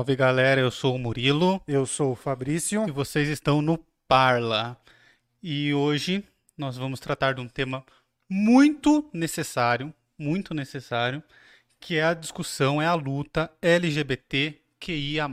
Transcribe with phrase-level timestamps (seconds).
[0.00, 2.88] Salve galera, eu sou o Murilo Eu sou o Fabrício.
[2.88, 3.76] e vocês estão no
[4.08, 4.80] Parla.
[5.42, 6.24] E hoje
[6.56, 7.84] nós vamos tratar de um tema
[8.26, 11.22] muito necessário, muito necessário,
[11.78, 15.28] que é a discussão, é a luta LGBTQIA+.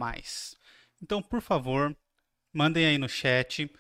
[1.02, 1.96] Então, por favor,
[2.52, 3.72] mandem aí no chat.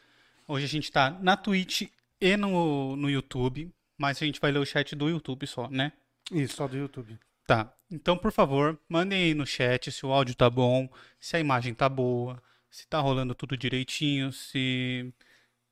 [0.47, 1.89] Hoje a gente está na Twitch
[2.21, 5.91] e no, no YouTube, mas a gente vai ler o chat do YouTube só, né?
[6.31, 7.19] Isso, só do YouTube.
[7.47, 7.73] Tá.
[7.89, 11.73] Então, por favor, mandem aí no chat se o áudio tá bom, se a imagem
[11.73, 15.13] tá boa, se tá rolando tudo direitinho, se.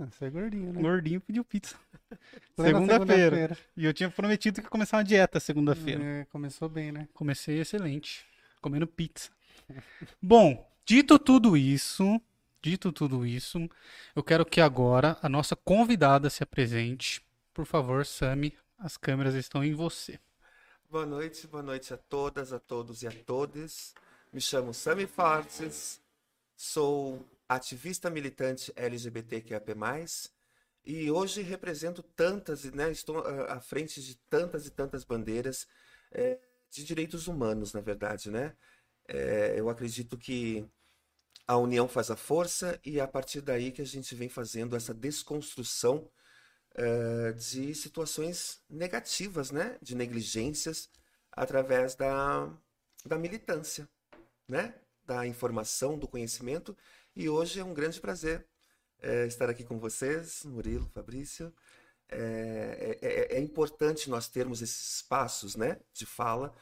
[0.00, 0.80] Ah, Você é gordinho, né?
[0.80, 1.76] Gordinho pediu pizza.
[2.56, 3.56] Segunda-feira.
[3.76, 6.02] E eu tinha prometido que ia começar uma dieta segunda-feira.
[6.02, 7.06] É, começou bem, né?
[7.12, 8.24] Comecei excelente,
[8.62, 9.30] comendo pizza.
[10.22, 12.18] Bom, dito tudo isso,
[12.62, 13.68] dito tudo isso,
[14.16, 17.22] eu quero que agora a nossa convidada se apresente.
[17.52, 20.18] Por favor, Sami, as câmeras estão em você.
[20.88, 23.94] Boa noite, boa noite a todas, a todos e a todas.
[24.32, 26.00] Me chamo Sami Fortes,
[26.56, 29.74] sou ativista militante LGBTQIAP+,
[30.84, 35.66] e hoje represento tantas, né, estou ah, à frente de tantas e tantas bandeiras
[36.12, 36.38] eh,
[36.70, 38.56] de direitos humanos, na verdade, né?
[39.08, 40.64] Eh, eu acredito que
[41.46, 44.76] a união faz a força e é a partir daí que a gente vem fazendo
[44.76, 46.08] essa desconstrução
[46.76, 49.76] eh, de situações negativas, né?
[49.82, 50.88] De negligências
[51.32, 52.48] através da,
[53.04, 53.88] da militância,
[54.48, 54.74] né?
[55.04, 56.76] Da informação, do conhecimento.
[57.14, 58.46] E hoje é um grande prazer
[59.00, 61.52] eh, estar aqui com vocês, Murilo, Fabrício.
[62.08, 65.80] É, é- é- é importante nós termos esses espaços, né?
[65.92, 66.54] De fala.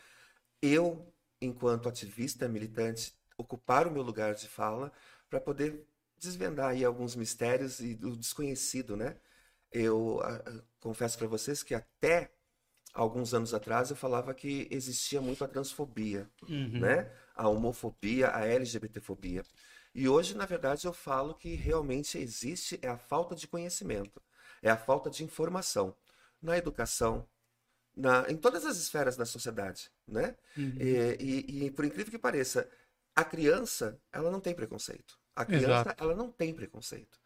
[0.63, 4.93] Eu, enquanto ativista, militante, ocupar o meu lugar de fala
[5.31, 5.87] para poder
[6.19, 9.17] desvendar aí alguns mistérios e do desconhecido, né?
[9.73, 12.33] Eu ah, confesso para vocês que até
[12.95, 16.81] alguns anos atrás eu falava que existia muito a transfobia, Uhum.
[16.81, 17.11] né?
[17.35, 19.45] A homofobia, a LGBTfobia.
[19.95, 24.23] E hoje, na verdade, eu falo que realmente existe é a falta de conhecimento,
[24.63, 25.97] é a falta de informação
[26.43, 27.29] na educação,
[27.97, 30.37] na, em todas as esferas da sociedade, né?
[30.57, 30.79] Uhum.
[30.79, 32.69] E, e- e, por incrível que pareça,
[33.15, 35.19] a criança, ela não tem preconceito.
[35.35, 35.99] A criança, Exato.
[35.99, 37.19] ela não tem preconceito.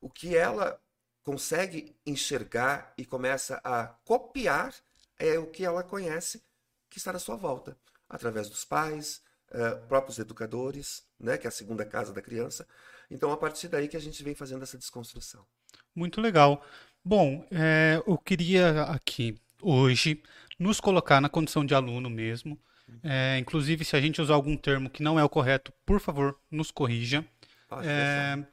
[0.00, 0.80] O que ela
[1.24, 4.74] consegue enxergar e começa a copiar
[5.18, 6.44] é o que ela conhece
[6.90, 9.22] que está na sua volta, através dos pais,
[9.54, 12.66] eh, próprios educadores, né, que é a segunda casa da criança.
[13.08, 15.46] Então, a partir daí que a gente vem fazendo essa desconstrução.
[15.94, 16.60] Muito legal.
[17.04, 20.20] Bom, é, eu queria aqui hoje
[20.58, 22.58] nos colocar na condição de aluno mesmo.
[23.02, 26.36] É, inclusive, se a gente usar algum termo que não é o correto, por favor,
[26.50, 27.24] nos corrija.
[27.68, 28.44] Pode É,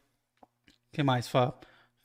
[0.91, 1.53] que mais, Fá?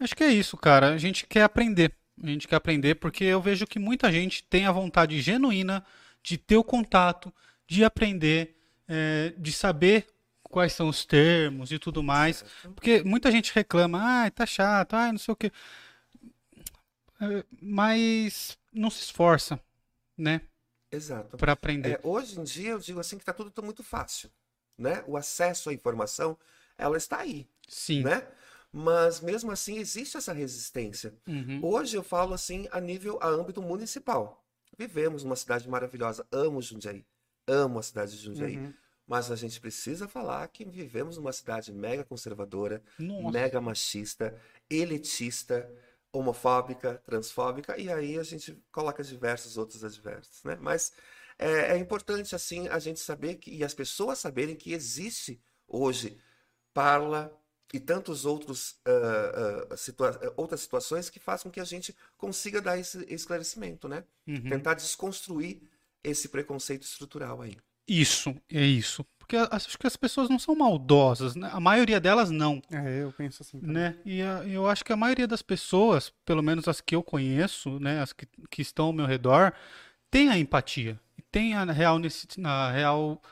[0.00, 0.94] Acho que é isso, cara.
[0.94, 1.94] A gente quer aprender.
[2.22, 5.84] A gente quer aprender porque eu vejo que muita gente tem a vontade genuína
[6.22, 7.32] de ter o contato,
[7.68, 8.55] de aprender,
[8.88, 10.06] é, de saber
[10.42, 12.44] quais são os termos e tudo mais.
[12.74, 15.52] Porque muita gente reclama, ah, tá chato, ah, não sei o quê.
[17.20, 19.58] É, Mas não se esforça,
[20.16, 20.40] né,
[20.90, 21.36] Exato.
[21.36, 21.92] para aprender.
[21.92, 24.30] É, hoje em dia, eu digo assim que está tudo muito fácil,
[24.78, 25.02] né?
[25.06, 26.38] O acesso à informação,
[26.76, 28.02] ela está aí, Sim.
[28.02, 28.26] né?
[28.72, 31.14] Mas mesmo assim existe essa resistência.
[31.26, 31.60] Uhum.
[31.62, 34.44] Hoje eu falo assim a nível, a âmbito municipal.
[34.76, 37.06] Vivemos numa cidade maravilhosa, amo Jundiaí,
[37.46, 38.58] amo a cidade de Jundiaí.
[38.58, 38.74] Uhum.
[39.06, 43.30] Mas a gente precisa falar que vivemos numa cidade mega conservadora, Nossa.
[43.30, 44.36] mega machista,
[44.68, 45.70] elitista,
[46.12, 50.56] homofóbica, transfóbica, e aí a gente coloca diversos outros adversos, né?
[50.60, 50.92] Mas
[51.38, 56.18] é, é importante, assim, a gente saber que, e as pessoas saberem que existe hoje
[56.72, 57.32] parla
[57.72, 62.78] e tantos outros uh, uh, situa outras situações que façam que a gente consiga dar
[62.78, 64.04] esse esclarecimento, né?
[64.26, 64.48] Uhum.
[64.48, 65.62] Tentar desconstruir
[66.02, 67.56] esse preconceito estrutural aí.
[67.88, 69.04] Isso, é isso.
[69.18, 71.50] Porque acho que as pessoas não são maldosas, né?
[71.52, 72.62] A maioria delas não.
[72.70, 73.58] É, eu penso assim.
[73.60, 73.74] também.
[73.76, 73.96] Né?
[74.04, 77.78] E a- eu acho que a maioria das pessoas, pelo menos as que eu conheço,
[77.80, 79.52] né, as que, que estão ao meu redor,
[80.10, 81.00] tem a empatia.
[81.18, 81.98] E tem a real,
[82.44, 83.22] a real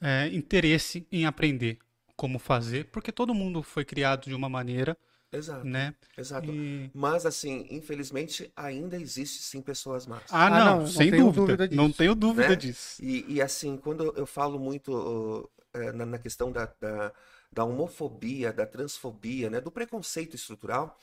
[0.00, 1.78] é, interesse em aprender
[2.16, 4.96] como fazer, porque todo mundo foi criado de uma maneira,
[5.32, 5.94] Exato, né?
[6.16, 6.52] exato.
[6.52, 6.90] E...
[6.94, 10.22] Mas, assim, infelizmente, ainda existe sim pessoas más.
[10.30, 11.46] Ah, Ah, não, não, não sem tenho dúvida.
[11.46, 11.76] dúvida disso.
[11.76, 12.56] Não tenho dúvida Né?
[12.56, 13.02] disso.
[13.02, 17.12] E, e, assim, quando eu falo muito uh, na, na questão da, da,
[17.52, 20.98] da homofobia, da transfobia, né, do preconceito estrutural,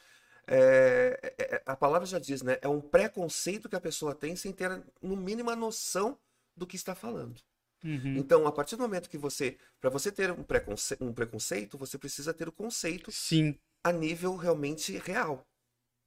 [0.48, 2.58] é, é- é- a palavra já diz, né?
[2.62, 6.18] É um preconceito que a pessoa tem sem ter, no mínimo, a noção
[6.56, 7.40] do que está falando.
[7.84, 8.16] Uhum.
[8.16, 11.98] Então, a partir do momento que você, para você ter um preconce- um preconceito, você
[11.98, 15.46] precisa ter o conceito Sim, a nível realmente real,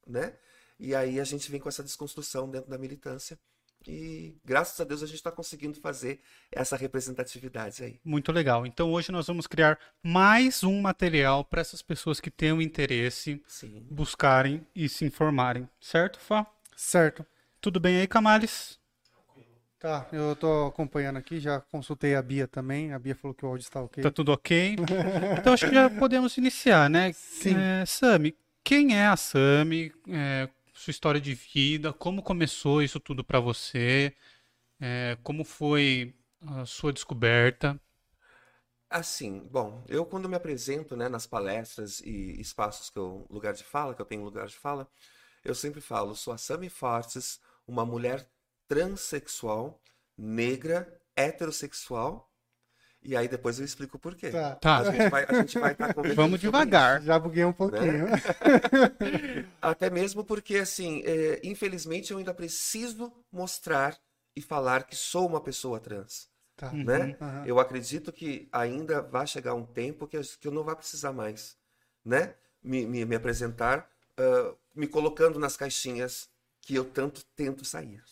[0.06, 0.36] né?
[0.78, 3.38] E aí a gente vem com essa desconstrução dentro da militância
[3.86, 6.20] e graças a Deus a gente está conseguindo fazer
[6.50, 8.00] essa representatividade aí.
[8.04, 8.66] muito legal.
[8.66, 13.86] Então hoje nós vamos criar mais um material para essas pessoas que tenham interesse Sim.
[13.90, 16.46] buscarem e se informarem, certo, Fá?
[16.76, 17.24] Certo.
[17.60, 18.78] Tudo bem aí, Camales?
[19.78, 22.92] Tá, eu tô acompanhando aqui, já consultei a Bia também.
[22.92, 24.02] A Bia falou que o áudio está ok.
[24.02, 24.76] Tá tudo ok?
[25.38, 27.12] Então acho que já podemos iniciar, né?
[27.12, 27.56] Sim.
[27.58, 28.34] É, Sami,
[28.64, 29.92] quem é a Sami?
[30.08, 31.92] É, sua história de vida?
[31.92, 34.14] Como começou isso tudo para você?
[34.80, 37.78] É, como foi a sua descoberta?
[38.88, 43.64] Assim, bom, eu quando me apresento, né, nas palestras e espaços que eu, lugar de
[43.64, 44.88] fala, que eu tenho lugar de fala,
[45.44, 48.26] eu sempre falo, sou a Sami Fortes, uma mulher
[48.68, 49.80] transexual,
[50.16, 52.30] negra, heterossexual,
[53.02, 54.30] e aí depois eu explico por quê.
[54.30, 54.56] Tá.
[54.56, 57.02] Tá, A gente vai, a gente vai estar conversando vamos devagar.
[57.02, 58.06] Já buguei um pouquinho.
[59.62, 63.96] Até mesmo porque, assim, é, infelizmente eu ainda preciso mostrar
[64.34, 66.70] e falar que sou uma pessoa trans, Tá.
[66.72, 66.84] Uhum.
[66.84, 67.16] né?
[67.20, 67.44] Aham.
[67.46, 71.12] Eu acredito que ainda vai chegar um tempo que, eu- que eu não vai precisar
[71.12, 71.56] mais,
[72.04, 72.34] né?
[72.62, 76.28] Me, me, me apresentar, ah, me colocando nas caixinhas
[76.62, 78.02] que eu tanto tento sair,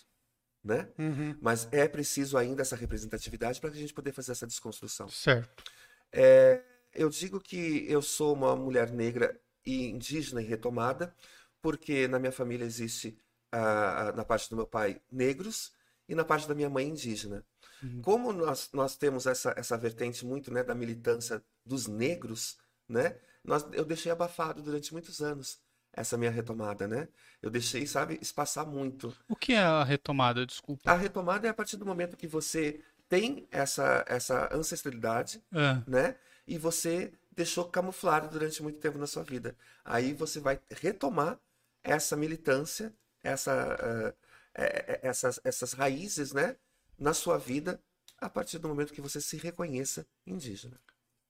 [0.64, 0.88] né?
[0.98, 1.36] Uhum.
[1.40, 5.08] Mas é preciso ainda essa representatividade para a gente poder fazer essa desconstrução.
[5.08, 5.62] Certo.
[6.10, 6.62] É,
[6.94, 11.14] eu digo que eu sou uma mulher negra e indígena e retomada,
[11.60, 13.18] porque na minha família existe,
[13.52, 15.72] ah, na parte do meu pai, negros
[16.08, 17.44] e na parte da minha mãe, indígena.
[17.82, 18.00] Uhum.
[18.00, 22.58] Como nós, nós temos essa, essa vertente muito né, da militância dos negros,
[22.88, 23.16] né?
[23.42, 25.58] Nós, eu deixei abafado durante muitos anos
[25.96, 27.08] essa minha retomada, né?
[27.42, 29.14] Eu deixei, sabe, espaçar muito.
[29.28, 30.44] O que é a retomada?
[30.46, 30.90] Desculpa.
[30.90, 36.16] A retomada é a partir do momento que você tem essa, essa ancestralidade, Ah, né?
[36.46, 39.56] E você deixou camuflado durante muito tempo na sua vida.
[39.84, 41.38] Aí você vai retomar
[41.82, 42.92] essa militância,
[43.22, 44.14] essa, ah,
[44.54, 46.56] eh, eh, essas, essas raízes, né?
[46.98, 47.80] Na sua vida,
[48.18, 50.80] a partir do momento que você se reconheça indígena.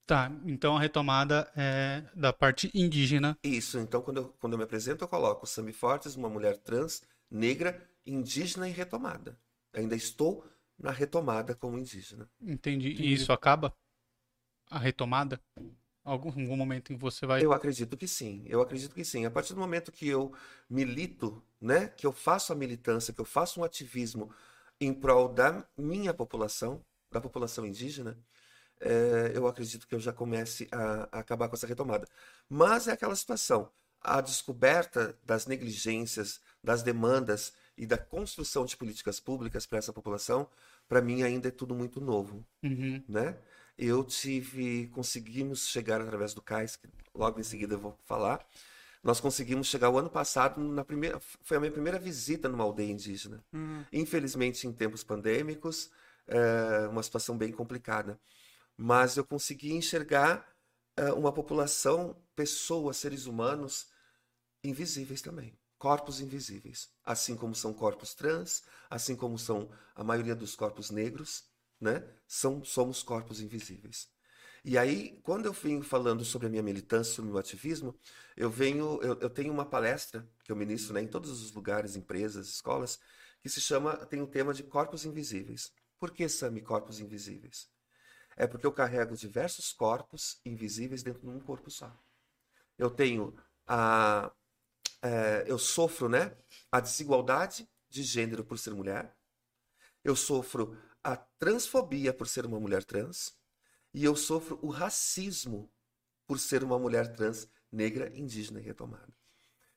[0.06, 0.30] Tá.
[0.46, 3.36] Então a retomada é da parte indígena.
[3.42, 7.02] Isso, então quando eu, quando eu me apresento, eu coloco Sami Fortes, uma mulher trans,
[7.30, 9.38] negra, indígena e retomada.
[9.72, 10.44] Ainda estou
[10.78, 12.28] na retomada como indígena.
[12.40, 12.88] Entendi.
[12.90, 13.74] E isso acaba?
[14.70, 15.40] A retomada?
[16.04, 17.42] Algum, algum momento em que você vai.
[17.42, 19.24] Eu acredito que sim, eu acredito que sim.
[19.24, 20.34] A partir do momento que eu
[20.68, 24.30] milito, né, que eu faço a militância, que eu faço um ativismo
[24.78, 28.18] em prol da minha população, da população indígena,
[28.80, 32.06] eh, eu acredito que eu já comece a, a acabar com essa retomada.
[32.48, 39.18] Mas é aquela situação, a descoberta das negligências, das demandas e da construção de políticas
[39.20, 40.48] públicas para essa população,
[40.88, 43.02] para mim ainda é tudo muito novo Uhum.
[43.08, 43.36] né?
[43.76, 48.46] Eu tive, conseguimos chegar através do CAIS, que logo em seguida eu vou falar.
[49.02, 52.90] Nós conseguimos chegar o ano passado na primeira, foi a minha primeira visita numa aldeia
[52.90, 53.44] indígena.
[53.52, 53.84] Uhum.
[53.92, 55.90] Infelizmente, em tempos pandêmicos,
[56.26, 58.18] é uma situação bem complicada.
[58.76, 60.46] Mas eu consegui enxergar
[60.96, 63.88] é, uma população, pessoas, seres humanos
[64.62, 65.58] invisíveis também.
[65.78, 66.90] Corpos invisíveis.
[67.04, 71.44] Assim como são corpos trans, assim como são a maioria dos corpos negros,
[71.80, 72.04] né?
[72.26, 74.08] São, somos corpos invisíveis.
[74.64, 77.94] E aí, quando eu venho falando sobre a minha militância, sobre o meu ativismo,
[78.34, 81.96] eu venho, eu, eu tenho uma palestra que eu ministro, né, em todos os lugares,
[81.96, 82.98] empresas, escolas,
[83.42, 85.70] que se chama, tem o tema de corpos invisíveis.
[85.98, 87.68] Por que, Sami, corpos invisíveis?
[88.36, 91.92] É porque eu carrego diversos corpos invisíveis dentro de um corpo só.
[92.78, 93.34] Eu tenho
[93.66, 94.32] a,
[95.02, 96.36] é, eu sofro, né,
[96.70, 99.16] a desigualdade de gênero por ser mulher,
[100.02, 103.36] eu sofro a transfobia por ser uma mulher trans
[103.92, 105.70] e eu sofro o racismo
[106.26, 109.12] por ser uma mulher trans negra, indígena e retomada.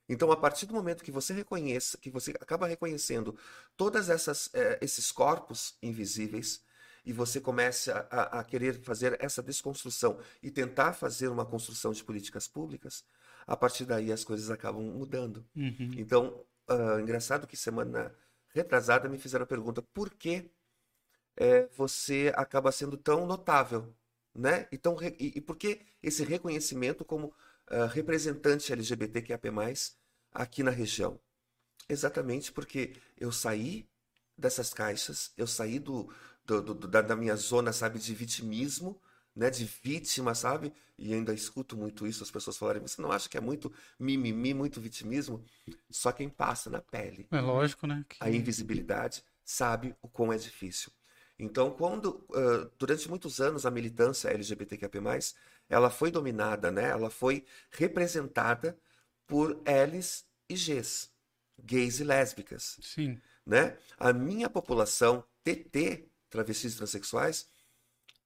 [0.08, 3.38] Então, a partir do momento que você reconheça, que você acaba reconhecendo
[3.76, 6.62] todas essas eh, esses corpos invisíveis
[7.08, 12.04] e você começa a, a, querer fazer essa desconstrução e tentar fazer uma construção de
[12.04, 13.02] políticas públicas,
[13.46, 15.42] a partir daí as coisas acabam mudando.
[15.56, 15.94] Uhum.
[15.96, 18.14] Então, uh, engraçado que semana
[18.50, 20.50] retrasada me fizeram a pergunta por que
[21.34, 23.90] é, você acaba sendo tão notável,
[24.34, 24.68] né?
[24.70, 27.28] Então, e, e por que esse reconhecimento como
[27.70, 29.40] uh, representante LGBTQIA+,
[30.30, 31.18] aqui na região?
[31.88, 33.88] Exatamente porque eu saí
[34.36, 36.12] dessas caixas, eu saí do,
[36.48, 39.00] do, do da, da, minha zona, sabe, de vitimismo,
[39.36, 40.72] né, de vítima, sabe?
[40.98, 44.54] E ainda escuto muito isso, as pessoas falarem, você não acha que é muito mimimi,
[44.54, 45.44] muito vitimismo?
[45.90, 47.26] Só quem passa na pele.
[47.30, 48.04] É lógico, né?
[48.08, 48.16] Que...
[48.20, 50.90] A invisibilidade sabe o quão é difícil.
[51.38, 54.90] Então, quando uh, durante muitos anos a militância LGBTQIA+,
[55.68, 56.88] ela foi dominada, né?
[56.88, 58.76] Ela foi representada
[59.24, 61.10] por Ls e Gs,
[61.62, 62.78] gays e lésbicas.
[62.80, 63.20] Sim.
[63.46, 63.76] Né?
[63.98, 67.48] A minha população TT, travestis e transexuais,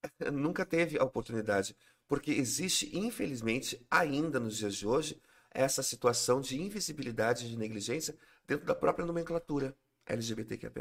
[0.31, 1.75] nunca teve a oportunidade,
[2.07, 8.15] porque existe, infelizmente, ainda nos dias de hoje, essa situação de invisibilidade, de negligência
[8.47, 10.71] dentro da própria nomenclatura LGBTQIA+.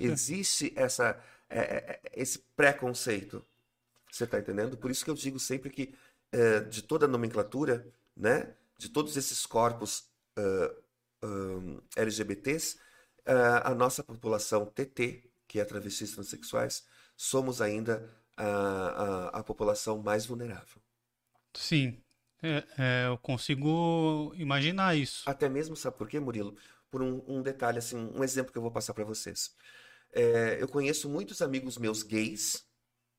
[0.00, 1.18] Existe essa,
[1.48, 3.44] é, é, é, esse preconceito.
[4.10, 4.76] Você está entendendo?
[4.76, 5.94] Por isso que eu digo sempre que
[6.30, 12.76] é, de toda a nomenclatura, né, de todos esses corpos uh, um, LGBTs,
[13.26, 16.84] uh, a nossa população TT, que é travestis transexuais,
[17.16, 20.80] somos ainda a, a, a população mais vulnerável.
[21.54, 22.00] Sim,
[22.42, 25.28] é, é, eu consigo imaginar isso.
[25.28, 26.56] Até mesmo, sabe por quê, Murilo?
[26.90, 29.56] Por um, um detalhe, assim, um exemplo que eu vou passar para vocês.
[30.12, 32.64] É, eu conheço muitos amigos meus gays,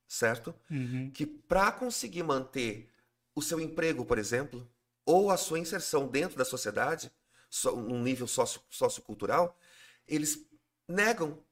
[0.08, 0.54] certo?
[0.70, 1.10] Uhum.
[1.10, 2.90] Que para conseguir manter
[3.34, 4.68] o seu emprego, por exemplo,
[5.04, 7.12] ou a sua inserção dentro da sociedade,
[7.48, 9.58] so, num nível socio, sociocultural,
[10.06, 10.46] eles
[10.88, 11.42] negam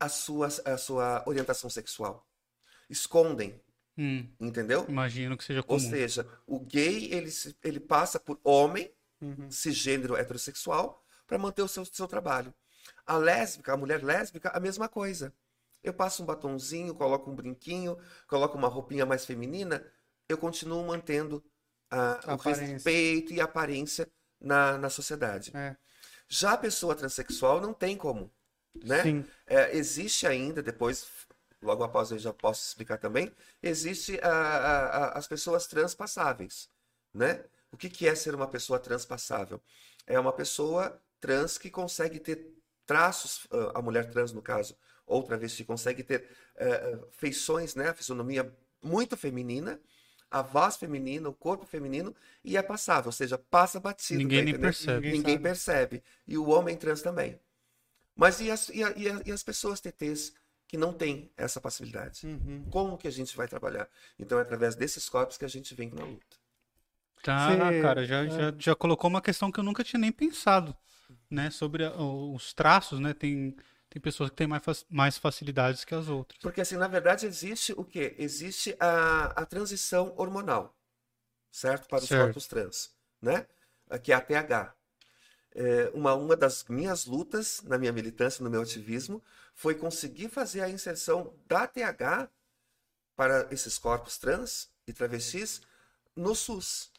[0.00, 2.26] a sua, a sua orientação sexual.
[2.88, 3.62] Escondem.
[3.96, 4.26] Hum.
[4.40, 4.86] Entendeu?
[4.88, 5.74] Imagino que seja comum.
[5.74, 7.30] Ou seja, o gay ele,
[7.62, 8.90] ele passa por homem,
[9.20, 9.50] uhum.
[9.50, 12.54] cisgênero heterossexual, para manter o seu, seu trabalho.
[13.06, 15.34] A lésbica, a mulher lésbica, a mesma coisa.
[15.82, 19.84] Eu passo um batonzinho, coloco um brinquinho, coloco uma roupinha mais feminina,
[20.28, 21.44] eu continuo mantendo
[21.90, 25.50] a, o respeito e a aparência na, na sociedade.
[25.54, 25.76] É.
[26.28, 28.32] Já a pessoa transexual não tem como.
[28.74, 29.24] Né?
[29.46, 31.06] É, existe ainda, depois,
[31.62, 36.68] logo após eu já posso explicar também, existe a, a, a, as pessoas transpassáveis.
[37.12, 37.44] Né?
[37.72, 39.60] O que, que é ser uma pessoa transpassável?
[40.06, 42.54] É uma pessoa trans que consegue ter
[42.86, 47.94] traços, ah, a mulher trans no caso, ou travesti, consegue ter uh, feições, né, a
[47.94, 49.80] fisionomia muito feminina,
[50.30, 54.20] a voz feminina, o corpo feminino, e é passável, ou seja, passa batido.
[54.20, 54.94] Ninguém tá nem percebe.
[54.94, 56.02] Ninguém, Ninguém percebe.
[56.26, 57.38] E o homem trans também.
[58.20, 58.92] Mas e as, e, a,
[59.24, 60.34] e as pessoas TTs
[60.68, 62.26] que não têm essa possibilidade?
[62.26, 62.66] Uhum.
[62.70, 63.88] Como que a gente vai trabalhar?
[64.18, 66.36] Então é através desses corpos que a gente vem na luta.
[67.22, 67.48] Tá,
[67.80, 68.28] cara, já, é.
[68.28, 70.76] já, já colocou uma questão que eu nunca tinha nem pensado
[71.30, 73.14] né, sobre os traços, né?
[73.14, 73.56] Tem,
[73.88, 76.38] tem pessoas que têm mais, mais facilidades que as outras.
[76.42, 78.14] Porque, assim, na verdade, existe o quê?
[78.18, 80.78] Existe a, a transição hormonal,
[81.50, 81.88] certo?
[81.88, 82.24] Para os certo.
[82.24, 83.46] corpos trans, né?
[84.02, 84.74] Que é a TH.
[85.52, 89.22] É, uma, uma das minhas lutas na minha militância, no meu ativismo,
[89.54, 92.30] foi conseguir fazer a inserção da TH
[93.16, 95.60] para esses corpos trans e travestis
[96.14, 96.92] no SUS.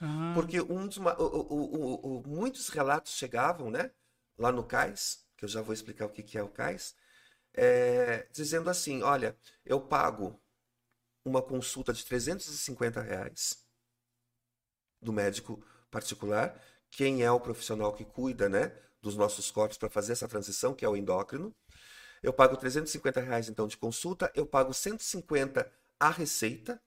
[0.00, 0.32] Ah.
[0.34, 3.90] Porque um dos, o, o, o, muitos relatos chegavam, né,
[4.38, 6.94] lá no CAIS, que eu já vou explicar o que, que é o CAIS,
[7.52, 10.40] é, dizendo assim: olha, eu pago
[11.24, 13.64] uma consulta de 350 reais
[15.00, 16.58] do médico particular,
[16.90, 20.84] quem é o profissional que cuida, né, dos nossos corpos para fazer essa transição, que
[20.84, 21.54] é o endócrino.
[22.22, 26.80] Eu pago 350 reais então de consulta, eu pago 150 a receita,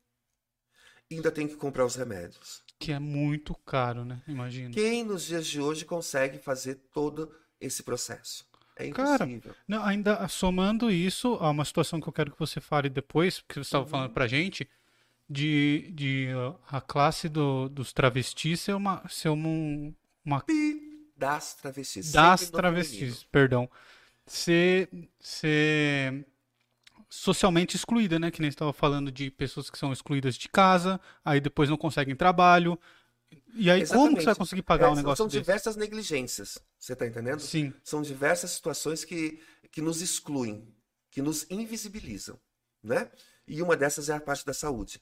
[1.09, 2.63] e ainda tenho que comprar os remédios.
[2.79, 4.21] Que é muito caro, né?
[4.27, 4.73] Imagina.
[4.73, 8.45] Quem nos dias de hoje consegue fazer todo esse processo?
[8.75, 9.41] É impossível.
[9.41, 13.43] Cara, não, ainda somando isso a uma situação que eu quero que você fale depois,
[13.47, 13.89] que você estava uhum.
[13.89, 14.67] falando pra gente,
[15.33, 16.27] de, de
[16.69, 19.07] a classe do, dos travestis ser uma.
[19.09, 19.93] Ser uma,
[20.25, 20.43] uma...
[21.15, 22.11] Das travestis.
[22.11, 23.69] Das travestis, perdão.
[24.25, 26.25] Ser, ser
[27.09, 28.31] socialmente excluída, né?
[28.31, 32.15] Que nem estava falando de pessoas que são excluídas de casa, aí depois não conseguem
[32.15, 32.79] trabalho,
[33.55, 34.37] E aí, como que você vai Exatamente.
[34.37, 35.37] conseguir pagar É, um negócio São desse?
[35.39, 37.41] diversas negligências, você está entendendo?
[37.41, 37.73] Sim.
[37.83, 40.67] São diversas situações que, que nos excluem,
[41.11, 42.39] que nos invisibilizam,
[42.83, 43.11] né?
[43.47, 45.01] E uma dessas é a parte da saúde.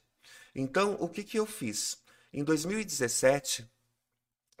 [0.54, 2.02] Então, o que, que eu fiz?
[2.32, 3.68] Em 2017,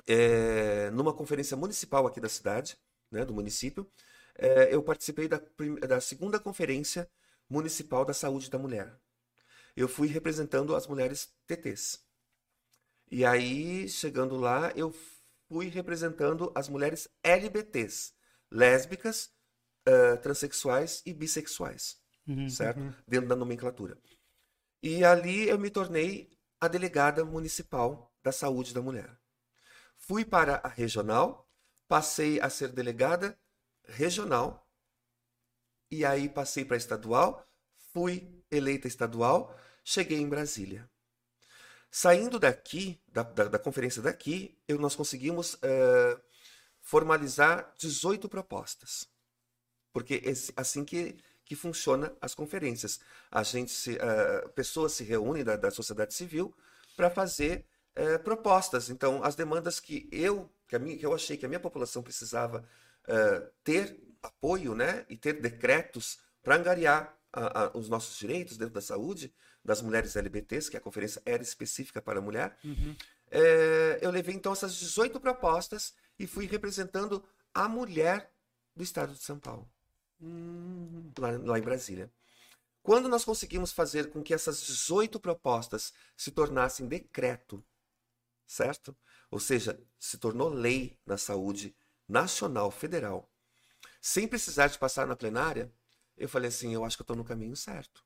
[0.06, 2.78] é, numa conferência municipal aqui da cidade,
[3.10, 3.90] né, do município,
[4.36, 5.40] é, eu participei da,
[5.88, 7.08] da segunda conferência
[7.48, 8.94] municipal da saúde da mulher.
[9.76, 12.00] Eu fui representando as mulheres TTs.
[13.10, 14.94] E aí, chegando lá, eu
[15.48, 18.12] fui representando as mulheres LBTs,
[18.50, 19.30] lésbicas,
[19.86, 22.48] ah, transexuais e bissexuais, Uhum.
[22.48, 22.80] certo?
[23.06, 23.98] Dentro da nomenclatura.
[24.82, 29.16] E ali eu me tornei a delegada municipal da saúde da mulher.
[29.96, 31.48] Fui para a regional,
[31.86, 33.38] passei a ser delegada
[33.84, 34.68] regional,
[35.90, 37.46] e aí passei para estadual,
[37.92, 40.90] fui eleita estadual, cheguei em Brasília.
[41.90, 46.18] Saindo daqui, da, da, da conferência daqui, eu, nós conseguimos eh,
[46.80, 49.06] formalizar 18 propostas.
[49.92, 53.00] Porque é assim que, que funciona as conferências.
[53.30, 56.54] A gente se, eh, pessoas se reúnem da, da sociedade civil
[56.96, 58.88] para fazer eh, propostas.
[58.90, 62.64] Então, as demandas que eu, que, minha, que eu achei que a minha população precisava
[63.06, 68.74] eh, ter apoio, né, e ter decretos para angariar a- a- os nossos direitos dentro
[68.74, 69.34] da saúde
[69.64, 72.56] das mulheres LBTs, que a conferência era específica para a mulher,
[73.30, 78.30] eh, eu levei então essas 18 propostas e fui representando a mulher
[78.76, 79.68] do estado de São Paulo
[81.18, 82.10] lá, lá em Brasília.
[82.82, 87.64] Quando nós conseguimos fazer com que essas 18 propostas se tornassem decreto,
[88.46, 88.96] certo?
[89.30, 91.74] Ou seja, se tornou lei na saúde
[92.08, 93.30] nacional, federal,
[94.00, 95.72] sem precisar de passar na plenária,
[96.16, 98.04] eu falei assim, eu acho que estou no caminho certo.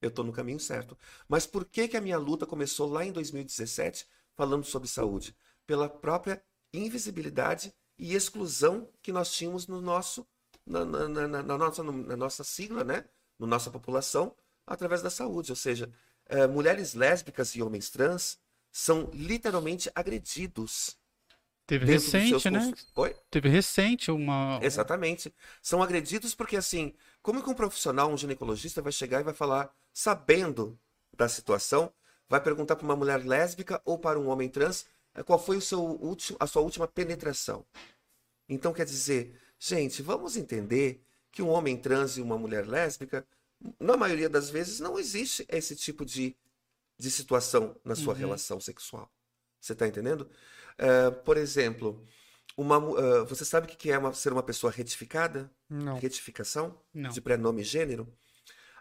[0.00, 0.98] Eu estou no caminho certo.
[1.28, 5.36] Mas por que, que a minha luta começou lá em 2017 falando sobre saúde?
[5.66, 10.26] Pela própria invisibilidade e exclusão que nós tínhamos no nosso
[10.68, 13.04] na, na- na- na- nossa, na nossa sigla, né?
[13.38, 14.34] Na nossa população,
[14.66, 15.52] através da saúde.
[15.52, 15.90] Ou seja,
[16.26, 18.38] eh, mulheres lésbicas e homens trans
[18.72, 20.96] são literalmente agredidos.
[21.66, 22.70] Teve recente, né?
[22.70, 23.16] cons- Oi?
[23.30, 24.58] Teve recente uma.
[24.62, 25.34] Exatamente.
[25.62, 29.70] São agredidos porque, assim, como que um profissional, um ginecologista, vai chegar e vai falar,
[29.92, 30.78] sabendo
[31.16, 31.92] da situação,
[32.28, 35.60] vai perguntar para uma mulher lésbica ou para um homem trans eh, qual foi o
[35.62, 37.66] seu último, a sua última penetração.
[38.48, 43.26] Então, quer dizer, gente, vamos entender que um homem trans e uma mulher lésbica,
[43.78, 46.36] na maioria das vezes, não existe esse tipo de,
[46.98, 48.18] de situação na sua Uhum.
[48.20, 49.10] relação sexual.
[49.60, 50.28] Você está entendendo?
[50.78, 52.04] Eh, por exemplo,
[52.56, 55.50] uma, eh, você sabe o que que é uma- ser uma pessoa retificada?
[55.68, 55.98] Não.
[55.98, 57.10] Retificação Não.
[57.10, 58.12] de prenome e gênero?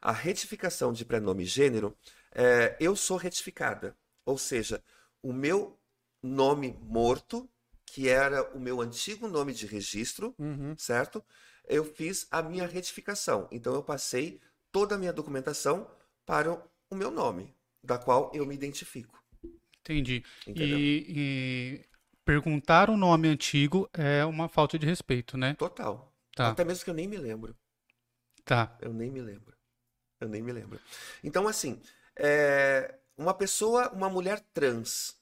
[0.02, 1.98] A retificação de prenome e gênero
[2.32, 3.98] é eu sou retificada.
[4.26, 4.84] Ou seja,
[5.24, 5.80] o meu
[6.22, 7.50] nome morto,
[7.88, 10.78] que era o meu antigo nome de registro, Uhum.
[10.78, 11.24] certo?
[11.66, 13.48] Eu fiz a minha retificação.
[13.52, 15.90] Então eu passei toda a minha documentação
[16.26, 19.20] para o- meu nome, da qual eu me identifico.
[19.82, 20.24] Entendi.
[20.56, 21.86] E, e
[22.26, 25.58] perguntar o nome antigo é uma falta de respeito, né?
[25.58, 26.12] Total.
[26.36, 27.56] Tá, Até mesmo que eu nem me lembro.
[28.46, 28.78] tá.
[28.80, 29.56] Eu nem me lembro.
[30.22, 30.82] Eu nem me lembro.
[31.24, 31.82] Então, assim,
[32.18, 35.17] é, uma pessoa, uma mulher trans,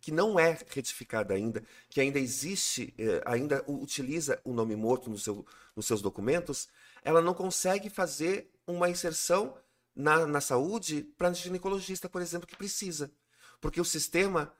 [0.00, 5.18] que não é retificada ainda, que ainda existe, é, ainda utiliza o nome morto no
[5.18, 6.68] seu- nos seus documentos,
[7.02, 9.56] ela não consegue fazer uma inserção
[9.94, 13.10] na, na saúde para ginecologista, por exemplo, que precisa.
[13.60, 14.52] Porque o sistema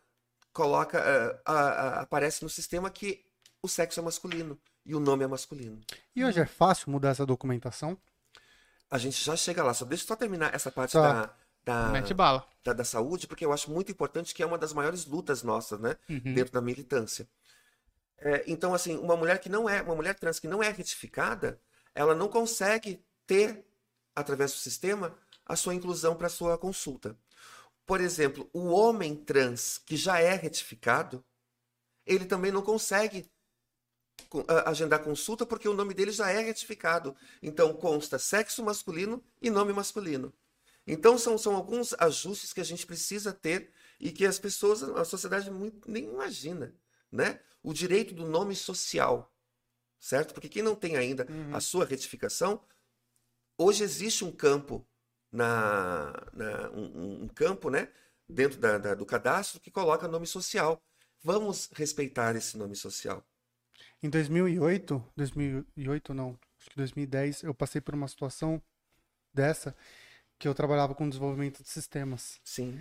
[0.53, 1.03] coloca,
[1.45, 3.25] a- a- aparece no sistema que
[3.63, 5.81] o sexo é masculino e o nome é masculino.
[6.15, 7.99] E hoje é fácil mudar essa documentação?
[8.91, 11.01] A gente já chega lá, só deixa eu só terminar essa parte Tá.
[11.27, 12.47] da, da, Mete bala.
[12.65, 15.81] da, da saúde, porque eu acho muito importante que é uma das maiores lutas nossas,
[15.81, 15.97] né?
[16.09, 16.35] Uhum.
[16.35, 17.29] Dentro da militância.
[18.19, 21.61] É, então, assim, uma mulher que não é, uma mulher trans que não é retificada,
[21.95, 23.65] ela não consegue ter,
[24.15, 27.17] através do sistema, a sua inclusão para sua consulta.
[27.87, 31.25] Por exemplo, o homem trans que já é retificado,
[32.07, 33.31] ele também não consegue
[34.29, 37.17] co- a- agendar consulta porque o nome dele já é retificado.
[37.43, 40.33] Então consta sexo masculino e nome masculino.
[40.87, 45.05] Então são, são alguns ajustes que a gente precisa ter e que as pessoas, a
[45.05, 46.75] sociedade muito, nem imagina,
[47.11, 47.41] né?
[47.63, 49.33] O direito do nome social,
[49.99, 50.35] certo?
[50.35, 52.63] Porque quem não tem ainda a sua retificação,
[53.57, 54.87] hoje existe um campo
[55.33, 57.89] na, na- um- um campo, né?
[58.29, 60.81] Dentro da- da- do cadastro que coloca nome social.
[61.23, 63.25] Vamos respeitar esse nome social.
[64.03, 68.63] Em 2008, 2008 não, acho que 2010, eu passei por uma situação
[69.33, 69.75] dessa
[70.39, 72.41] que eu trabalhava com desenvolvimento de sistemas.
[72.45, 72.79] Sim.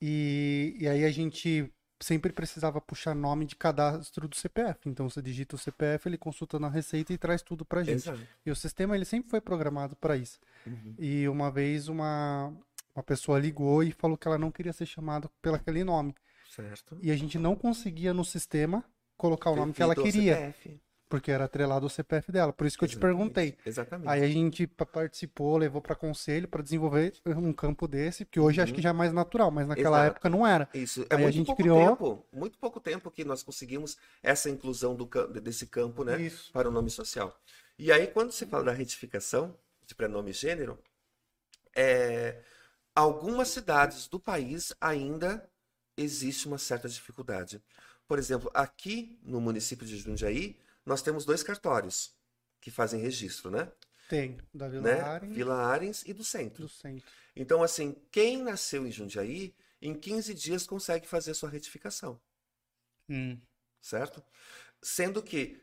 [0.00, 4.88] E, e aí a gente sempre precisava puxar nome de cadastro do CPF.
[4.88, 8.08] Então você digita o CPF, ele consulta na Receita e traz tudo pra gente.
[8.08, 8.20] Exato.
[8.46, 10.38] E o sistema ele sempre foi programado para isso.
[10.66, 10.94] Uhum.
[10.98, 12.52] E uma vez uma,
[12.94, 16.14] uma pessoa ligou e falou que ela não queria ser chamada pelo aquele nome.
[16.54, 16.96] Certo.
[17.02, 18.84] E a gente não conseguia no sistema
[19.16, 20.80] colocar o nome que ela queria, CPF.
[21.08, 22.52] Porque era atrelado ao CPF dela.
[22.52, 23.56] Por isso que eu te perguntei.
[23.64, 24.08] Exatamente.
[24.08, 28.60] Aí a gente pa- participou, levou para conselho para desenvolver um campo desse, que hoje
[28.60, 30.02] acho que já é mais natural, mas naquela Uhum.
[30.04, 30.16] Exato.
[30.16, 30.68] época não era.
[30.74, 31.02] Isso.
[31.10, 34.50] É Aí a muito gente pouco criou- tempo, muito pouco tempo que nós conseguimos essa
[34.50, 35.06] inclusão do,
[35.40, 36.20] desse campo, né?
[36.20, 36.52] Isso.
[36.52, 37.36] Para o nome social.
[37.78, 40.78] E aí, quando se fala da retificação de prenome e gênero,
[41.74, 42.40] é,
[42.94, 45.48] algumas cidades do país ainda
[45.96, 47.62] existe uma certa dificuldade.
[48.06, 50.56] Por exemplo, aqui no município de Jundiaí,
[50.88, 52.12] nós temos dois cartórios
[52.60, 53.70] que fazem registro, né?
[54.08, 55.00] Tem, da Vila né?
[55.00, 56.62] Arens Vila Arens e do centro.
[56.62, 57.06] do centro.
[57.36, 62.20] Então, assim, quem nasceu em Jundiaí, em 15 dias consegue fazer sua retificação,
[63.08, 63.38] Hum.
[63.80, 64.22] certo?
[64.82, 65.60] Sendo que,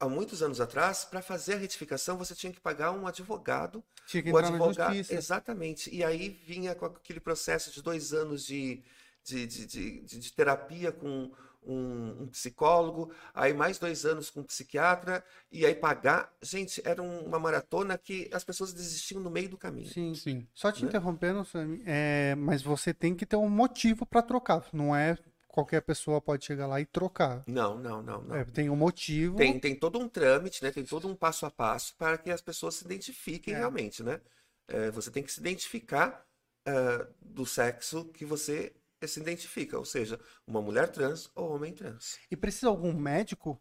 [0.00, 3.84] há muitos anos atrás, para fazer a retificação, você tinha que pagar um advogado.
[4.06, 5.14] Tinha que O entrar na advogado, justiça.
[5.14, 5.94] exatamente.
[5.94, 8.82] E aí vinha com aquele processo de dois anos de,
[9.24, 11.32] de, de, de- de terapia com
[11.64, 16.32] um, um psicólogo, aí mais dois anos com um psiquiatra, e aí pagar.
[16.42, 19.88] Gente, era um- uma maratona que as pessoas desistiam no meio do caminho.
[19.88, 20.14] Sim.
[20.14, 20.46] Sim.
[20.54, 20.88] Só te Né?
[20.88, 24.66] interrompendo, Sami, é, mas você tem que ter um motivo para trocar.
[24.72, 25.16] Não é
[25.48, 27.44] qualquer pessoa pode chegar lá e trocar.
[27.46, 28.34] Não, não, não, não.
[28.36, 29.36] É, tem um motivo.
[29.36, 30.70] Tem, tem todo um trâmite, né?
[30.70, 33.58] Tem todo um passo a passo para que as pessoas se identifiquem É.
[33.58, 34.20] realmente, né?
[34.68, 36.24] É, você tem que se identificar
[36.66, 38.72] ah, do sexo que você
[39.06, 42.18] se identifica, ou seja, uma mulher trans ou homem trans.
[42.30, 43.60] E precisa algum médico?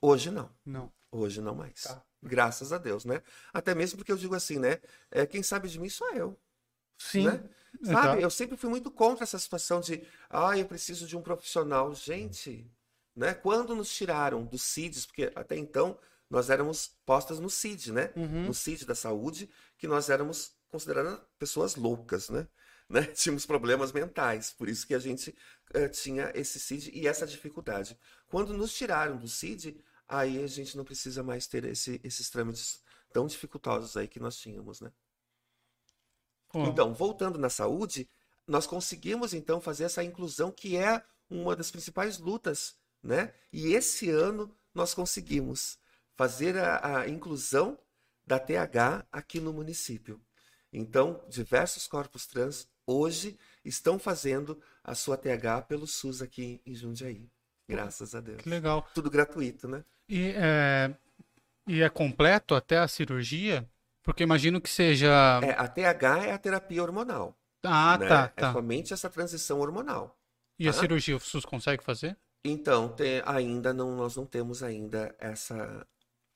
[0.00, 0.92] Hoje não, Não.
[1.10, 1.82] hoje não mais.
[1.82, 2.04] Tá.
[2.22, 3.22] Graças a Deus, né?
[3.52, 4.80] Até mesmo porque eu digo assim, né?
[5.10, 6.38] É, quem sabe de mim sou eu.
[6.98, 7.26] Sim.
[7.26, 7.48] né?
[7.80, 8.06] Exato.
[8.08, 11.94] Sabe, eu sempre fui muito contra essa situação de, ah, eu preciso de um profissional.
[11.94, 12.68] Gente,
[13.14, 13.34] né?
[13.34, 15.98] Quando nos tiraram do CIDs, porque até então
[16.30, 18.12] nós éramos postas no CID, né?
[18.16, 18.46] Uhum.
[18.46, 22.46] No CID da saúde, que nós éramos consideradas pessoas loucas, né?
[22.88, 23.02] Né?
[23.14, 25.34] Tínhamos problemas mentais, por isso que a gente
[25.74, 27.98] eh, tinha esse CID e essa dificuldade.
[28.28, 29.76] Quando nos tiraram do CID,
[30.08, 34.36] aí a gente não precisa mais ter esse- esses trâmites tão dificultosos aí que nós
[34.38, 34.92] tínhamos, né?
[36.48, 38.08] Pô, Então, voltando na saúde,
[38.46, 43.32] nós conseguimos então fazer essa inclusão que é uma das principais lutas, né?
[43.52, 45.78] E esse ano nós conseguimos
[46.16, 47.78] fazer a, a inclusão
[48.26, 50.20] da TH aqui no município.
[50.72, 57.28] Então, diversos corpos trans hoje estão fazendo a sua TH pelo SUS aqui em Jundiaí.
[57.68, 58.40] Graças a Deus.
[58.40, 58.88] que legal.
[58.94, 59.84] Tudo gratuito, né?
[60.08, 60.94] E é,
[61.66, 63.68] e é completo até a cirurgia?
[64.02, 65.38] Porque imagino que seja.
[65.42, 68.08] É, a TH é a terapia hormonal, Ah, né?
[68.08, 68.52] tá, É tá.
[68.54, 70.18] somente essa transição hormonal.
[70.58, 70.80] E a tá?
[70.80, 72.16] cirurgia o SUS consegue fazer?
[72.42, 72.94] Então,
[73.26, 75.86] ainda não, nós não temos ainda essa,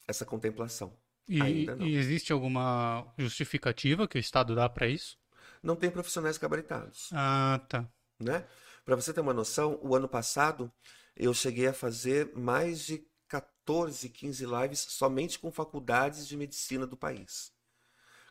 [0.07, 0.93] essa contemplação.
[1.29, 1.87] E, Ainda não.
[1.87, 5.17] e existe alguma justificativa que o Estado dá para isso?
[5.63, 7.89] Não tem profissionais gabaritados, Ah, tá.
[8.21, 8.47] né?
[8.85, 10.73] Para você ter uma noção, o ano passado
[11.17, 16.97] eu cheguei a fazer mais de 14, 15 lives somente com faculdades de medicina do
[16.97, 17.53] país.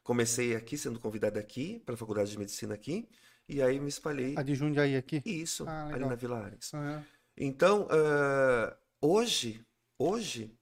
[0.03, 3.07] Comecei aqui, sendo convidado aqui, para a faculdade de medicina aqui,
[3.47, 4.35] e aí me espalhei.
[4.37, 5.21] A de Jundiaí aqui.
[5.25, 6.73] Isso, Ah, ali na Vila Ares.
[6.73, 7.03] Ah,
[7.37, 9.65] Então, ah, hoje,
[9.97, 10.57] hoje,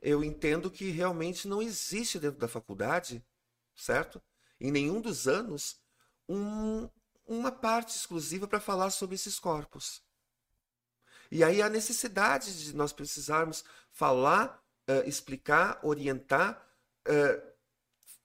[0.00, 3.24] eu entendo que realmente não existe dentro da faculdade,
[3.74, 4.22] certo?
[4.60, 5.80] Em nenhum dos anos,
[6.28, 6.88] um-
[7.26, 10.02] uma parte exclusiva para falar sobre esses corpos.
[11.30, 16.62] E aí a necessidade de nós precisarmos falar, ah, explicar, orientar,
[17.06, 17.52] ah,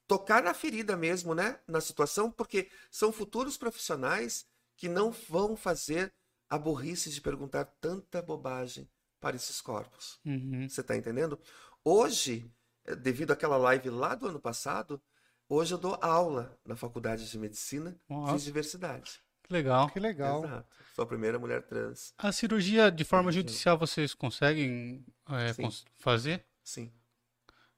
[0.06, 1.60] tocar na ferida mesmo, né?
[1.66, 6.12] Na situação, porque são futuros profissionais que não vão fazer
[6.48, 8.88] a burrice de perguntar tanta bobagem
[9.20, 10.18] para esses corpos.
[10.24, 10.68] Uhum.
[10.68, 11.38] Você está entendendo?
[11.84, 12.50] Hoje,
[12.84, 15.02] eh, devido àquela live lá do ano passado,
[15.48, 19.20] hoje eu dou aula na Faculdade de Medicina de Nossa, Diversidade.
[19.42, 19.88] que legal.
[19.90, 20.44] que legal.
[20.44, 20.68] Exato.
[20.94, 22.12] Sou a primeira mulher trans.
[22.18, 25.62] A cirurgia de forma judicial vocês conseguem é, Sim.
[25.62, 26.44] cons- fazer?
[26.62, 26.92] Sim.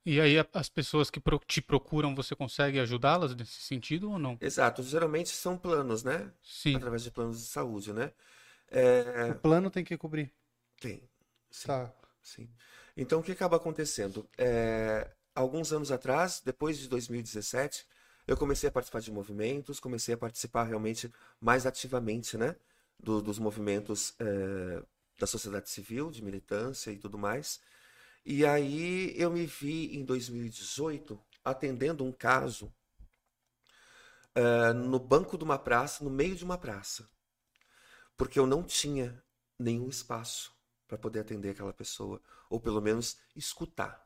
[0.05, 4.39] E aí as pessoas que pro- te procuram, você consegue ajudá-las nesse sentido ou não?
[4.41, 4.83] Exato.
[4.83, 6.33] Geralmente são planos, né?
[6.43, 6.75] Sim.
[6.77, 8.11] Através de planos de saúde, né?
[8.69, 10.33] É, O plano tem que cobrir.
[10.81, 11.09] tem.
[11.51, 11.67] Sim.
[11.67, 11.93] Tá.
[12.23, 12.49] Sim.
[12.97, 14.29] Então, o que acaba acontecendo?
[14.39, 17.87] É, alguns anos atrás, depois de 2017,
[18.27, 22.57] eu comecei a participar de movimentos, comecei a participar realmente mais ativamente, né?
[22.99, 24.83] do- dos movimentos é,
[25.19, 27.61] da sociedade civil, de militância e tudo mais.
[28.27, 32.73] E aí eu me vi em 2018 atendendo um caso
[34.35, 37.09] é, no banco de uma praça, no meio de uma praça.
[38.17, 39.23] porque eu não tinha
[39.59, 40.53] nenhum espaço
[40.87, 44.05] para poder atender aquela pessoa, ou pelo menos escutar.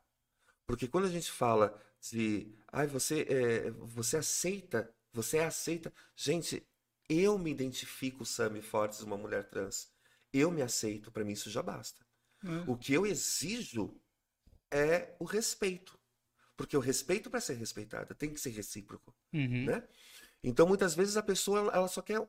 [0.67, 6.67] Porque quando a gente fala de, ai, você, é, você aceita, você é aceita, gente,
[7.09, 9.93] eu me identifico, Sammy Fortes, uma mulher trans.
[10.33, 12.05] Eu me aceito, para mim isso já basta.
[12.45, 12.71] É.
[12.71, 13.95] O que eu exijo
[14.71, 15.99] é o respeito.
[16.57, 19.67] Porque o respeito para ser respeitada tem que ser recíproco, Uhum.
[19.67, 19.87] né?
[20.43, 22.29] Então muitas vezes a pessoa ela- só quer um-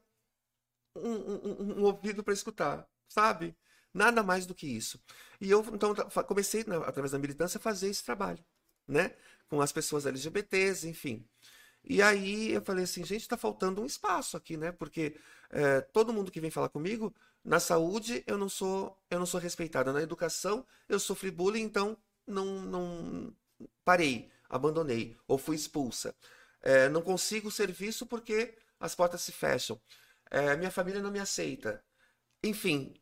[0.95, 3.55] um- um ouvido para escutar, sabe?
[3.95, 5.01] Nada mais do que isso.
[5.41, 5.95] E eu então
[6.27, 8.43] comecei na- através da militância a fazer esse trabalho,
[8.87, 9.15] né?
[9.49, 11.25] Com as pessoas LGBTs, enfim.
[11.83, 14.71] E aí eu falei assim, gente, tá faltando um espaço aqui, né?
[14.71, 15.15] Porque
[15.51, 19.39] é, todo mundo que vem falar comigo, na saúde eu não sou, eu não sou
[19.39, 23.35] respeitada, na educação eu sofri bullying, então não, não
[23.83, 26.15] parei, abandonei ou fui expulsa.
[26.61, 29.79] É, não consigo serviço porque as portas se fecham.
[30.31, 31.83] É, minha família não me aceita.
[32.43, 32.93] Enfim,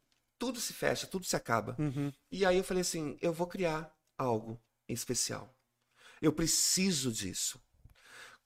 [0.44, 1.76] tudo se fecha, tudo se acaba.
[1.80, 2.12] Uhum.
[2.30, 5.56] E aí eu falei assim, eu vou criar algo em especial.
[6.22, 7.62] Eu preciso disso.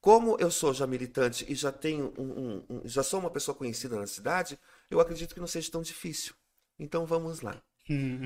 [0.00, 3.52] Como eu sou já militante e já tenho um, um- um- já sou uma pessoa
[3.56, 4.56] conhecida na cidade,
[4.88, 6.34] eu acredito que não seja tão difícil.
[6.78, 7.60] Então vamos lá.
[7.90, 8.20] Hum.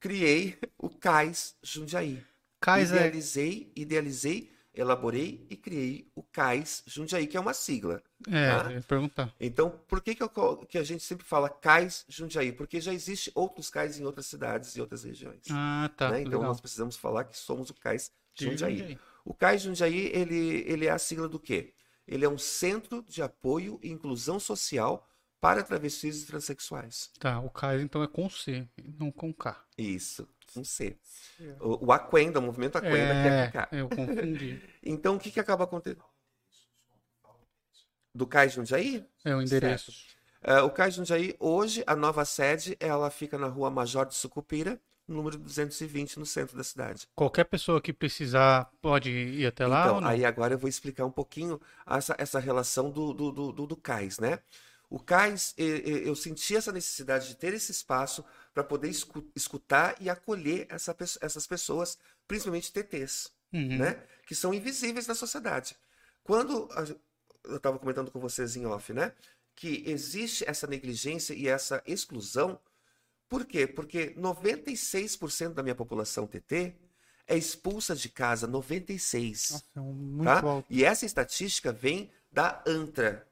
[0.00, 2.24] Criei o CAIS Jundiaí.
[2.60, 2.94] Cais é.
[2.96, 8.00] Idealizei, idealizei, elaborei e criei o CAIS Jundiaí, que é uma sigla.
[8.28, 8.64] É, tá?
[8.64, 9.34] eu ia perguntar.
[9.40, 10.28] Então, por que, que, eu
[10.68, 12.52] que a gente sempre fala CAIS Jundiaí?
[12.52, 15.42] Porque já existe outros CAIS em outras cidades e outras regiões.
[15.50, 16.10] Ah, tá.
[16.10, 16.20] né?
[16.20, 16.48] Então legal.
[16.48, 18.78] nós precisamos falar que somos o CAIS Jundiaí.
[18.78, 18.98] Jundiaí.
[19.24, 21.74] O CAIS Jundiaí, ele, ele é a sigla do quê?
[22.06, 25.06] Ele é um centro de apoio e inclusão social
[25.40, 27.10] para travestis e transexuais.
[27.18, 28.66] Tá, o Cais então é com C,
[28.98, 29.60] não com K.
[29.76, 30.96] Isso, um C.
[31.60, 33.68] O, o Aquenda, o movimento Aquenda, que é É, com K.
[33.72, 34.62] eu confundi.
[34.82, 36.04] Então, o que, que acaba acontecendo?
[38.14, 39.04] Do CAIS Jundiaí?
[39.24, 39.92] É o endereço.
[40.42, 44.80] É, o CAIS Jundiaí, hoje, a nova sede, ela fica na rua Major de Sucupira,
[45.06, 47.08] número 220, no centro da cidade.
[47.14, 51.10] Qualquer pessoa que precisar pode ir até lá Então, aí agora eu vou explicar um
[51.10, 54.38] pouquinho essa, essa relação do, do, do, do, do CAIS, né?
[54.90, 58.24] O CAIS, eu senti essa necessidade de ter esse espaço
[58.58, 63.78] para poder escu- escutar e acolher essa essas pessoas, principalmente TTs, Uhum.
[63.78, 64.02] né?
[64.26, 65.76] Que são invisíveis na sociedade.
[66.24, 66.84] Quando a-
[67.44, 69.12] eu estava comentando com vocês em off, né?
[69.54, 72.58] Que existe essa negligência e essa exclusão.
[73.28, 73.64] Por quê?
[73.64, 76.74] Porque 96% da minha população TT
[77.28, 79.52] é expulsa de casa, 96%.
[79.52, 80.40] Nossa, é um muito tá?
[80.40, 80.66] alto.
[80.68, 83.24] E essa estatística vem da ANTRA,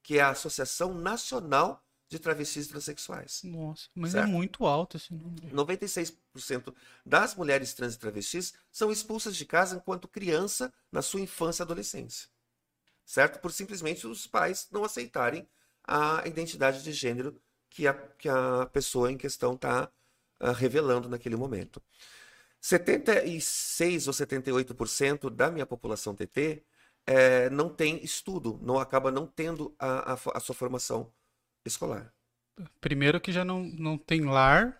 [0.00, 3.40] que é a Associação Nacional de Travestis e Transsexuais.
[3.44, 4.28] Nossa, mas Certo.
[4.28, 5.48] é muito alto esse número.
[5.54, 6.74] 96%
[7.06, 11.64] das mulheres trans e travestis são expulsas de casa enquanto criança na sua infância e
[11.64, 12.28] adolescência.
[13.06, 13.40] Certo?
[13.40, 15.48] Por simplesmente os pais não aceitarem
[15.84, 19.90] a identidade de gênero que a, que a pessoa em questão está
[20.56, 21.80] revelando naquele momento.
[22.60, 26.64] 76 ou 78% da minha população TT
[27.06, 31.12] eh, não tem estudo, não acaba não tendo a, a a sua formação
[31.64, 32.12] escolar.
[32.80, 34.78] Primeiro que já não, não tem lar,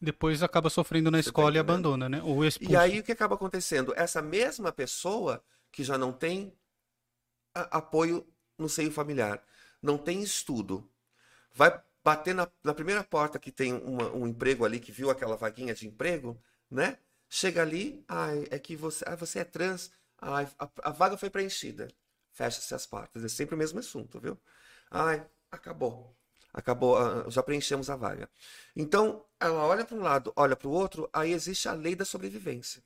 [0.00, 1.60] depois acaba sofrendo na Você tá escola e entendendo?
[1.60, 2.22] abandona, né?
[2.22, 2.42] Ou.
[2.60, 3.94] E aí o que acaba acontecendo?
[3.96, 6.56] Essa mesma pessoa que já não tem
[7.54, 8.26] apoio
[8.56, 9.42] no seio familiar,
[9.82, 10.88] não tem estudo,
[11.54, 15.36] vai bater na, na primeira porta que tem uma- um emprego ali, que viu aquela
[15.36, 16.98] vaguinha de emprego, né?
[17.28, 21.30] Chega ali, ai, é que você, ah, você é trans, ai, a, a vaga foi
[21.30, 21.88] preenchida.
[22.32, 23.24] Fecha-se as portas.
[23.24, 24.38] É sempre o mesmo assunto, viu?
[24.90, 26.14] Ai, acabou.
[26.52, 28.28] Acabou, ah, já preenchemos a vaga.
[28.74, 32.04] Então, ela olha para um lado, olha para o outro, aí existe a lei da
[32.04, 32.82] sobrevivência.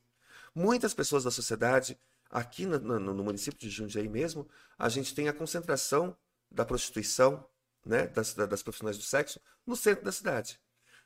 [0.55, 1.99] Muitas pessoas da sociedade,
[2.31, 4.49] aqui no, no- no município de Jundiaí mesmo,
[4.79, 6.17] a gente tem a concentração
[6.51, 7.47] da prostituição,
[7.87, 10.61] né, das, da- das profissionais do sexo, no centro da cidade.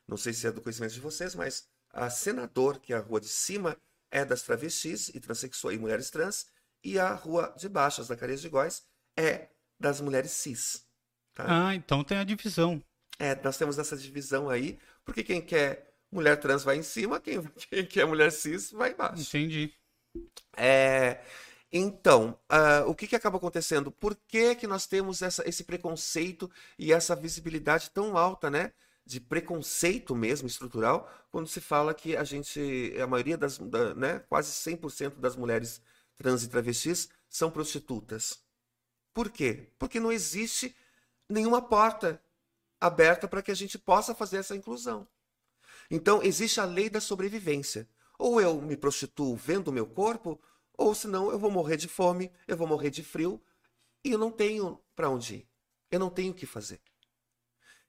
[0.08, 3.20] Não sei se é do conhecimento de vocês, mas a Senador, que é a rua
[3.20, 3.76] de cima,
[4.10, 6.46] é das travestis e transexuais e mulheres trans,
[6.82, 8.84] e a rua de baixo, as Zacarias de Góis,
[9.16, 10.85] é das mulheres cis.
[11.36, 11.68] Tá?
[11.68, 12.82] Ah, então tem a divisão.
[13.18, 17.42] É, nós temos essa divisão aí, porque quem quer mulher trans vai em cima, quem,
[17.70, 19.22] quem quer mulher cis vai embaixo.
[19.22, 19.72] Entendi.
[20.56, 21.20] É,
[21.70, 23.90] então, ah, o que que acaba acontecendo?
[23.92, 28.72] Por que que nós temos essa- esse preconceito e essa visibilidade tão alta, né?
[29.04, 34.20] De preconceito mesmo, estrutural, quando se fala que a gente, a maioria das, da- né?
[34.28, 35.82] Quase 100% das mulheres
[36.16, 38.40] trans e travestis são prostitutas.
[39.14, 39.70] Por quê?
[39.78, 40.74] Porque não existe
[41.28, 42.22] nenhuma porta
[42.80, 45.06] aberta para que a gente possa fazer essa inclusão.
[45.90, 47.88] Então, existe a lei da sobrevivência.
[48.18, 50.40] Ou eu me prostituo vendo o meu corpo,
[50.76, 53.42] ou senão eu vou morrer de fome, eu vou morrer de frio,
[54.04, 55.48] e eu não tenho para onde ir.
[55.90, 56.80] Eu não tenho o que fazer.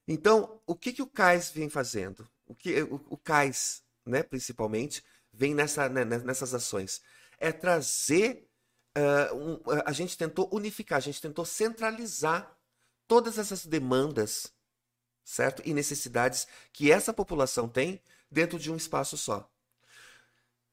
[0.07, 2.27] Então, o que, que o CAIS vem fazendo?
[2.45, 7.01] O que o, o CAIS, né, principalmente, vem nessa, né, nessas ações?
[7.37, 8.47] É trazer.
[8.97, 12.56] Uh, um, a gente tentou unificar, a gente tentou centralizar
[13.07, 14.53] todas essas demandas,
[15.23, 15.61] certo?
[15.65, 19.49] E necessidades que essa população tem dentro de um espaço só.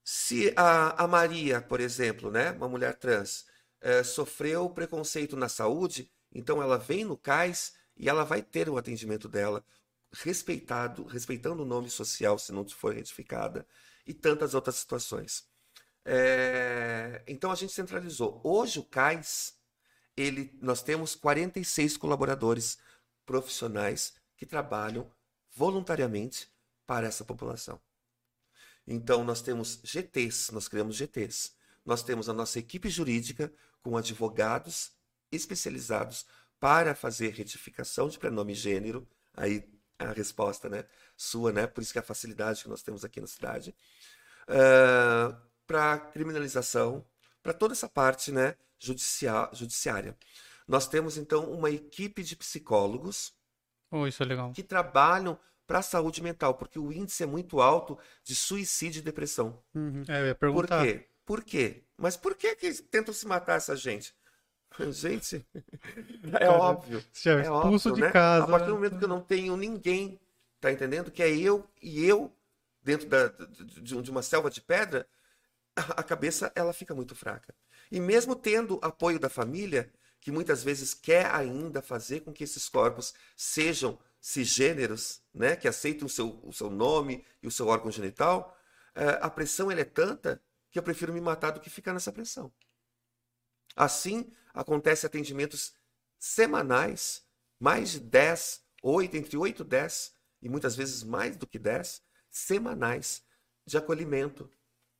[0.03, 3.47] Se a, a Maria, por exemplo, né, uma mulher trans,
[3.83, 8.77] uh, sofreu preconceito na saúde, então ela vem no CAIS e ela vai ter o
[8.77, 9.65] atendimento dela
[10.13, 13.67] respeitado, respeitando o nome social, se não for retificada,
[14.07, 15.47] e tantas outras situações.
[16.05, 17.23] É...
[17.27, 18.41] Então a gente centralizou.
[18.45, 19.55] Hoje o CAIS,
[20.17, 22.79] ele, nós temos 46 colaboradores
[23.27, 25.11] profissionais que trabalham
[25.55, 26.49] voluntariamente
[26.87, 27.81] para essa população.
[28.87, 31.53] Então nós temos GTs, nós criamos GTs.
[31.85, 34.93] Nós temos a nossa equipe jurídica com advogados
[35.31, 36.27] especializados
[36.59, 40.85] para fazer retificação de prenome e gênero, aí a resposta né,
[41.17, 41.67] sua, né?
[41.67, 43.75] Por isso que é a facilidade que nós temos aqui na cidade.
[44.49, 47.05] Uh, para criminalização,
[47.43, 50.17] para toda essa parte né, judicia judiciária.
[50.67, 53.35] Nós temos, então, uma equipe de psicólogos
[53.91, 54.53] oh, isso é legal.
[54.53, 59.03] que trabalham para a saúde mental, porque o índice é muito alto de suicídio e
[59.03, 59.63] depressão.
[59.75, 60.03] Uhum.
[60.09, 60.79] É, eu ia perguntar.
[60.79, 61.09] Por quê?
[61.25, 61.85] Por quê?
[61.97, 64.15] Mas por que, que tentam se matar essa gente?
[64.91, 65.47] Gente,
[66.41, 67.03] é óbvio.
[67.13, 68.11] Você é, é expulso óbvio, de né?
[68.11, 68.45] casa.
[68.45, 70.19] A partir do momento que eu não tenho ninguém,
[70.61, 71.13] tá entendendo?
[71.13, 72.37] Que é eu e eu,
[72.83, 75.07] dentro da, de, de uma selva de pedra,
[75.77, 77.55] a cabeça ela fica muito fraca.
[77.91, 82.69] E mesmo tendo apoio da família, que muitas vezes quer ainda fazer com que esses
[82.69, 87.91] corpos sejam cisgêneros, né, que aceitem o seu, o seu nome e o seu órgão
[87.91, 88.57] genital,
[88.95, 92.51] eh, a pressão é tanta que eu prefiro me matar do que ficar nessa pressão.
[93.77, 95.75] Assim, acontece atendimentos
[96.19, 97.23] semanais,
[97.61, 102.03] mais de 10, 8, entre 8 e 10, e muitas vezes mais do que 10,
[102.31, 103.23] semanais
[103.67, 104.51] de acolhimento.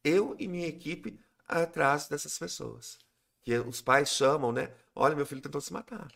[0.05, 1.19] Eu e minha equipe
[1.63, 2.99] atrás dessas pessoas.
[3.43, 4.75] Que os pais chamam, né?
[4.95, 6.11] Olha, meu filho tentou se matar.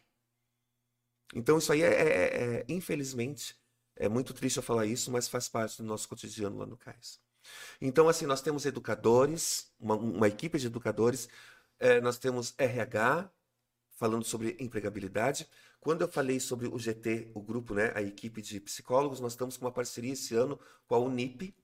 [1.34, 3.56] Então, isso aí é, é, é infelizmente,
[3.96, 7.20] é muito triste eu falar isso, mas faz parte do nosso cotidiano lá no CAIS.
[7.80, 11.28] Então, assim, nós temos educadores, uma, uma equipe de educadores
[11.78, 13.30] é, nós temos RH,
[13.92, 15.48] falando sobre empregabilidade.
[15.80, 19.56] Quando eu falei sobre o GT, o grupo, né, a equipe de psicólogos, nós estamos
[19.56, 21.54] com uma parceria esse ano com a Unip,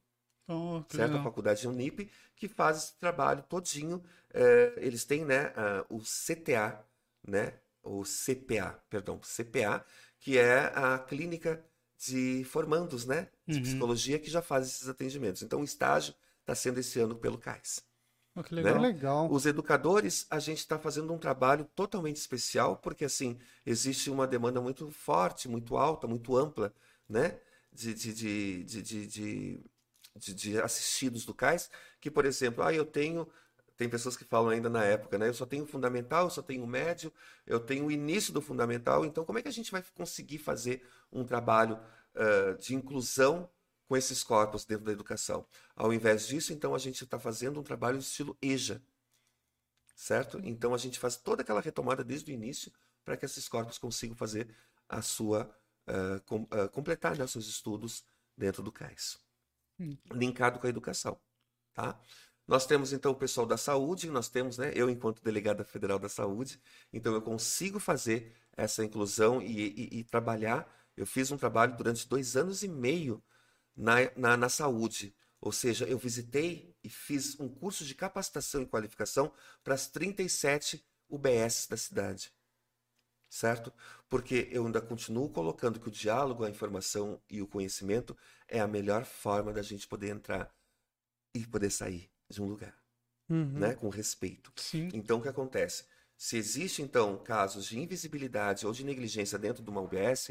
[0.49, 1.11] oh, certo?
[1.11, 1.21] Legal.
[1.21, 4.03] A faculdade Unip, que faz esse trabalho todinho.
[4.33, 5.53] É, eles têm né,
[5.89, 6.85] o CTA,
[7.27, 9.85] né, o CPA, perdão, CPA,
[10.19, 11.65] que é a clínica
[11.99, 13.63] de formandos, né, de uhum.
[13.63, 15.43] psicologia que já faz esses atendimentos.
[15.43, 17.83] Então, o estágio está sendo esse ano pelo CAIS.
[18.37, 18.75] Oh, que legal.
[18.75, 18.89] Né?
[18.89, 19.31] legal.
[19.31, 24.61] Os educadores, a gente está fazendo um trabalho totalmente especial, porque assim, existe uma demanda
[24.61, 26.75] muito forte, muito alta, muito ampla,
[27.09, 27.39] né?
[27.73, 29.61] De, de, de, de, de,
[30.16, 33.29] de, de assistidos do CAIS, que, por exemplo, ah, eu tenho.
[33.77, 35.29] Tem pessoas que falam ainda na época, né?
[35.29, 37.12] Eu só tenho fundamental, eu só tenho médio,
[37.44, 39.05] eu tenho o início do fundamental.
[39.05, 41.81] Então, como é que a gente vai conseguir fazer um trabalho
[42.14, 43.50] uh, de inclusão
[43.87, 45.46] com esses corpos dentro da educação.
[45.77, 48.83] Ao invés disso, então, a gente está fazendo um trabalho de estilo EJA,
[49.94, 50.40] certo?
[50.42, 52.72] Então, a gente faz toda aquela retomada desde o início
[53.05, 54.48] para que esses corpos consigam fazer
[54.88, 55.50] a sua
[55.88, 58.05] uh, com, uh, completar né, seus estudos
[58.37, 59.18] dentro do CAIS,
[59.79, 59.97] hum.
[60.13, 61.19] linkado com a educação,
[61.73, 61.99] tá?
[62.47, 66.11] Nós temos então o pessoal da saúde, nós temos, né, eu enquanto delegada federal da
[66.11, 66.61] saúde,
[66.93, 70.71] então eu consigo fazer essa inclusão e, e, e trabalhar.
[70.97, 73.23] Eu fiz um trabalho durante dois anos e meio
[73.75, 75.15] na, na, na saúde.
[75.41, 79.33] Ou seja, eu visitei e fiz um curso de capacitação e qualificação
[79.63, 82.33] para as 37 UBS da cidade.
[83.29, 83.73] Certo?
[84.09, 88.69] Porque eu ainda continuo colocando que o diálogo, a informação e o conhecimento é a
[88.69, 90.55] melhor forma da gente poder entrar
[91.35, 92.77] e poder sair de um lugar.
[93.29, 93.59] Uhum.
[93.59, 93.75] Né?
[93.75, 94.53] Com respeito.
[94.57, 94.88] Sim.
[94.92, 95.85] Então, o que acontece?
[96.17, 100.31] Se existe, então, casos de invisibilidade ou de negligência dentro de uma UBS,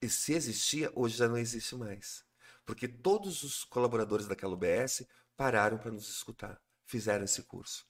[0.00, 2.24] e se existia, hoje já não existe mais
[2.70, 5.04] porque todos os colaboradores daquela UBS
[5.36, 7.84] pararam para nos escutar, fizeram esse curso.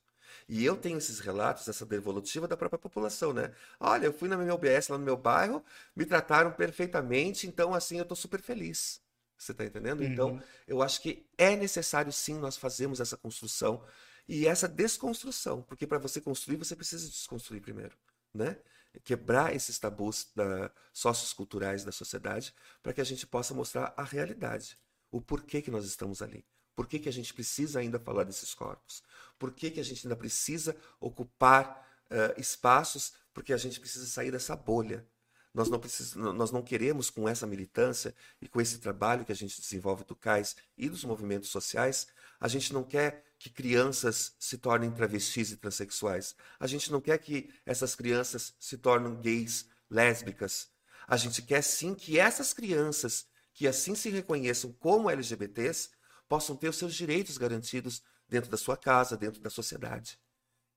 [0.49, 3.53] E eu tenho esses relatos, essa devolutiva da própria população, né?
[3.79, 5.65] Olha, eu fui na minha UBS lá no meu bairro,
[5.95, 9.01] me trataram perfeitamente, então assim eu estou super feliz.
[9.37, 10.05] Você está entendendo?
[10.05, 10.35] Então, uhum.
[10.37, 13.83] Então, eu acho que é necessário sim nós fazermos essa construção
[14.29, 17.97] e essa desconstrução, porque para você construir, você precisa desconstruir primeiro,
[18.35, 18.57] né?
[19.05, 22.53] quebrar esses tabus da, socioculturais da sociedade
[22.83, 24.77] para que a gente possa mostrar a realidade,
[25.11, 26.45] o porquê que nós estamos ali.
[26.75, 29.03] Por que, que a gente precisa ainda falar desses corpos?
[29.41, 33.15] Por que, que a gente ainda precisa ocupar uh, espaços?
[33.33, 35.09] Porque a gente precisa sair dessa bolha.
[35.55, 36.15] Nós não, precis...
[36.15, 40.15] nós não queremos, com essa militância e com esse trabalho que a gente desenvolve do
[40.15, 42.07] CAIS e dos movimentos sociais,
[42.39, 46.37] a gente não quer que crianças se tornem travestis e transexuais.
[46.61, 50.69] A gente não quer que essas crianças se tornem gays, lésbicas.
[51.09, 55.89] A gente quer sim que essas crianças que assim se reconheçam como LGBTs
[56.29, 60.19] possam ter os seus direitos garantidos dentro da sua casa, dentro da sociedade.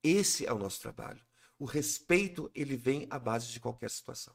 [0.02, 1.24] Esse é o nosso trabalho.
[1.58, 4.34] O respeito, ele vem à base de qualquer situação.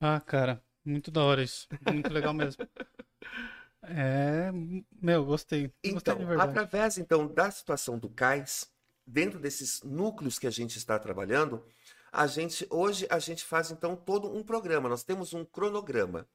[0.00, 1.68] Ah, cara, muito da hora isso.
[1.92, 2.66] Muito legal mesmo.
[3.86, 4.50] É,
[4.98, 5.70] meu, gostei.
[5.84, 8.72] Então, gostei através então da situação do CAIS,
[9.06, 11.62] dentro desses núcleos que a gente está trabalhando,
[12.10, 14.88] a gente hoje a gente faz então todo um programa.
[14.88, 16.26] Nós temos um cronograma.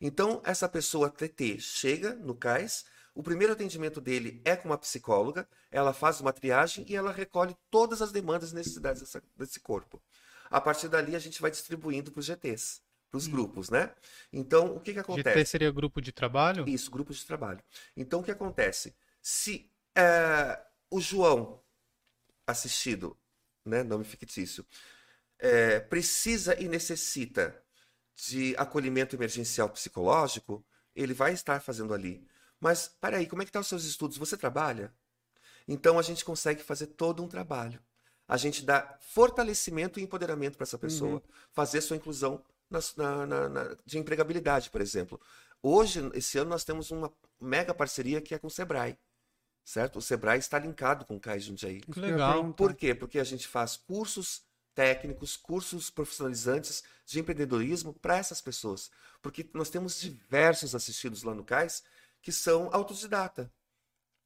[0.00, 2.84] Então, essa pessoa TT chega no CAIS,
[3.14, 7.56] o primeiro atendimento dele é com uma psicóloga, ela faz uma triagem e ela recolhe
[7.70, 10.02] todas as demandas e necessidades dessa, desse corpo.
[10.50, 13.30] A partir dali, a gente vai distribuindo para os GTs, para os hum.
[13.30, 13.90] grupos, né?
[14.32, 15.38] Então, o que, que acontece?
[15.38, 16.68] GT seria grupo de trabalho?
[16.68, 17.62] Isso, grupo de trabalho.
[17.96, 18.94] Então, o que acontece?
[19.20, 20.60] Se é,
[20.90, 21.62] o João
[22.46, 23.16] assistido,
[23.64, 24.66] né, nome fictício,
[25.38, 27.62] é, precisa e necessita
[28.14, 32.26] de acolhimento emergencial psicológico, ele vai estar fazendo ali.
[32.62, 34.16] Mas, peraí, como é que estão tá os seus estudos?
[34.16, 34.94] Você trabalha?
[35.66, 37.82] Então, a gente consegue fazer todo um trabalho.
[38.28, 41.14] A gente dá fortalecimento e empoderamento para essa pessoa.
[41.14, 41.22] Uhum.
[41.50, 42.40] Fazer sua inclusão
[42.70, 45.20] na, na, na, de empregabilidade, por exemplo.
[45.60, 48.96] Hoje, esse ano, nós temos uma mega parceria que é com o Sebrae.
[49.64, 49.98] Certo?
[49.98, 51.80] O Sebrae está linkado com o CAIS Jundiaí.
[51.80, 52.54] Que legal.
[52.54, 52.94] Por quê?
[52.94, 54.42] Porque a gente faz cursos
[54.72, 58.88] técnicos, cursos profissionalizantes de empreendedorismo para essas pessoas.
[59.20, 61.82] Porque nós temos diversos assistidos lá no CAIS
[62.22, 63.52] que são autodidata.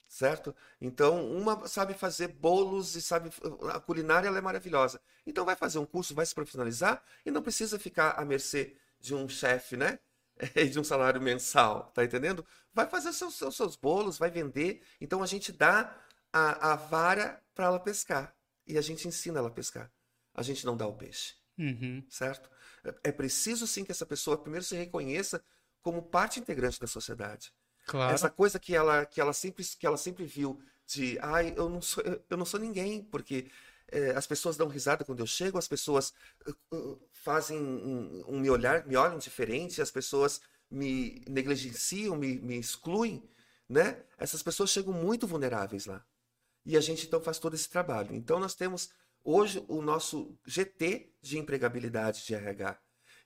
[0.08, 0.54] Certo?
[0.80, 3.28] Então, uma sabe fazer bolos e sabe.
[3.72, 5.00] A culinária ela é maravilhosa.
[5.26, 9.14] Então, vai fazer um curso, vai se profissionalizar e não precisa ficar à mercê de
[9.14, 9.98] um chefe, né?
[10.54, 12.46] E de um salário mensal, tá entendendo?
[12.72, 14.82] Vai fazer seus, seus, seus bolos, vai vender.
[15.00, 15.98] Então, a gente dá
[16.32, 18.36] a, a vara para ela pescar.
[18.66, 19.90] E a gente ensina ela a pescar
[20.36, 21.34] a gente não dá o peixe.
[21.58, 22.04] Uhum.
[22.10, 22.50] Certo?
[22.84, 25.42] É, é preciso sim que essa pessoa primeiro se reconheça
[25.80, 27.52] como parte integrante da sociedade.
[27.86, 28.12] Claro.
[28.12, 31.80] Essa coisa que ela, que ela, sempre, que ela sempre viu de, ai, eu não
[31.80, 33.48] sou, eu não sou ninguém, porque
[33.88, 36.12] é, as pessoas dão risada quando eu chego, as pessoas
[36.72, 42.58] uh, fazem um, um, me olhar, me olham diferente, as pessoas me negligenciam, me, me
[42.58, 43.22] excluem,
[43.68, 44.02] né?
[44.18, 46.04] Essas pessoas chegam muito vulneráveis lá.
[46.64, 48.14] E a gente então faz todo esse trabalho.
[48.14, 48.90] Então nós temos
[49.22, 52.76] hoje o nosso GT de empregabilidade de RH.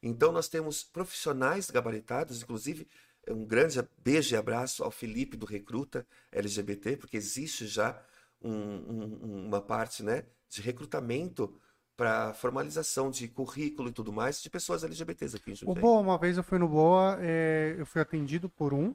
[0.02, 2.86] Então nós temos profissionais gabaritados, inclusive
[3.28, 8.00] um grande beijo e abraço ao Felipe do Recruta LGBT, porque existe já
[8.42, 11.54] um, um, uma parte né, de recrutamento
[11.96, 15.78] para formalização de currículo e tudo mais de pessoas LGBTs aqui em Jundiaí.
[15.78, 18.94] O Boa, uma vez eu fui no Boa, é, eu fui atendido por um,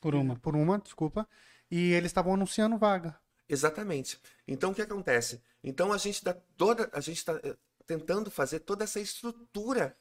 [0.00, 1.28] por uma, por uma, desculpa,
[1.70, 3.18] e eles estavam anunciando vaga.
[3.48, 4.18] Exatamente.
[4.46, 5.42] Então o que acontece?
[5.62, 7.56] Então a gente dá toda, a gente está eh,
[7.86, 9.96] tentando fazer toda essa estrutura,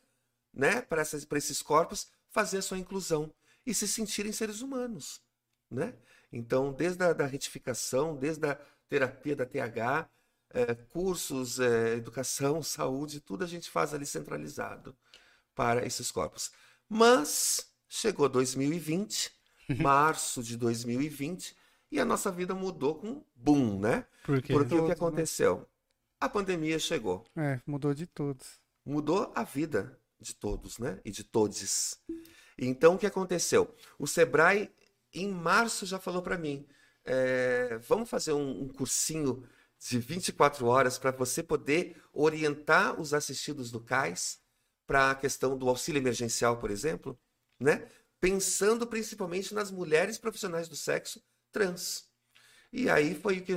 [0.53, 3.32] né, para esses corpos fazer a sua inclusão
[3.68, 5.22] e se sentirem seres humanos,
[5.70, 5.93] né?
[6.32, 8.55] Então desde a da retificação, desde a
[8.88, 10.09] terapia da TH,
[10.51, 14.95] é, cursos, é, educação, saúde, tudo a gente faz ali centralizado
[15.53, 16.49] para esses corpos.
[16.88, 19.32] Mas chegou 2020,
[19.82, 21.53] março de 2020
[21.91, 24.05] e a nossa vida mudou com boom, né?
[24.24, 24.53] Por quê?
[24.53, 25.68] Porque o que aconteceu?
[26.20, 27.26] A pandemia chegou.
[27.36, 28.61] É, mudou de todos.
[28.86, 31.01] Mudou a vida de todos, né?
[31.03, 31.99] E de todes.
[32.58, 33.74] Então, o que aconteceu?
[33.99, 34.72] O Sebrae,
[35.14, 36.66] em março, já falou para mim:
[37.05, 39.47] é, vamos fazer um, um cursinho
[39.80, 44.39] de 24 horas para você poder orientar os assistidos do CAIS
[44.88, 47.20] para a questão do auxílio emergencial, por exemplo,
[47.60, 47.88] né?
[48.20, 52.08] Pensando principalmente nas mulheres profissionais do sexo trans.
[52.74, 53.53] E aí foi o que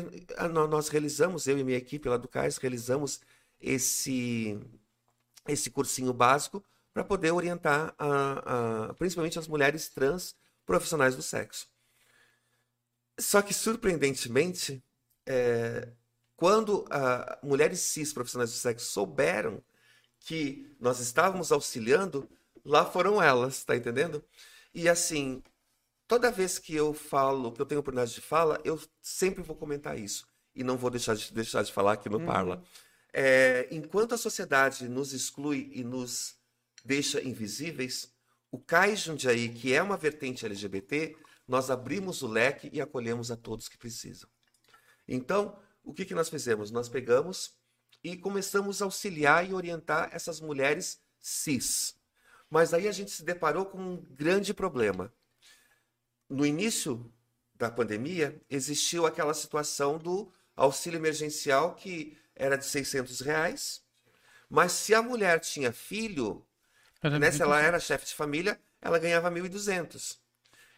[0.69, 3.21] nós realizamos, eu e minha equipe lá do CAIS, realizamos
[3.61, 4.59] esse,
[5.49, 10.35] esse cursinho básico para poder orientar a, a, principalmente as mulheres trans
[10.67, 11.69] profissionais do sexo.
[13.19, 14.83] Só que, surpreendentemente,
[15.27, 15.89] é,
[16.37, 19.63] quando a, mulheres cis profissionais do sexo souberam
[20.21, 22.29] que nós estávamos auxiliando,
[22.65, 24.25] lá foram elas, tá entendendo?
[24.75, 25.43] E assim,
[26.07, 29.99] toda vez que eu falo, que eu tenho oportunidade de fala, eu sempre vou comentar
[29.99, 30.27] isso.
[30.55, 32.27] E não vou deixar de, deixar de falar aqui no uhum.
[32.27, 32.63] Parla.
[33.13, 36.40] É, enquanto a sociedade nos exclui e nos
[36.85, 38.13] deixa invisíveis,
[38.51, 41.17] o CAIS Jundiaí, que é uma vertente LGBT,
[41.47, 44.29] nós abrimos o leque e acolhemos a todos que precisam.
[45.07, 46.71] Então, o que, que nós fizemos?
[46.71, 47.55] Nós pegamos
[48.03, 51.97] e começamos a auxiliar e orientar essas mulheres cis.
[52.49, 55.13] Mas aí a gente se deparou com um grande problema.
[56.29, 57.13] No início
[57.55, 63.83] da pandemia, existiu aquela situação do auxílio emergencial que era de 600 reais,
[64.49, 66.47] mas se a mulher tinha filho,
[67.03, 70.19] né, se ela era chefe de família, ela ganhava 1.200.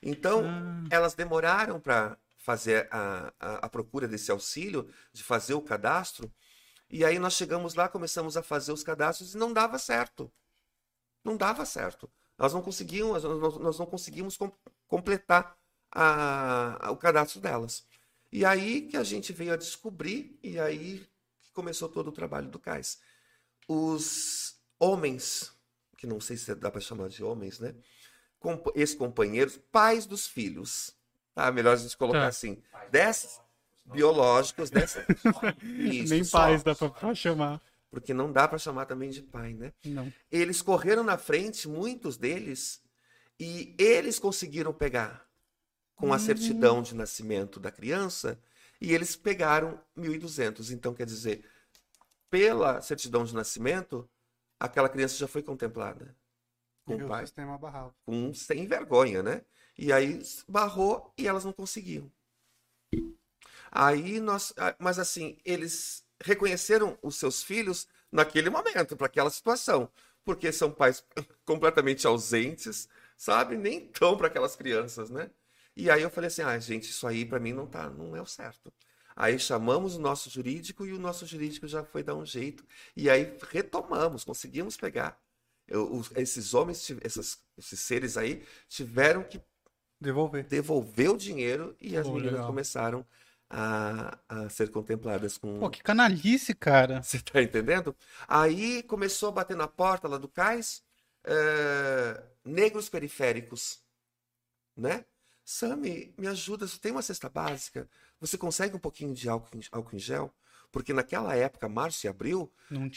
[0.03, 0.85] Então, Ah.
[0.91, 6.33] elas demoraram para fazer a, a, a procura desse auxílio, de fazer o cadastro,
[6.91, 10.31] e aí nós chegamos lá, começamos a fazer os cadastros e não dava certo.
[11.25, 12.11] Não dava certo.
[12.37, 14.53] Nós não conseguimos, nós, nós não conseguimos com-
[14.89, 15.57] completar
[15.93, 17.85] a- o cadastro delas.
[18.31, 21.07] E aí que a gente veio a descobrir, e aí
[21.41, 22.99] que começou todo o trabalho do CAIS.
[23.69, 25.53] Os homens,
[26.03, 27.77] que não sei se dá para chamar de homens, né?
[28.41, 30.93] Comp- Ex-companheiros, pais dos filhos.
[31.33, 31.49] Tá?
[31.53, 32.27] Melhor a gente colocar Tá.
[32.27, 32.61] assim.
[32.91, 33.41] Dessas
[33.85, 35.07] biológicos, dessa.
[35.63, 36.39] Isso, Nem só.
[36.41, 37.63] pais dá pra, pra chamar.
[37.89, 39.73] Porque não dá para chamar também de pai, né?
[39.85, 40.13] Não.
[40.29, 42.83] Eles correram na frente, muitos deles,
[43.39, 45.25] e eles conseguiram pegar
[45.95, 48.37] com a certidão de nascimento da criança,
[48.81, 50.73] e eles pegaram 1.200.
[50.73, 51.45] Então, quer dizer,
[52.29, 54.09] pela certidão de nascimento,
[54.67, 56.17] aquela criança já foi contemplada
[56.85, 57.93] com E o o pai, sistema barrava.
[58.07, 59.43] com sem vergonha, né?
[59.79, 62.11] E aí barrou e elas não conseguiam.
[63.71, 69.91] Aí nós, mas assim, eles reconheceram os seus filhos naquele momento, para aquela situação,
[70.25, 71.05] porque são pais
[71.45, 73.57] completamente ausentes, sabe?
[73.57, 75.31] Nem tão para aquelas crianças, né?
[75.77, 78.21] E aí eu falei assim: "Ah, gente, isso aí para mim não tá, não é
[78.23, 78.73] o certo".
[79.17, 82.65] Aí chamamos o nosso jurídico e o nosso jurídico já foi dar um jeito.
[82.97, 85.19] E aí retomamos, conseguimos pegar.
[85.69, 89.41] Eu- esses homens, essas- esses seres aí, tiveram que
[90.01, 90.45] Devolver.
[90.49, 92.47] devolver o dinheiro e as meninas legal.
[92.49, 93.07] começaram
[93.49, 95.59] a, a ser contempladas com.
[95.61, 97.03] Pô, que canalice, cara.
[97.03, 97.95] Você tá entendendo?
[98.27, 100.83] Aí começou a bater na porta lá do cais,
[101.25, 103.81] eh, negros periféricos,
[104.77, 105.05] né?
[105.45, 107.89] Sami, me ajuda, você tem uma cesta básica?
[108.23, 110.33] Você consegue um pouquinho de álcool, em- álcool em gel?
[110.71, 112.51] Porque naquela época, março e abril,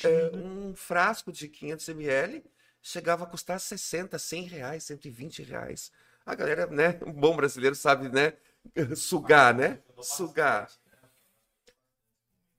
[0.04, 0.30] né?
[0.34, 2.44] um frasco de 500 ml
[2.82, 5.92] chegava a custar 60, 100 reais, 120 reais.
[6.26, 8.34] A galera, né, um bom brasileiro sabe, né,
[8.96, 9.80] sugar, né?
[10.00, 10.70] Sugar.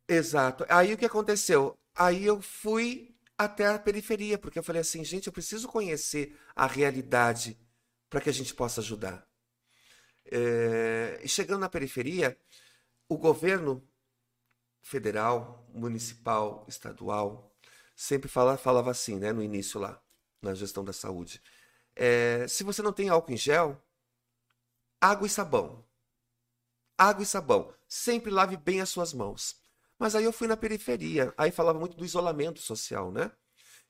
[0.09, 0.65] Exato.
[0.69, 1.77] Aí o que aconteceu?
[1.95, 6.67] Aí eu fui até a periferia, porque eu falei assim, gente, eu preciso conhecer a
[6.67, 7.59] realidade
[8.09, 9.26] para que a gente possa ajudar.
[10.31, 12.37] É, E chegando na periferia,
[13.09, 13.83] o governo
[14.83, 17.55] federal, municipal, estadual,
[17.97, 20.01] sempre fala, falava assim, né, no início lá,
[20.43, 21.43] na gestão da saúde.
[21.97, 23.83] É, se você não tem álcool em gel,
[25.01, 25.85] água e sabão.
[26.99, 27.73] Água e sabão.
[27.89, 29.57] Sempre lave bem as suas mãos.
[29.99, 33.33] Mas aí eu fui na periferia, aí falava muito do isolamento social, né?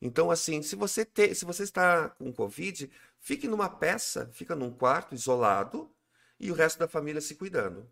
[0.00, 4.70] Então, assim, se você, te, se você está com Covid, fique numa peça, fica num
[4.72, 5.90] quarto isolado
[6.38, 7.88] e o resto da família se cuidando.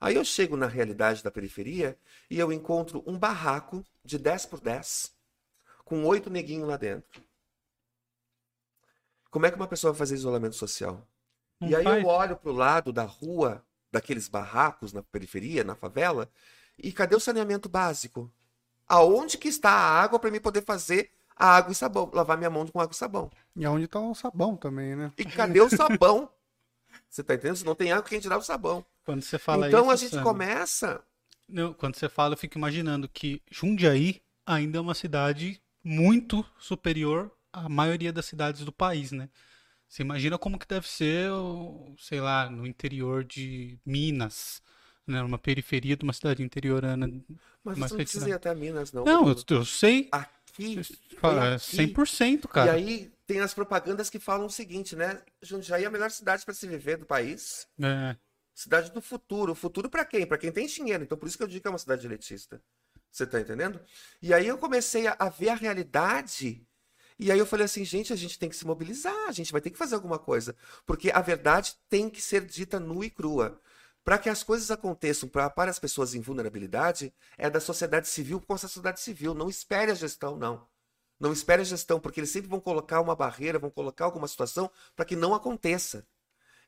[0.00, 1.98] Aí eu chego na realidade da periferia
[2.30, 5.14] e eu encontro um barraco de 10 por 10
[5.84, 7.22] com oito neguinhos lá dentro.
[9.30, 11.06] Como é que uma pessoa vai fazer isolamento social?
[11.60, 12.02] Não e aí faz.
[12.02, 16.28] eu olho pro lado da rua, daqueles barracos na periferia, na favela,
[16.78, 18.30] e cadê o saneamento básico?
[18.88, 22.50] Aonde que está a água para mim poder fazer a água e sabão, lavar minha
[22.50, 23.30] mão com água e sabão?
[23.54, 25.12] E aonde tá o sabão também, né?
[25.16, 26.30] E cadê o sabão?
[27.08, 27.56] Você tá entendendo?
[27.56, 28.84] Se não tem água, quem tirar o sabão?
[29.04, 31.00] Quando você fala então isso, a gente Sam, começa.
[31.48, 37.30] Não, quando você fala, eu fico imaginando que Jundiaí ainda é uma cidade muito superior
[37.52, 39.28] à maioria das cidades do país, né?
[39.88, 41.30] Você imagina como que deve ser,
[41.98, 44.60] sei lá, no interior de Minas,
[45.06, 45.22] né?
[45.22, 47.08] Uma periferia de uma cidade interiorana.
[47.62, 49.04] Mas você não precisa ir até Minas, não.
[49.04, 50.82] Não, eu, eu sei, Aqui.
[51.18, 51.76] foi aqui.
[51.76, 52.72] 100%, E cara.
[52.72, 55.22] aí tem as propagandas que falam o seguinte, né?
[55.42, 57.66] Jundiaí é a melhor cidade para se viver do país.
[57.82, 58.16] É,
[58.54, 59.52] Cidade do futuro.
[59.52, 60.26] O futuro para quem?
[60.26, 61.04] Para quem tem dinheiro.
[61.04, 62.62] Então por isso que eu digo que é uma cidade elitista.
[63.10, 63.80] Você tá entendendo?
[64.22, 66.66] E aí eu comecei a, a ver a realidade.
[67.18, 69.60] E aí eu falei assim, gente, a gente tem que se mobilizar, a gente vai
[69.60, 70.54] ter que fazer alguma coisa.
[70.86, 73.60] Porque a verdade tem que ser dita nua e crua.
[74.04, 78.40] Para que as coisas aconteçam pra, para as pessoas em vulnerabilidade, é da sociedade civil
[78.40, 79.34] com a sociedade civil.
[79.34, 80.66] Não espere a gestão, não.
[81.18, 84.70] Não espere a gestão, porque eles sempre vão colocar uma barreira, vão colocar alguma situação
[84.94, 86.06] para que não aconteça.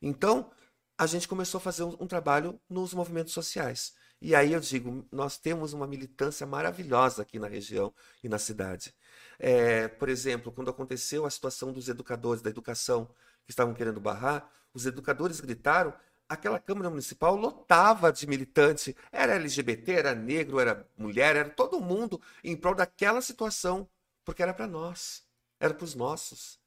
[0.01, 0.51] Então,
[0.97, 3.93] a gente começou a fazer um, um trabalho nos movimentos sociais.
[4.21, 8.93] E aí eu digo, nós temos uma militância maravilhosa aqui na região e na cidade.
[9.39, 13.09] É, por exemplo, quando aconteceu a situação dos educadores da educação
[13.45, 15.93] que estavam querendo barrar, os educadores gritaram,
[16.27, 18.95] aquela Câmara Municipal lotava de militante.
[19.11, 23.89] Era LGBT, era negro, era mulher, era todo mundo em prol daquela situação,
[24.25, 25.23] porque era para nós.
[25.59, 26.57] era para os nossos.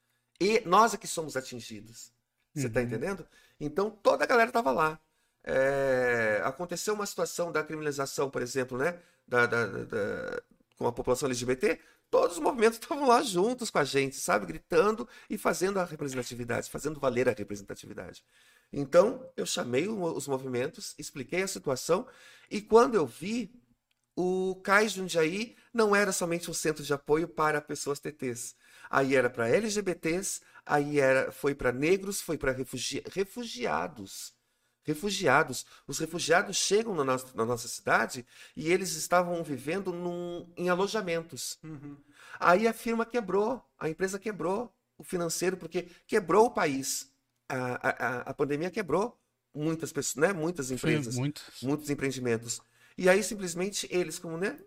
[0.41, 2.13] E nós é que somos atingidos.
[2.55, 2.87] Você está Uhum.
[2.87, 3.27] entendendo?
[3.61, 5.01] Então toda a galera estava lá.
[5.45, 9.01] É, aconteceu uma situação da criminalização, por exemplo, né?
[9.27, 10.43] Da, da- da-
[10.77, 11.81] com a população LGBT.
[12.11, 14.47] Todos os movimentos estavam lá juntos com a gente, sabe?
[14.47, 18.23] Gritando e fazendo a representatividade, fazendo valer a representatividade.
[18.73, 22.07] Então, eu chamei os movimentos, expliquei a situação,
[22.51, 23.53] e quando eu vi,
[24.17, 28.55] o CAIS Jundiaí não era somente um centro de apoio para pessoas TTs.
[28.91, 34.35] Aí era para LGBTs, aí era, foi para negros, foi para refugi refugiados.
[34.85, 35.65] Refugiados.
[35.87, 41.59] Os refugiados chegam na nossa, na nossa cidade e eles estavam vivendo num- em alojamentos.
[42.39, 47.11] Aí a firma quebrou, a empresa quebrou o financeiro, porque quebrou o país.
[47.49, 49.19] A, a, a- pandemia quebrou
[49.55, 50.33] muitas pessoas, né?
[50.33, 51.43] Muitas empresas muito.
[51.63, 52.61] muitos empreendimentos.
[52.97, 54.59] E aí simplesmente eles, como né,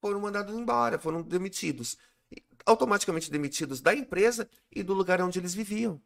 [0.00, 1.96] foram mandados embora, foram demitidos.
[2.64, 6.00] Automaticamente demitidos da empresa e do lugar onde eles viviam.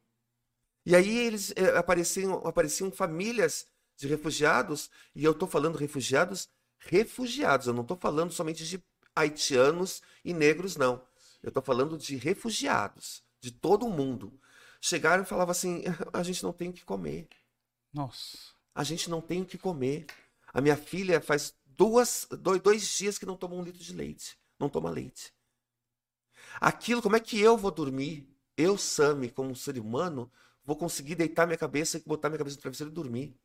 [0.85, 3.67] E aí eles eh, apareciam, apareciam famílias
[3.97, 8.83] de refugiados, e eu estou falando refugiados, refugiados, eu não estou falando somente de
[9.15, 11.07] haitianos e negros, não.
[11.43, 14.41] Eu estou falando de refugiados, de todo o mundo.
[14.81, 15.83] Chegaram e falavam assim:
[16.13, 17.29] a gente não tem o que comer.
[17.93, 18.39] Nossa.
[18.75, 20.07] A gente não tem o que comer.
[20.53, 24.39] A minha filha faz duas, dois, dois dias que não toma um litro de leite.
[24.59, 25.33] Não toma leite.
[26.61, 28.29] Aquilo, como é que eu vou dormir?
[28.57, 30.31] Eu, Sami, como um ser humano,
[30.65, 33.37] vou conseguir deitar minha cabeça e botar minha cabeça no travesseiro e dormir.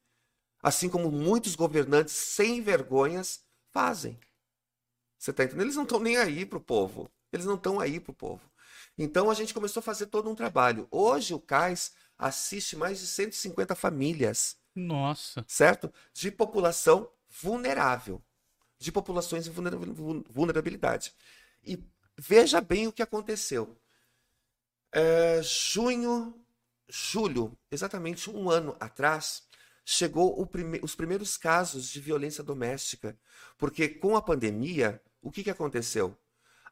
[0.61, 4.19] Assim como muitos governantes sem vergonhas fazem.
[5.17, 5.63] Você tá entendendo?
[5.63, 7.09] Eles não estão nem aí pro povo.
[7.31, 8.41] Eles não estão aí pro povo.
[8.97, 10.87] Então a gente começou a fazer todo um trabalho.
[10.89, 15.45] Hoje o CAIS assiste mais de 150 famílias Nossa.
[15.47, 15.91] certo?
[16.13, 18.21] De população vulnerável,
[18.77, 21.13] de populações em vulnera- vul- vulnerabilidade.
[21.63, 21.81] E
[22.17, 23.77] veja bem o que aconteceu.
[24.91, 26.39] É, junho,
[26.87, 29.43] julho, exatamente um ano atrás,
[29.83, 33.17] chegou prime- os primeiros casos de violência doméstica,
[33.57, 36.17] porque com a pandemia, o que, que aconteceu?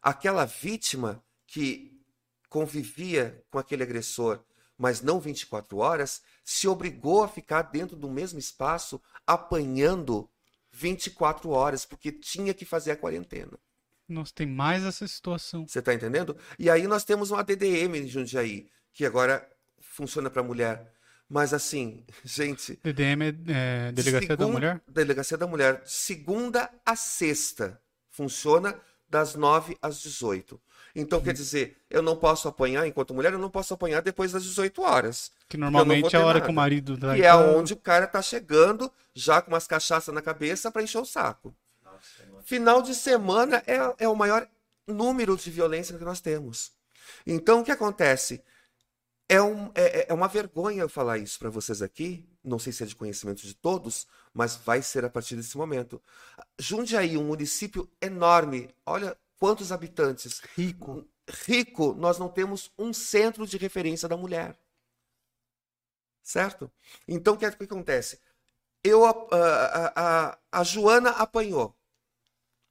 [0.01, 2.01] Aquela vítima que
[2.49, 4.43] convivia com aquele agressor,
[4.77, 10.29] mas não 24 horas, se obrigou a ficar dentro do mesmo espaço apanhando
[10.71, 13.57] 24 horas, porque tinha que fazer a quarentena.
[14.07, 15.67] Nossa, tem mais essa situação.
[15.67, 16.35] Você está entendendo?
[16.57, 19.47] E aí nós temos uma DDM em Jundiaí, que agora
[19.79, 20.91] funciona para mulher.
[21.29, 24.81] Mas assim, gente, DDM é, é Delegacia da Segun- Mulher?
[24.87, 25.81] Delegacia da Mulher.
[25.85, 27.81] Segunda a sexta.
[28.09, 30.61] Funciona das 9 às 18.
[30.95, 31.25] Então, Uhum.
[31.25, 34.81] quer dizer, eu não posso apanhar enquanto mulher, eu não posso apanhar depois das 18
[34.83, 35.31] horas.
[35.49, 36.45] Que normalmente é a hora nada.
[36.45, 40.13] que o marido tá Que é onde o cara tá chegando já com umas cachaças
[40.13, 41.55] na cabeça para encher o saco.
[42.43, 44.47] Final de semana é, é o maior
[44.87, 46.71] número de violência que nós temos.
[47.25, 48.43] Então, o que acontece?
[49.29, 52.27] É, um, é, é uma vergonha eu falar isso para vocês aqui.
[52.43, 56.01] Não sei se é de conhecimento de todos, mas vai ser a partir desse momento.
[56.59, 58.69] Jundiaí, um município enorme.
[58.85, 60.39] Olha quantos habitantes.
[60.55, 61.05] Rico.
[61.45, 64.57] Rico, nós não temos um centro de referência da mulher.
[66.21, 66.71] Certo?
[67.07, 68.19] Então, o que, é que acontece?
[68.83, 71.75] Eu, a, a, a, a Joana apanhou,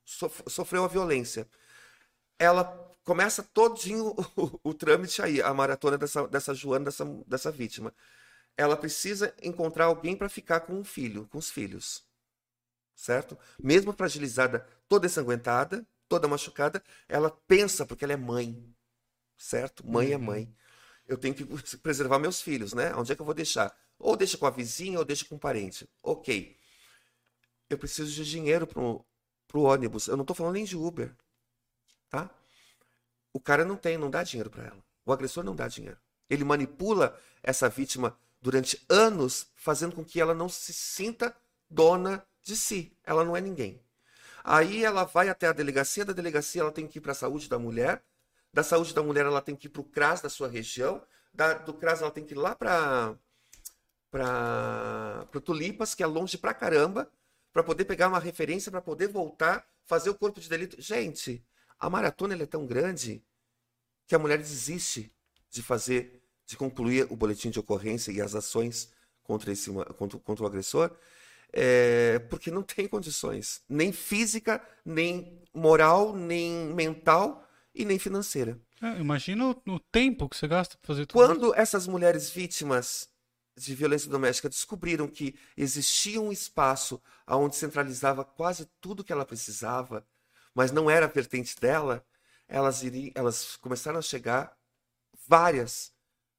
[0.04, 1.48] sof- sofreu a violência.
[2.38, 2.64] Ela
[3.04, 7.94] começa todinho o, o trâmite aí, a maratona dessa, dessa Joana, dessa, dessa vítima.
[8.56, 12.04] Ela precisa encontrar alguém para ficar com o filho, com os filhos.
[12.94, 13.38] Certo?
[13.62, 18.62] Mesmo fragilizada, toda ensanguentada, toda machucada, ela pensa, porque ela é mãe.
[19.34, 19.86] Certo?
[19.86, 20.22] Mãe é Uhum.
[20.22, 20.54] mãe.
[21.08, 21.42] Eu tenho que
[21.78, 22.94] preservar meus filhos, né?
[22.94, 23.74] Onde é que eu vou deixar?
[23.98, 25.88] Ou deixa com a vizinha, ou deixa com um parente.
[26.02, 26.54] Ok.
[27.70, 29.02] Eu preciso de dinheiro pro,
[29.48, 30.06] pro ônibus.
[30.06, 31.16] Eu não tô falando nem de Uber.
[32.10, 32.28] Tá?
[33.32, 34.84] O cara não tem, não dá dinheiro para ela.
[35.06, 35.98] O agressor não dá dinheiro.
[36.28, 41.34] Ele manipula essa vítima durante anos, fazendo com que ela não se sinta
[41.70, 42.94] dona de si.
[43.02, 43.82] Ela não é ninguém.
[44.44, 47.48] Aí ela vai até a delegacia, da delegacia ela tem que ir para a saúde
[47.48, 48.02] da mulher,
[48.52, 51.54] da saúde da mulher ela tem que ir para o CRAS da sua região, da-
[51.54, 53.16] do CRAS ela tem que ir lá para
[54.10, 57.10] para Tulipas, que é longe pra caramba,
[57.52, 60.80] para poder pegar uma referência, para poder voltar, fazer o corpo de delito.
[60.80, 61.44] Gente,
[61.78, 63.22] a maratona é tão grande
[64.06, 65.12] que a mulher desiste
[65.50, 70.44] de fazer, de concluir o boletim de ocorrência e as ações contra, esse, contra, contra
[70.44, 70.90] o agressor,
[71.52, 78.58] é, porque não tem condições, nem física, nem moral, nem mental e nem financeira.
[78.80, 81.28] É, imagina o, o tempo que você gasta pra fazer tudo isso.
[81.34, 83.08] Quando essas mulheres vítimas
[83.56, 90.06] de violência doméstica descobriram que existia um espaço onde centralizava quase tudo que ela precisava,
[90.54, 92.04] mas não era a vertente dela,
[92.48, 94.56] elas, iri, elas começaram a chegar,
[95.28, 95.92] várias,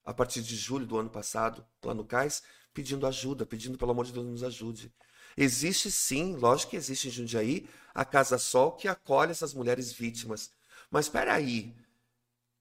[0.03, 2.43] a partir de julho do ano passado, lá no CAIS,
[2.73, 4.93] pedindo ajuda, pedindo, pelo amor de Deus, nos ajude.
[5.37, 10.51] Existe sim, lógico que existe em Jundiaí, a Casa Sol que acolhe essas mulheres vítimas.
[10.89, 11.73] Mas espera aí,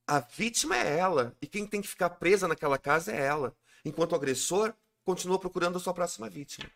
[0.07, 3.55] a vítima é ela, e quem tem que ficar presa naquela casa é ela,
[3.85, 6.71] enquanto o agressor continua procurando a sua próxima vítima.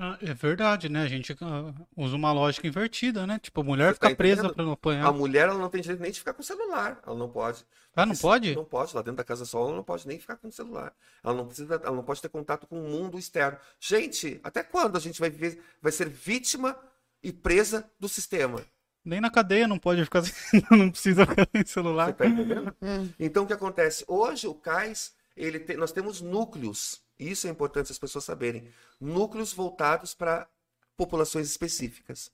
[0.00, 1.02] Ah, é verdade, né?
[1.02, 3.38] A gente ah, usa uma lógica invertida, né?
[3.40, 4.54] Tipo, a mulher Você tá fica presa entendendo?
[4.54, 5.12] pra não A apanhar.
[5.12, 7.66] mulher ela não tem direito nem de ficar com o celular, ela não pode.
[7.96, 8.54] Ah, não pode?
[8.54, 10.94] Não pode, lá dentro da casa sol ela não pode nem ficar com o celular.
[11.24, 13.58] Ela não precisa, ela não pode ter contato com o mundo externo.
[13.80, 16.78] Gente, até quando a gente vai viver, vai ser vítima
[17.22, 18.62] e presa do sistema?
[19.04, 20.22] Nem na cadeia não pode ficar
[20.70, 22.12] não precisa ficar sem Você celular.
[22.14, 22.74] tá entendendo?
[23.18, 24.04] Então o que acontece?
[24.06, 28.68] Hoje o CAIS, ele tem- nós temos núcleos, e isso é importante as pessoas saberem,
[29.00, 30.48] núcleos voltados para
[30.96, 32.30] populações específicas.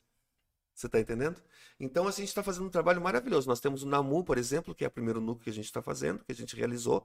[0.74, 1.40] Você está entendendo?
[1.78, 3.48] Então a gente está fazendo um trabalho maravilhoso.
[3.48, 5.82] Nós temos o NAMU, por exemplo, que é o primeiro núcleo que a gente está
[5.82, 7.04] fazendo, que a gente realizou,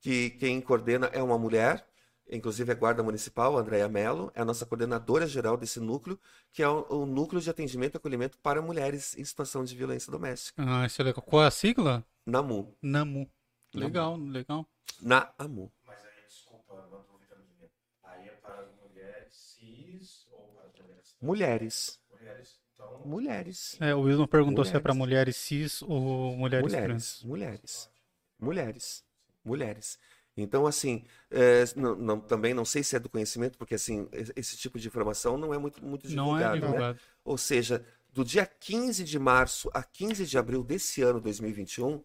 [0.00, 1.86] que quem coordena é uma mulher,
[2.30, 6.18] inclusive é guarda municipal, a Andréia Mello, é a nossa coordenadora geral desse núcleo,
[6.52, 10.10] que é o, o núcleo de atendimento e acolhimento para mulheres em situação de violência
[10.10, 10.62] doméstica.
[10.66, 11.22] Ah, isso é legal.
[11.22, 12.04] Qual é a sigla?
[12.24, 12.74] NAMU.
[12.80, 13.30] NAMU.
[13.74, 14.66] Legal, legal.
[15.00, 15.72] NAMU.
[15.86, 17.72] Mas aí, desculpa, não estou ouvindo direito.
[18.02, 21.16] Aí é para as mulheres cis ou para as mulheres trans?
[21.20, 22.00] Mulheres.
[22.10, 22.60] Mulheres.
[22.74, 23.76] Então, Mulheres.
[23.80, 24.82] É, o Wilson perguntou se é Mulheres.
[24.82, 26.86] pra mulheres cis ou mulheres, Mulheres.
[26.86, 27.22] trans.
[27.24, 27.90] Mulheres.
[28.38, 29.04] Mulheres.
[29.44, 29.98] Mulheres.
[30.36, 34.32] Então, assim, é, não- não- também não sei se é do conhecimento, porque assim, es-
[34.34, 36.60] esse tipo de informação não é muito, muito Não é divulgado, né?
[36.66, 37.00] divulgado.
[37.24, 42.02] Ou seja, do dia 15 de março a 15 de abril desse ano, 2021,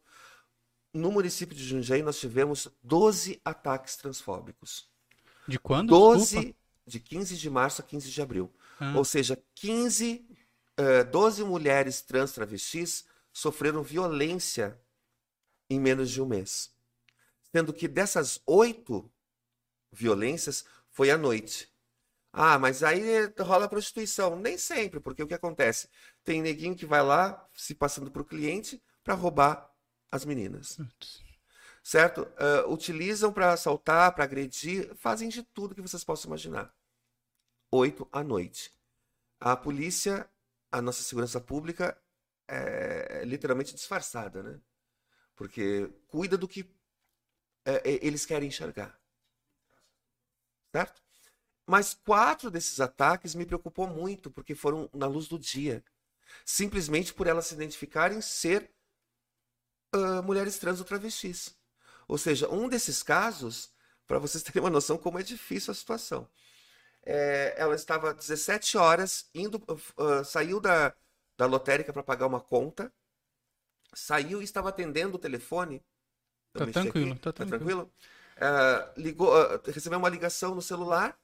[0.99, 4.89] no município de Jundiaí nós tivemos 12 ataques transfóbicos.
[5.47, 5.89] De quando?
[5.89, 6.59] 12 Desculpa.
[6.85, 8.53] de 15 de março a 15 de abril.
[8.79, 8.93] Ah.
[8.95, 10.27] Ou seja, 15,
[10.77, 14.79] eh, 12 mulheres trans travestis sofreram violência
[15.69, 16.71] em menos de um mês.
[17.51, 19.11] Sendo que dessas oito
[19.91, 21.69] violências foi à noite.
[22.31, 23.01] Ah, mas aí
[23.39, 24.35] rola prostituição.
[24.35, 25.89] Nem sempre, porque o que acontece?
[26.23, 29.68] Tem neguinho que vai lá, se passando para o cliente, para roubar
[30.11, 31.23] as meninas Putz.
[31.83, 32.27] certo?
[32.37, 36.73] Ah, utilizam para assaltar, para agredir, fazem de tudo que vocês possam imaginar.
[37.71, 38.73] Oito à noite.
[39.39, 40.29] A polícia,
[40.71, 41.97] a nossa segurança pública
[42.47, 44.59] é literalmente disfarçada, né?
[45.35, 46.69] Porque cuida do que
[47.63, 48.99] é, é, eles querem enxergar.
[50.71, 51.01] Certo?
[51.65, 55.83] Mas quatro desses ataques me preocupou muito, porque foram na luz do dia.
[56.43, 58.73] Simplesmente por elas se identificarem ser
[59.93, 61.55] ah, mulheres trans ou travestis.
[62.07, 63.71] Ou seja, um desses casos,
[64.07, 66.27] para vocês terem uma noção como é difícil a situação.
[67.05, 69.61] É, ela estava 17 horas indo,
[69.97, 70.93] ah, saiu da,
[71.37, 72.91] da lotérica para pagar uma conta,
[73.93, 75.83] saiu e estava atendendo o telefone.
[76.53, 77.91] Eu Tá mexi tranquilo, tá tranquilo.
[78.37, 81.17] Ah, ligou, ah, recebeu uma ligação no celular,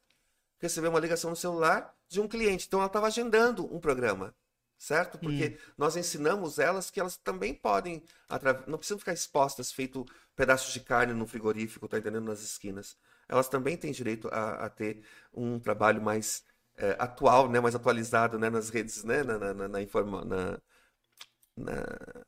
[0.59, 2.68] recebeu uma ligação no celular de um cliente.
[2.68, 4.36] Então ela estava agendando um programa,
[4.78, 5.17] certo?
[5.19, 8.03] Porque nós ensinamos elas que elas também podem,
[8.67, 10.05] não precisam ficar expostas, feito
[10.36, 12.26] pedaços de carne no frigorífico, tá entendendo?
[12.26, 12.97] Nas esquinas.
[13.28, 15.03] Elas também têm direito a, a ter
[15.34, 16.43] um trabalho mais
[16.78, 17.59] eh, atual, né?
[17.59, 18.49] Mais atualizado, né?
[18.49, 19.23] Nas redes, né?
[19.23, 20.59] Na, na, na, na informa- na-
[21.57, 22.26] na-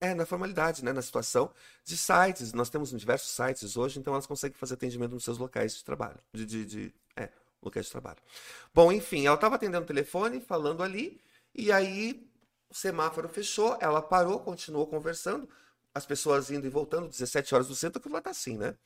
[0.00, 0.92] é, na formalidade, né?
[0.92, 1.50] Na situação
[1.84, 2.52] de sites.
[2.52, 6.18] Nós temos diversos sites hoje, então elas conseguem fazer atendimento nos seus locais de trabalho.
[6.32, 7.28] De, de, de- é,
[7.62, 8.18] locais de trabalho.
[8.74, 11.20] Bom, enfim, ela estava atendendo o telefone, falando ali,
[11.54, 12.28] e aí
[12.68, 15.48] o semáforo fechou, ela parou, continuou conversando,
[15.94, 18.76] as pessoas indo e voltando, 17 horas do centro, aquilo lá tá assim, né?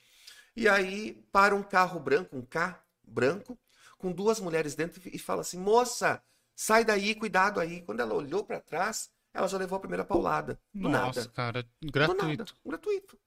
[0.56, 3.58] E aí para um carro branco, um K branco,
[3.98, 6.22] com duas mulheres dentro e fala assim: moça,
[6.54, 7.82] sai daí, cuidado aí.
[7.82, 10.60] Quando ela olhou para trás, ela já levou a primeira paulada.
[10.74, 11.32] Do Nossa, nada.
[11.32, 12.44] cara, Do gratuito.
[12.44, 13.18] nada, gratuito.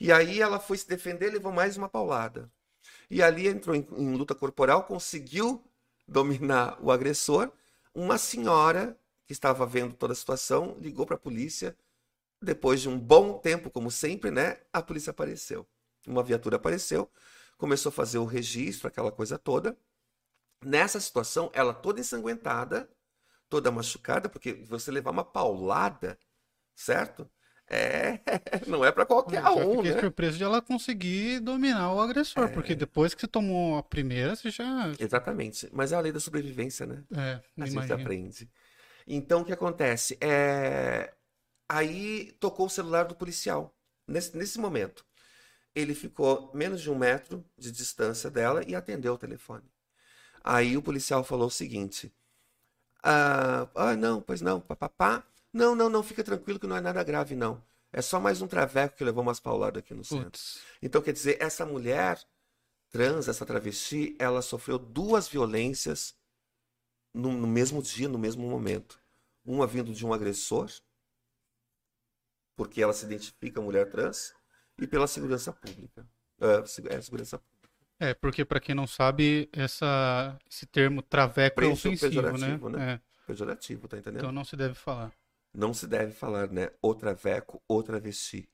[0.00, 2.50] E aí ela foi se defender, levou mais uma paulada.
[3.10, 5.64] E ali entrou em, em luta corporal, conseguiu
[6.06, 7.52] dominar o agressor.
[7.94, 11.76] Uma senhora que estava vendo toda a situação ligou para a polícia.
[12.40, 14.60] Depois de um bom tempo, como sempre, né?
[14.72, 15.66] A polícia apareceu.
[16.06, 17.10] Uma viatura apareceu,
[17.56, 19.76] começou a fazer o registro, aquela coisa toda.
[20.64, 22.88] Nessa situação, ela toda ensanguentada,
[23.48, 26.18] toda machucada, porque você levar uma paulada,
[26.74, 27.30] certo?
[27.74, 28.20] É,
[28.68, 30.00] não é para qualquer Eu um, fiquei né?
[30.00, 34.50] surpreso de ela conseguir dominar o agressor, porque depois que você tomou a primeira, você
[34.50, 34.92] já.
[34.98, 35.68] Exatamente.
[35.72, 37.02] Mas é a lei da sobrevivência, né?
[37.16, 37.94] É, A gente imagina.
[37.94, 38.50] aprende.
[39.06, 40.18] Então, o que acontece?
[40.20, 41.14] É...
[41.68, 43.74] Aí tocou o celular do policial.
[44.06, 45.04] Nesse, nesse momento,
[45.74, 49.64] ele ficou menos de um metro de distância dela e atendeu o telefone.
[50.44, 52.12] Aí o policial falou o seguinte:
[53.02, 55.24] Ah, ah, não, pois não, papapá.
[55.52, 57.62] Não, não, não, fica tranquilo que não é nada grave, não.
[57.92, 60.24] É só mais um traveco que levou umas pauladas aqui no centro.
[60.24, 60.62] Putz.
[60.80, 62.18] Então, quer dizer, essa mulher
[62.88, 66.14] trans, essa travesti, ela sofreu duas violências
[67.12, 68.98] no, no mesmo dia, no mesmo momento.
[69.44, 70.70] Uma vindo de um agressor,
[72.56, 74.34] porque ela se identifica mulher trans,
[74.78, 76.06] e pela segurança pública.
[76.40, 77.52] É, é, segurança pública.
[77.98, 82.78] É, porque pra quem não sabe, essa, esse termo traveco é Preço ofensivo, né?
[82.78, 82.92] né?
[82.94, 84.20] É, Pejorativo, tá entendendo?
[84.20, 85.12] então não se deve falar.
[85.54, 86.70] Não se deve falar, né?
[86.80, 88.48] O traveco, o travesti,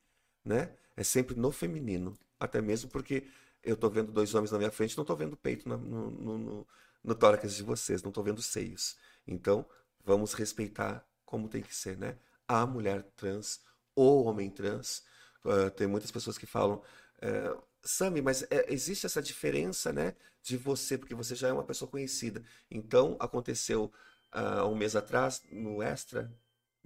[0.45, 0.75] né?
[0.97, 2.19] É sempre no feminino.
[2.41, 3.27] Até mesmo porque
[3.63, 6.39] eu tô vendo dois homens na minha frente, não tô vendo peito na- no, no,
[6.39, 6.67] no,
[7.05, 8.97] no tórax de vocês, não tô vendo seios.
[9.27, 9.67] Então,
[10.05, 12.19] vamos respeitar como tem que ser, né?
[12.47, 13.61] A mulher trans,
[13.95, 15.03] o homem trans.
[15.45, 16.83] Ah, tem muitas pessoas que falam,
[17.21, 20.15] eh, Sami, mas é, existe essa diferença, né?
[20.43, 22.43] De você, porque você já é uma pessoa conhecida.
[22.71, 23.93] Então, aconteceu
[24.33, 26.31] há um mês atrás, no Extra,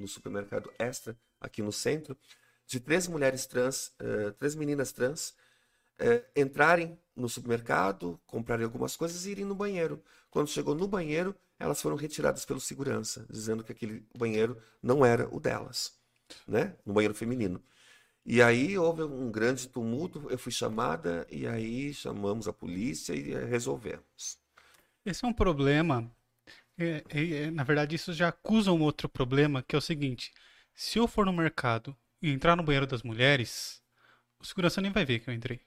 [0.03, 2.17] no supermercado Extra, aqui no centro,
[2.67, 5.35] de três mulheres trans, eh, três meninas trans,
[5.99, 10.03] eh, entrarem no supermercado, comprarem algumas coisas e irem no banheiro.
[10.31, 15.29] Quando chegou no banheiro, elas foram retiradas pelo segurança, dizendo que aquele banheiro não era
[15.35, 15.95] o delas,
[16.47, 16.77] né?
[16.85, 17.63] No banheiro feminino.
[18.25, 23.35] E aí houve um grande tumulto, eu fui chamada e aí chamamos a polícia e
[23.47, 24.39] resolvemos.
[25.05, 26.11] Esse é um problema.
[26.79, 30.33] É- é- é- na verdade, isso já acusa um outro problema, que é o seguinte:
[30.75, 33.83] se eu for no mercado e entrar no banheiro das mulheres,
[34.41, 35.61] o segurança nem vai ver que eu entrei.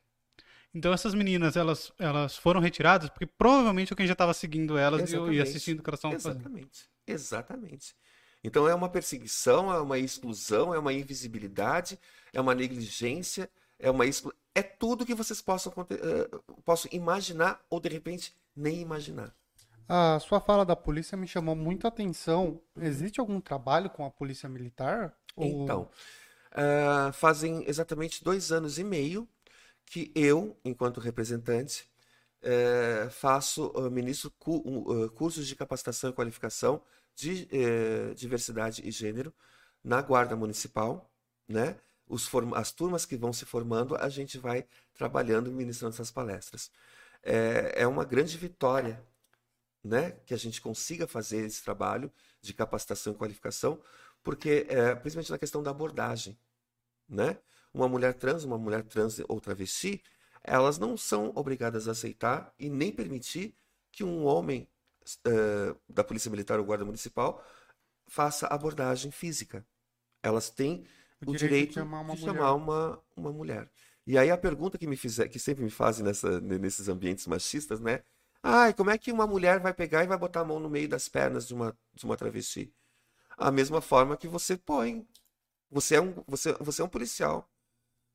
[0.74, 5.16] Então essas meninas, elas, elas foram retiradas porque provavelmente alguém já estava seguindo elas e,
[5.16, 5.42] e Exatamente.
[5.42, 6.42] assistindo o que elas estavam fazendo.
[6.42, 7.96] Exatamente, exatamente.
[8.44, 11.98] Então é uma perseguição, é uma exclusão, é uma invisibilidade,
[12.34, 13.50] é uma negligência,
[13.80, 14.34] é uma exclu...
[14.54, 15.74] é tudo que vocês possam,
[16.64, 19.34] possam imaginar ou de repente nem imaginar.
[19.88, 22.62] A sua fala da polícia me chamou muita atenção.
[22.78, 25.16] Existe algum trabalho com a polícia militar?
[25.36, 25.90] Ou- Então,
[26.52, 29.28] ah, fazem exatamente dois anos e meio
[29.86, 31.90] que eu, enquanto representante,
[32.44, 34.64] eh, faço, ah, ministro cu-
[35.06, 36.82] ah, cursos de capacitação e qualificação
[37.16, 39.34] de eh, diversidade e gênero
[39.84, 41.12] na Guarda Municipal,
[41.48, 41.78] né?
[42.08, 44.66] Os as turmas que vão se formando, a gente vai
[44.96, 46.72] trabalhando e ministrando essas palestras.
[47.24, 49.04] É, é uma grande vitória,
[49.86, 50.12] né?
[50.26, 52.12] Que a gente consiga fazer esse trabalho
[52.42, 53.82] de capacitação e qualificação,
[54.24, 56.38] porque é, principalmente na questão da abordagem,
[57.10, 57.40] né?
[57.74, 60.04] Uma mulher trans, uma mulher trans ou travesti,
[60.44, 63.56] elas não são obrigadas a aceitar e nem permitir
[63.92, 64.70] que um homem
[65.26, 67.44] eh, da Polícia Militar ou Guarda Municipal
[68.08, 69.66] faça abordagem física.
[70.24, 70.86] Elas têm
[71.22, 72.42] O o direito de direito chamar uma de mulher.
[72.42, 73.70] chamar uma, uma mulher.
[74.08, 77.80] E aí a pergunta que me fizer, que sempre me fazem nessa, nesses ambientes machistas,
[77.80, 78.04] né?
[78.48, 80.88] Ai, como é que uma mulher vai pegar e vai botar a mão no meio
[80.88, 82.72] das pernas de uma, de uma travesti?
[83.38, 85.08] A mesma forma que você põe.
[85.72, 87.50] Você é um, você, você é um policial.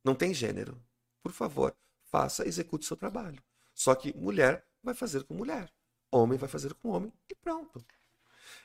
[0.04, 0.80] Não tem gênero.
[1.22, 1.76] Por favor,
[2.10, 3.42] faça, execute seu trabalho.
[3.74, 5.72] Só que mulher vai fazer com mulher.
[6.12, 7.84] Homem vai fazer com homem e pronto.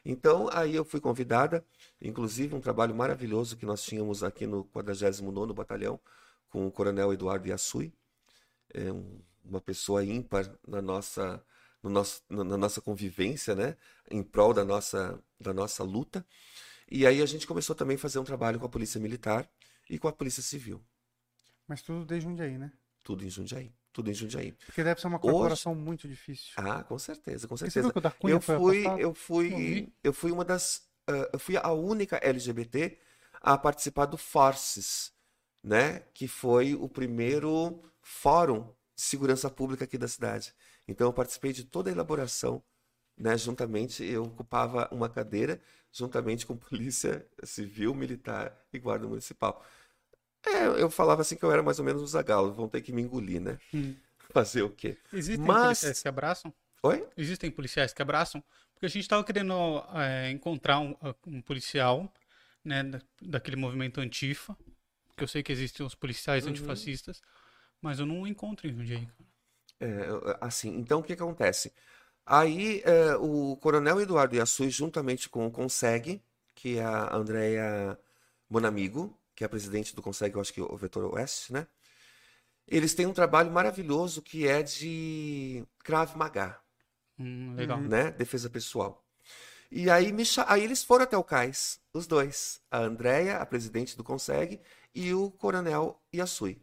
[0.04, 1.66] Então, aí eu fui convidada,
[2.02, 6.00] inclusive um trabalho maravilhoso que nós tínhamos aqui no 49º Batalhão,
[6.50, 7.94] com o Coronel Eduardo Yasui,
[8.74, 11.44] é um- uma pessoa ímpar na nossa,
[11.86, 13.78] no nosso, na nossa convivência, né?
[14.10, 16.26] Em prol da nossa, da nossa luta.
[16.90, 19.48] E aí a gente começou também a fazer um trabalho com a Polícia Militar
[19.90, 20.84] e com a Polícia Civil.
[21.68, 22.72] Mas tudo de Jundiaí, né?
[23.04, 23.72] Tudo em Jundiaí.
[23.94, 24.52] Tudo em Jundiaí.
[24.66, 26.54] Porque deve ser uma corporação muito difícil.
[26.58, 27.92] Ah, com certeza, com certeza.
[28.24, 32.98] Eu fui, eu fui, eu fui uma das, ah, eu fui a única LGBT
[33.42, 35.14] a participar do Forces,
[35.64, 36.00] né?
[36.14, 40.54] Que foi o primeiro fórum de segurança pública aqui da cidade.
[40.88, 42.64] Então eu participei de toda a elaboração,
[43.18, 43.38] né?
[43.38, 45.62] Juntamente eu ocupava uma cadeira
[45.92, 49.66] juntamente com polícia civil, militar e guarda municipal.
[50.46, 52.92] É, eu falava assim que eu era mais ou menos um zagalo, vão ter que
[52.92, 53.58] me engolir, né?
[53.74, 53.96] Hum.
[54.32, 54.98] Fazer o quê?
[55.14, 56.54] Existem Mas- policiais que abraçam?
[56.84, 57.08] Oi?
[57.18, 58.44] Existem policiais que abraçam?
[58.74, 59.54] Porque a gente estava querendo
[59.96, 62.14] é, encontrar um, um policial,
[62.64, 64.56] né, da- daquele movimento antifa,
[65.16, 66.52] que eu sei que existem os policiais Uhum.
[66.52, 67.22] antifascistas,
[67.82, 69.06] mas eu não encontro em Jundiaí.
[69.06, 69.30] cara.
[69.80, 69.88] É,
[70.42, 71.74] assim, então o que acontece?
[72.26, 76.24] Aí é, o Coronel Eduardo Yasui, juntamente com o Conseg,
[76.56, 78.00] que é a Andrea
[78.50, 81.68] Bonamigo, que é a presidente do Conseg, eu acho que o Vetor Oeste, né?
[82.68, 86.60] Eles têm um trabalho maravilhoso que é de Krav Maga,
[87.18, 87.80] Hum, legal.
[87.80, 88.12] né?
[88.12, 89.04] Defesa pessoal.
[89.72, 93.98] E aí, me aí eles foram até o cais, os dois, a Andrea, a presidente
[93.98, 94.62] do Conseg,
[94.96, 96.62] e o Coronel Yasui.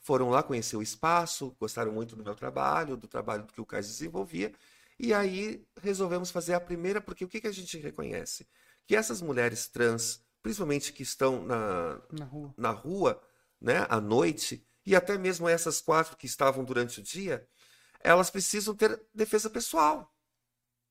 [0.00, 3.86] Foram lá conhecer o espaço, gostaram muito do meu trabalho, do trabalho que o cais
[3.86, 4.52] desenvolvia,
[4.98, 8.46] e aí resolvemos fazer a primeira, porque o que que a gente reconhece?
[8.86, 12.54] Que essas mulheres trans, principalmente que estão na, Na rua.
[12.56, 13.22] na rua,
[13.60, 17.46] né, à noite, e até mesmo essas quatro que estavam durante o dia,
[18.00, 20.10] elas precisam ter defesa pessoal,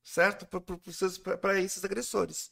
[0.03, 0.45] certo?
[1.41, 2.51] Para esses agressores.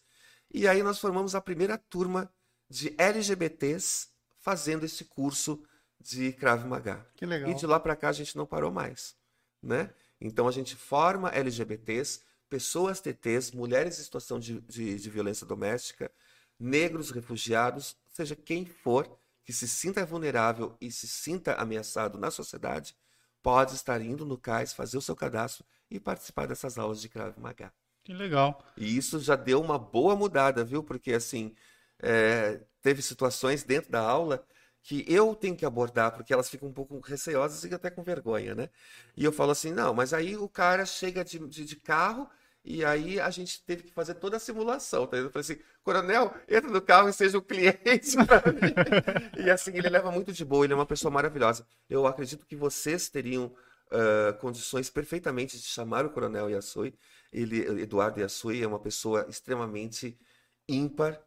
[0.52, 2.32] E aí nós formamos a primeira turma
[2.70, 5.64] de LGBTs fazendo esse curso
[6.00, 7.06] de Krav Maga.
[7.16, 7.50] Que legal.
[7.50, 9.16] E de lá para cá a gente não parou mais,
[9.62, 9.90] né?
[10.20, 16.12] Então a gente forma LGBTs, pessoas TTs, mulheres em situação de, de, de violência doméstica,
[16.60, 19.08] negros, refugiados, seja quem for
[19.44, 22.96] que se sinta vulnerável e se sinta ameaçado na sociedade,
[23.42, 27.38] pode estar indo no CAIS, fazer o seu cadastro e participar dessas aulas de Krav
[27.40, 27.72] Maga.
[28.04, 28.62] Que legal.
[28.76, 30.84] E isso já deu uma boa mudada, viu?
[30.84, 31.56] Porque assim,
[32.00, 34.46] é, teve situações dentro da aula
[34.88, 38.56] que eu tenho que abordar, porque elas ficam um pouco receosas e até com vergonha,
[38.56, 38.70] né?
[39.18, 42.30] E eu falo assim, não, mas aí o cara chega de, de, de carro
[42.64, 45.06] e aí a gente teve que fazer toda a simulação.
[45.06, 45.18] Tá?
[45.18, 49.46] Eu falei assim, coronel, entra no carro e seja o cliente para mim.
[49.46, 51.68] e assim, ele leva muito de boa, ele é uma pessoa maravilhosa.
[51.90, 53.48] Eu acredito que vocês teriam
[53.92, 56.94] uh, condições perfeitamente de chamar o coronel Yasui.
[57.34, 60.18] Ele, Eduardo Yasui é uma pessoa extremamente
[60.66, 61.22] ímpar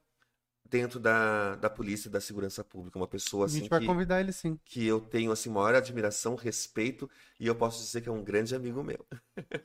[0.71, 2.99] dentro da, da polícia e da segurança pública.
[2.99, 4.59] Uma pessoa A assim gente vai que, convidar ele sim.
[4.65, 8.55] que eu tenho assim, maior admiração, respeito e eu posso dizer que é um grande
[8.55, 9.05] amigo meu.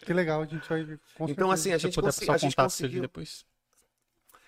[0.03, 0.99] Que legal, a gente vai.
[1.14, 1.53] Com Então, certeza.
[1.53, 3.01] assim, a gente, passar a gente conseguiu.
[3.01, 3.45] depois.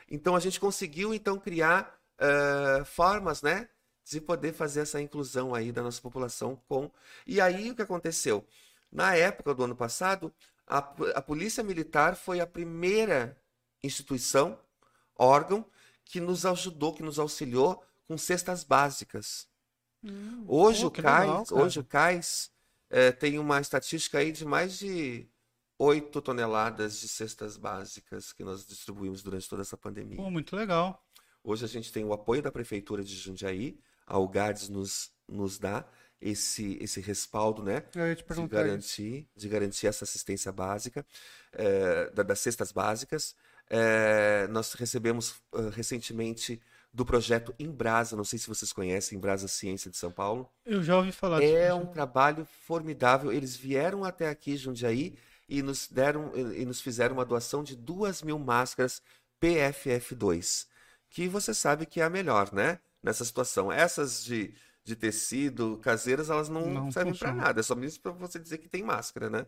[0.09, 3.69] Então a gente conseguiu então criar eh, formas, né,
[4.03, 6.89] de poder fazer essa inclusão aí da nossa população com.
[7.25, 8.45] E aí o que aconteceu?
[8.91, 10.33] Na época do ano passado,
[10.65, 10.77] a,
[11.15, 13.37] a Polícia Militar foi a primeira
[13.83, 14.57] instituição,
[15.17, 15.65] órgão
[16.07, 19.47] que nos ajudou, que nos auxiliou com cestas básicas.
[20.47, 22.51] Hoje pô, o CAIS, legal, hoje o CAIS
[22.89, 25.27] eh, tem uma estatística aí de mais de
[25.77, 30.17] 8 toneladas de cestas básicas que nós distribuímos durante toda essa pandemia.
[30.17, 31.03] Pô, muito legal.
[31.43, 35.85] Hoje a gente tem o apoio da Prefeitura de Jundiaí, a UGADES nos, nos dá
[36.19, 37.83] esse, esse respaldo, né?
[37.95, 38.47] Eu ia te De isso.
[38.47, 41.05] garantir, de garantir essa assistência básica,
[42.13, 43.35] da- das cestas básicas.
[43.69, 46.61] Eh, nós recebemos ah, recentemente
[46.93, 50.49] do projeto Embrasa, não sei se vocês conhecem, Embrasa Ciência de São Paulo.
[50.65, 51.75] Eu já ouvi falar É disso.
[51.75, 53.31] um trabalho formidável.
[53.31, 55.15] Eles vieram até aqui, Jundiaí,
[55.47, 59.01] e nos deram e nos fizeram uma doação de duas mil máscaras
[59.41, 60.67] PFF2,
[61.09, 62.79] que você sabe que é a melhor, né?
[63.01, 63.71] Nessa situação.
[63.71, 64.53] Essas de,
[64.83, 67.59] de tecido caseiras, elas não, Não servem para nada.
[67.59, 69.45] É só mesmo para você dizer que tem máscara, né?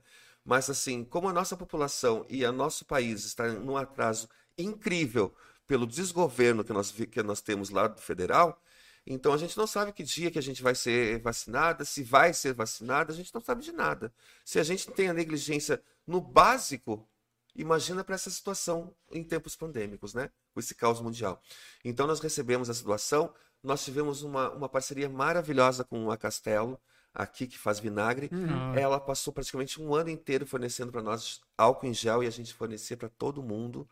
[0.50, 4.28] Mas assim, como a nossa população e o nosso país está num atraso
[4.58, 5.32] incrível
[5.68, 8.60] pelo desgoverno que nós, que nós temos lá do federal,
[9.06, 12.34] então a gente não sabe que dia que a gente vai ser vacinada, se vai
[12.34, 14.12] ser vacinada, a gente não sabe de nada.
[14.43, 17.08] Se a gente tem a negligência no básico,
[17.56, 20.32] imagina para essa situação em tempos pandêmicos, né?
[20.52, 21.39] Com esse caos mundial.
[21.86, 23.32] Então nós recebemos essa doação,
[23.62, 26.82] nós tivemos uma, uma parceria maravilhosa com a Castelo,
[27.14, 28.30] aqui que faz vinagre.
[28.32, 28.47] Uhum.
[28.74, 32.32] Ah, Ela passou praticamente um ano inteiro fornecendo para nós álcool em gel e a
[32.32, 33.88] gente fornecia para todo mundo.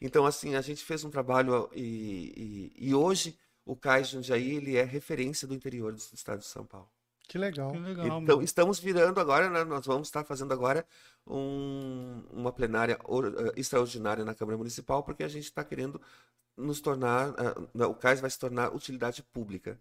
[0.00, 4.76] Então, assim, a gente fez um trabalho e, e, e hoje o Cais Jundiaí ele
[4.76, 6.88] é referência do interior do estado de São Paulo.
[7.26, 7.72] Que legal.
[7.72, 8.42] que legal, Então, mano.
[8.42, 10.84] estamos virando agora, né, nós vamos estar fazendo agora
[11.26, 16.00] um- uma plenária or- eh, extraordinária na Câmara Municipal, porque a gente está querendo
[16.56, 19.80] nos tornar, ah, não, o CAIS vai se tornar utilidade pública.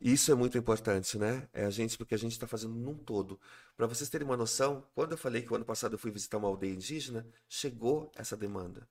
[0.00, 1.48] Isso é muito importante, né?
[1.52, 3.40] É a gente, porque a gente está fazendo num todo.
[3.76, 6.36] Para vocês terem uma noção, quando eu falei que o ano passado eu fui visitar
[6.38, 8.86] uma aldeia indígena, chegou essa demanda.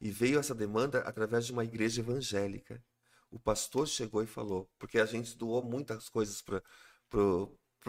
[0.00, 2.82] E veio essa demanda através de uma igreja evangélica.
[3.30, 6.62] O pastor chegou e falou, porque a gente doou muitas coisas para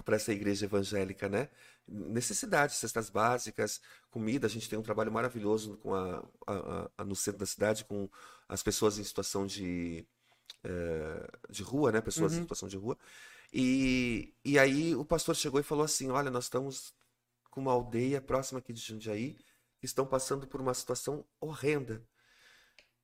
[0.06, 1.50] para essa igreja evangélica, né?
[1.88, 4.48] Necessidades, cestas básicas, comida.
[4.48, 8.10] A gente tem um trabalho maravilhoso com a, a- a- no centro da cidade com
[8.48, 10.06] as pessoas em situação de,
[11.50, 12.02] de rua, né?
[12.02, 12.42] Pessoas em Uhum.
[12.42, 12.98] situação de rua.
[13.54, 16.94] E, e aí o pastor chegou e falou assim: Olha, nós estamos
[17.52, 19.38] com uma aldeia próxima aqui de Jundiaí
[19.80, 22.04] que estão passando por uma situação horrenda.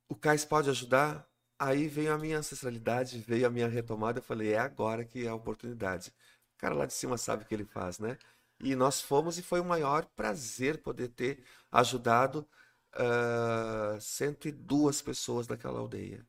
[0.08, 1.26] O Cais pode ajudar?
[1.58, 4.18] Aí veio a minha ancestralidade, veio a minha retomada.
[4.18, 6.10] Eu falei: É agora que é a oportunidade.
[6.56, 8.18] O cara lá de cima sabe o que ele faz, né?
[8.60, 12.46] E nós fomos e foi um maior prazer poder ter ajudado
[12.94, 16.26] ah, 102 pessoas daquela aldeia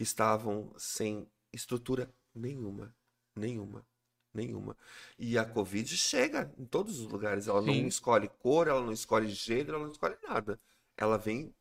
[0.00, 2.96] que estavam sem estrutura nenhuma,
[3.36, 3.86] nenhuma,
[4.32, 4.74] nenhuma.
[5.18, 7.46] E a Covid chega em todos os lugares.
[7.48, 7.86] Ela não Sim.
[7.86, 10.58] escolhe cor, ela não escolhe gênero, ela não escolhe nada.
[10.96, 11.54] Ela vem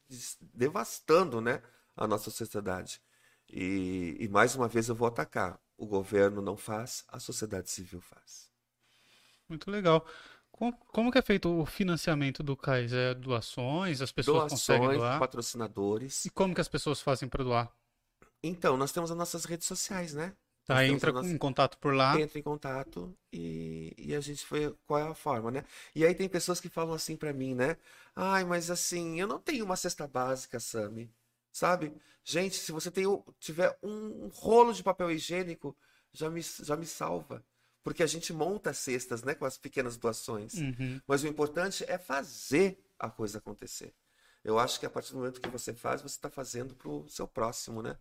[0.53, 1.61] devastando, né,
[1.97, 3.01] a nossa sociedade.
[3.49, 5.59] E, e mais uma vez eu vou atacar.
[5.77, 8.49] O governo não faz, a sociedade civil faz.
[9.49, 10.07] Muito legal.
[10.93, 12.93] como, que é feito o financiamento do CAIS?
[12.93, 14.01] É doações?
[14.01, 15.19] As pessoas conseguem Doações, doar?
[15.19, 16.23] patrocinadores.
[16.23, 17.78] E como que as pessoas fazem para doar?
[18.43, 20.33] Então, nós temos as nossas redes sociais, né?
[20.65, 22.19] Tá, Nós entra em contato por lá.
[22.19, 25.65] entra em contato e, e a gente vê qual é a forma, né?
[25.95, 27.75] E aí tem pessoas que falam assim pra mim, né?
[28.15, 31.11] Ai, mas assim, eu não tenho uma cesta básica, Sami.
[31.51, 31.91] Sabe?
[32.23, 33.05] Gente, se você tem,
[33.39, 35.75] tiver um rolo de papel higiênico,
[36.13, 37.43] já me, já me salva.
[37.83, 40.53] Porque a gente monta cestas, né, com as pequenas doações.
[40.53, 41.01] Uhum.
[41.07, 43.95] Mas o importante é fazer a coisa acontecer.
[44.43, 47.09] Eu acho que a partir do momento que você faz, você está fazendo para o
[47.09, 47.97] seu próximo, né?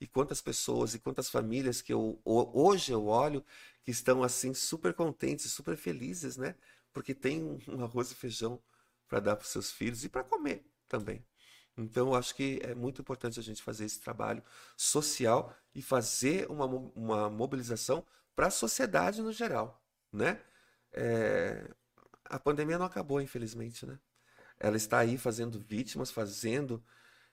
[0.00, 3.44] E quantas pessoas e quantas famílias que eu ho- hoje eu olho
[3.82, 6.54] que estão assim super contentes, super felizes, né?
[6.92, 8.62] Porque tem um, arroz e feijão
[9.08, 11.24] para dar para os seus filhos e para comer também.
[11.76, 14.42] Então, eu acho que é muito importante a gente fazer esse trabalho
[14.76, 19.82] social e fazer uma, uma mobilização para a sociedade no geral,
[20.12, 20.40] né?
[20.92, 21.68] É,
[22.24, 23.98] a pandemia não acabou, infelizmente, né?
[24.58, 26.84] Ela está aí fazendo vítimas, fazendo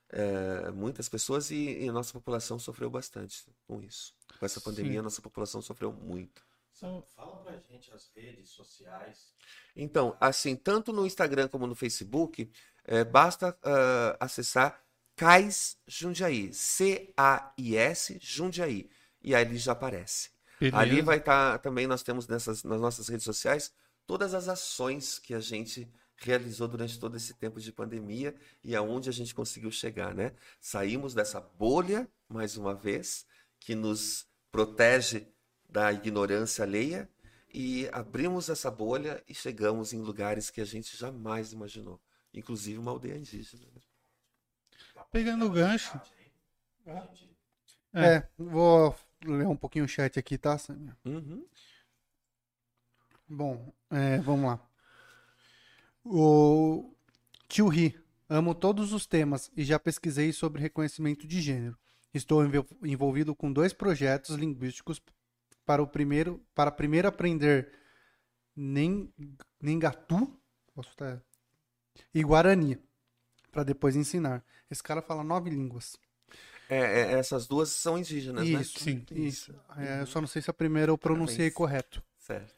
[0.10, 4.14] é, muitas pessoas e, e a nossa população sofreu bastante com isso.
[4.40, 5.00] Com essa pandemia, Sim.
[5.00, 6.44] a nossa população sofreu muito.
[6.72, 9.34] Sam, fala pra gente as redes sociais.
[9.76, 12.52] Então, assim, tanto no Instagram como no Facebook,
[12.84, 14.84] é, basta ah, acessar
[15.16, 18.90] Cais Jundiaí, C-A-I-S Jundiaí,
[19.22, 20.32] e aí ele já aparece.
[20.60, 20.78] Beleza.
[20.78, 23.74] Ali vai estar também, nós temos nessas, nas nossas redes sociais
[24.06, 29.10] todas as ações que a gente realizou durante todo esse tempo de pandemia e aonde
[29.10, 30.34] a gente conseguiu chegar, né?
[30.60, 33.26] Saímos dessa bolha, mais uma vez,
[33.60, 35.28] que nos protege
[35.70, 37.10] da ignorância alheia
[37.54, 42.02] e abrimos essa bolha e chegamos em lugares que a gente jamais imaginou,
[42.34, 43.66] inclusive uma aldeia indígena.
[43.74, 43.82] né?
[45.12, 46.00] Pegando o gancho.
[47.94, 48.18] É.
[48.18, 48.96] É, vou
[49.26, 50.96] ler um pouquinho o chat aqui, tá, Samir?
[51.06, 51.46] Uhum.
[53.28, 54.75] Bom, é, vamos lá.
[56.08, 56.94] O
[57.48, 58.00] Tio Ri,
[58.30, 61.76] amo todos os temas e já pesquisei sobre reconhecimento de gênero.
[62.14, 65.02] Estou envol- envolvido com dois projetos linguísticos
[65.66, 67.72] para o primeiro, para primeiro aprender
[68.56, 69.12] Nem,
[69.60, 70.32] Nengatu,
[70.80, 71.22] estar,
[72.14, 72.78] e Guarani,
[73.52, 74.46] para depois ensinar.
[74.70, 75.98] Esse cara fala nove línguas.
[76.70, 78.62] É, é, essas duas são indígenas, né?
[78.62, 79.04] Isso, Sim.
[79.12, 79.56] isso.
[79.78, 81.54] É, eu só não sei se a primeira eu pronunciei Parabéns.
[81.54, 82.04] correto.
[82.18, 82.54] Certo.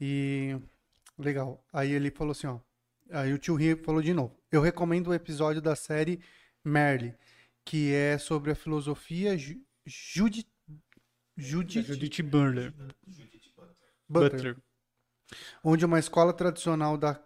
[0.00, 0.56] E
[1.18, 1.64] legal.
[1.72, 2.58] Aí ele falou assim, ó.
[3.12, 4.36] Aí o tio Ri falou de novo.
[4.50, 6.20] Eu recomendo o episódio da série
[6.64, 7.14] Merle,
[7.64, 10.46] que é sobre a filosofia ju Judith
[11.36, 12.72] Judith Judith Butler.
[14.08, 14.56] Butler, Butler.
[15.64, 17.20] onde uma escola tradicional da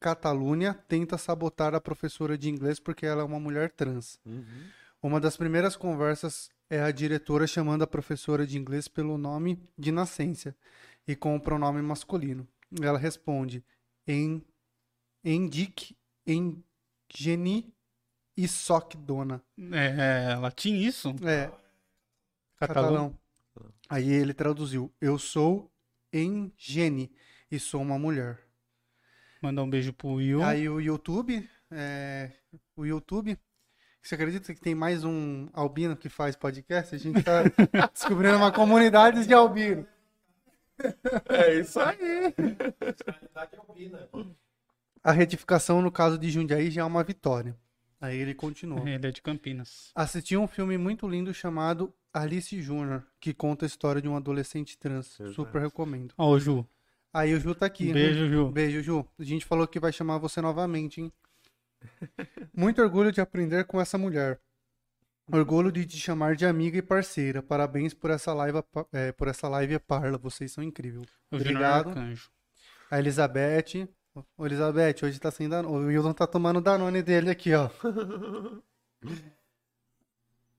[0.00, 4.18] Catalunha tenta sabotar a professora de inglês porque ela é uma mulher trans.
[4.26, 4.44] Uhum.
[5.02, 9.92] Uma das primeiras conversas é a diretora chamando a professora de inglês pelo nome de
[9.92, 10.54] nascença
[11.06, 12.46] e com o pronome masculino.
[12.82, 13.64] Ela responde
[14.06, 14.44] em
[15.24, 15.96] Endic,
[16.26, 16.62] em
[17.08, 17.72] Geni
[18.36, 19.42] e Soc Dona.
[19.72, 21.14] É, é latim isso?
[21.24, 21.50] É,
[22.56, 23.16] Catalão?
[23.16, 23.18] catalão.
[23.88, 25.70] Aí ele traduziu: Eu sou
[26.12, 27.10] Engene
[27.50, 28.40] e sou uma mulher.
[29.42, 30.42] Mandar um beijo pro Will.
[30.42, 32.32] Aí o YouTube, é,
[32.76, 33.38] o YouTube,
[34.02, 36.94] você acredita que tem mais um albino que faz podcast?
[36.94, 37.42] A gente tá
[37.92, 39.86] descobrindo uma comunidade de albino.
[41.28, 42.34] É isso aí.
[42.80, 44.08] Nacionalidade albina.
[45.04, 47.54] A retificação no caso de Jundiaí já é uma vitória.
[48.00, 48.80] Aí ele continua.
[48.88, 49.90] Ele é de Campinas.
[49.94, 54.78] Assisti um filme muito lindo chamado Alice Júnior, que conta a história de um adolescente
[54.78, 55.20] trans.
[55.20, 55.34] Exato.
[55.34, 56.14] Super recomendo.
[56.16, 56.66] Ó, o Ju.
[57.12, 57.88] Aí o Ju tá aqui.
[57.88, 57.92] né?
[57.92, 58.50] Beijo, Ju.
[58.50, 59.06] Beijo, Ju.
[59.18, 61.12] A gente falou que vai chamar você novamente, hein?
[62.56, 64.40] Muito orgulho de aprender com essa mulher.
[65.30, 67.42] Orgulho de te chamar de amiga e parceira.
[67.42, 68.62] Parabéns por essa live,
[68.92, 70.18] é, por essa live Parla.
[70.18, 71.06] Vocês são incríveis.
[71.30, 72.18] O Junior Obrigado.
[72.90, 73.88] A Elizabeth.
[74.36, 75.86] Ô, Elizabeth, hoje tá sem Danone.
[75.86, 77.68] O Wildon tá tomando Danone dele aqui, ó.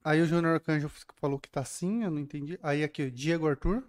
[0.03, 2.59] Aí o Júnior Arcanjo falou que tá sim, eu não entendi.
[2.61, 3.81] Aí aqui, o Diego Arthur.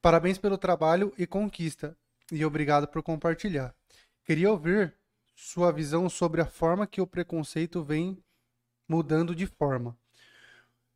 [0.00, 1.96] Parabéns pelo trabalho e conquista.
[2.30, 3.74] E obrigado por compartilhar.
[4.24, 4.94] Queria ouvir
[5.34, 8.22] sua visão sobre a forma que o preconceito vem
[8.88, 9.98] mudando de forma.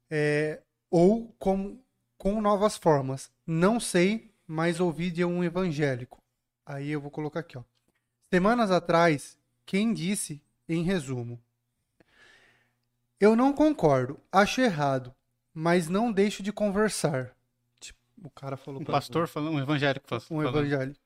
[0.09, 1.82] É, ou com,
[2.16, 3.32] com novas formas.
[3.44, 6.23] Não sei, mas ouvi de um evangélico.
[6.66, 7.62] Aí eu vou colocar aqui, ó.
[8.32, 11.41] Semanas atrás, quem disse, em resumo,
[13.20, 15.15] eu não concordo, acho errado,
[15.53, 17.35] mas não deixo de conversar.
[17.81, 20.59] Tipo, o cara falou Um pra- pastor falando, um evangélico fal- um falando.
[20.59, 21.01] evangélico.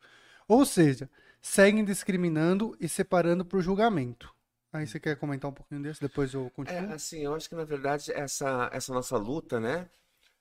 [0.47, 1.11] Ou seja,
[1.41, 4.35] seguem discriminando e separando por julgamento.
[4.73, 6.01] Aí você quer comentar um pouquinho desse?
[6.01, 6.93] Depois eu É, continuo.
[6.93, 9.89] assim, eu acho que na verdade essa, essa nossa luta, né?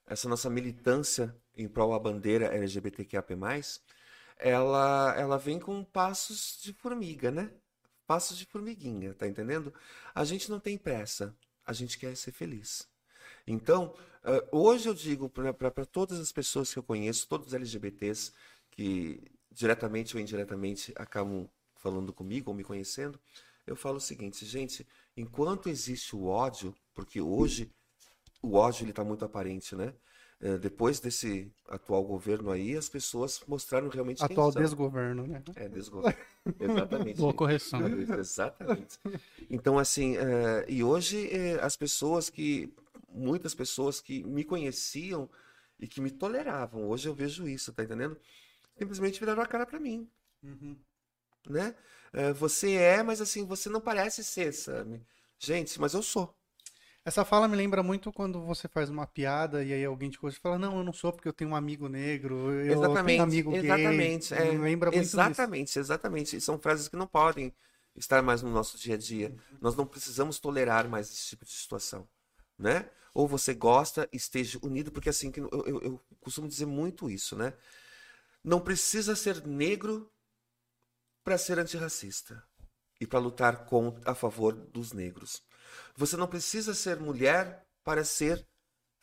[0.06, 3.35] Essa nossa militância em prol da bandeira LGBTQIAP+,
[4.39, 7.51] ela, ela vem com passos de formiga, né?
[8.05, 9.73] Passos de formiguinha, tá entendendo?
[10.15, 11.35] A gente não tem pressa,
[11.65, 12.88] a gente quer ser feliz.
[13.45, 13.93] Então,
[14.23, 18.31] eh, hoje eu digo para todas as pessoas que eu conheço, todos os LGBTs
[18.72, 23.19] que diretamente ou indiretamente acabam falando comigo ou me conhecendo,
[23.65, 27.72] eu falo o seguinte, gente, enquanto existe o ódio, porque hoje
[28.41, 29.93] o ódio ele está muito aparente, né?
[30.39, 34.61] É, depois desse atual governo aí, as pessoas mostraram realmente quem Atual são.
[34.61, 35.41] desgoverno, né?
[35.55, 36.18] É, desgoverno.
[36.59, 37.18] Exatamente.
[37.18, 37.81] Boa correção.
[37.88, 38.99] Exatamente.
[39.49, 42.72] Então, assim, é, e hoje é, as pessoas que,
[43.09, 45.27] muitas pessoas que me conheciam
[45.80, 48.15] e que me toleravam, hoje eu vejo isso, tá entendendo?
[48.77, 50.07] Simplesmente viraram a cara pra mim,
[51.49, 51.76] né?
[52.14, 55.01] É, você é, mas assim, você não parece ser, sabe?
[55.39, 56.36] Gente, mas eu sou.
[57.07, 60.38] Essa fala me lembra muito quando você faz uma piada e aí alguém te coisa
[60.38, 63.17] e fala, não, eu não sou porque eu tenho um amigo negro, eu Exatamente, tenho
[63.17, 64.13] um amigo gay.
[64.13, 65.49] exatamente, é, me lembra muito disso.
[65.49, 66.35] exatamente, exatamente.
[66.35, 67.53] E São frases que não podem
[67.95, 69.34] estar mais no nosso dia a dia.
[69.51, 69.61] Uhum.
[69.61, 72.07] Nós não precisamos tolerar mais esse tipo de situação,
[72.57, 72.89] né?
[73.13, 77.35] Ou você gosta, esteja unido, porque assim, que eu, eu- eu costumo dizer muito isso,
[77.38, 77.53] né?
[78.43, 80.11] Não precisa ser negro
[81.23, 82.43] para ser antirracista
[82.99, 85.43] e para lutar com, a favor dos negros.
[85.95, 88.45] Você não precisa ser mulher para ser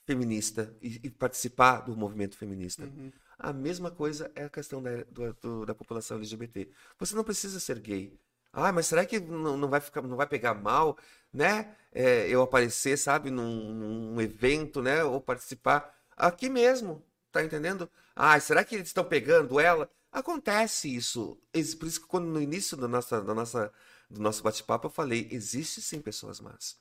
[0.07, 2.85] feminista e, e participar do movimento feminista.
[2.85, 3.13] Uhum.
[3.39, 5.03] A mesma coisa é a questão da,
[5.41, 6.69] do- da população LGBT.
[6.99, 8.19] Você não precisa ser gay.
[8.53, 10.97] Ah, mas será que não, não vai ficar, não vai pegar mal,
[11.33, 11.75] né?
[11.93, 13.75] É, eu aparecer, sabe, num,
[14.15, 15.03] num evento, né?
[15.05, 17.91] Ou participar aqui mesmo, tá entendendo?
[18.15, 19.91] Ah, será que eles estão pegando ela?
[20.13, 21.37] Acontece isso.
[21.79, 23.73] Por isso que quando no início da nossa, da nossa,
[24.11, 26.79] do nosso bate-papo eu falei, existe sim pessoas más.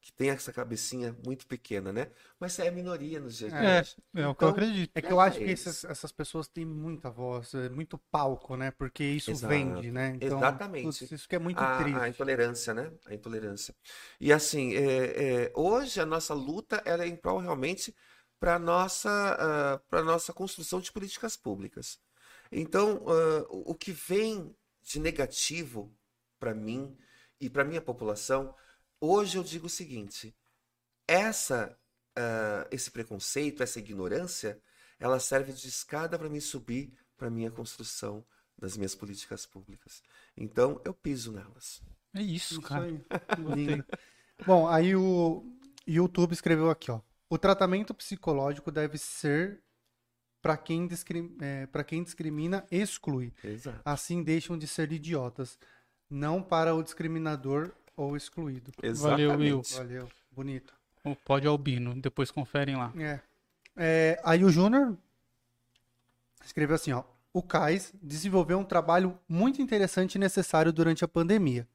[0.00, 2.10] Que tem essa cabecinha muito pequena, né?
[2.38, 3.96] Mas é a minoria nos dias de É, hoje.
[4.14, 4.90] é o que eu Então, acredito.
[4.94, 5.50] É que eu acho que eles.
[5.50, 8.70] essas, essas pessoas têm muita voz, é muito palco, né?
[8.72, 9.46] Porque isso Exato.
[9.46, 10.10] vende, né?
[10.16, 10.72] Então, Exatamente.
[10.80, 12.02] putz, isso que é muito a, triste.
[12.02, 12.92] a intolerância, né?
[13.06, 13.74] A intolerância.
[14.20, 17.94] E assim, é, é, hoje a nossa luta ela é em prol realmente
[18.38, 21.98] para nossa para nossa construção de políticas públicas.
[22.52, 25.92] Então, ah, o o que vem de negativo
[26.38, 26.96] para mim
[27.40, 28.54] e para minha população,
[29.00, 30.34] hoje eu digo o seguinte:
[31.06, 31.78] essa
[32.16, 34.58] ah, esse preconceito, essa ignorância,
[34.98, 38.24] ela serve de escada para me subir para minha construção
[38.58, 40.02] das minhas políticas públicas.
[40.34, 41.82] Então, eu piso nelas.
[42.14, 42.86] É isso, Isso cara.
[42.86, 43.04] aí.
[44.46, 45.44] Bom, aí o
[45.86, 47.02] YouTube escreveu aqui, ó.
[47.28, 49.62] O tratamento psicológico deve ser
[50.40, 51.36] para quem, discri...
[51.40, 53.34] é, quem discrimina exclui.
[53.44, 53.80] Exato.
[53.84, 55.58] Assim deixam de ser idiotas.
[56.08, 58.72] Não para o discriminador ou excluído.
[58.94, 59.60] Valeu, Will.
[59.60, 59.74] Exatamente.
[59.74, 60.08] Valeu.
[60.30, 60.74] Bonito.
[61.04, 62.92] O Pódio Albino, depois conferem lá.
[62.98, 63.20] É.
[63.76, 64.96] É, aí o Júnior
[66.44, 67.04] escreveu assim, ó.
[67.32, 71.68] O CAIS desenvolveu um trabalho muito interessante e necessário durante a pandemia,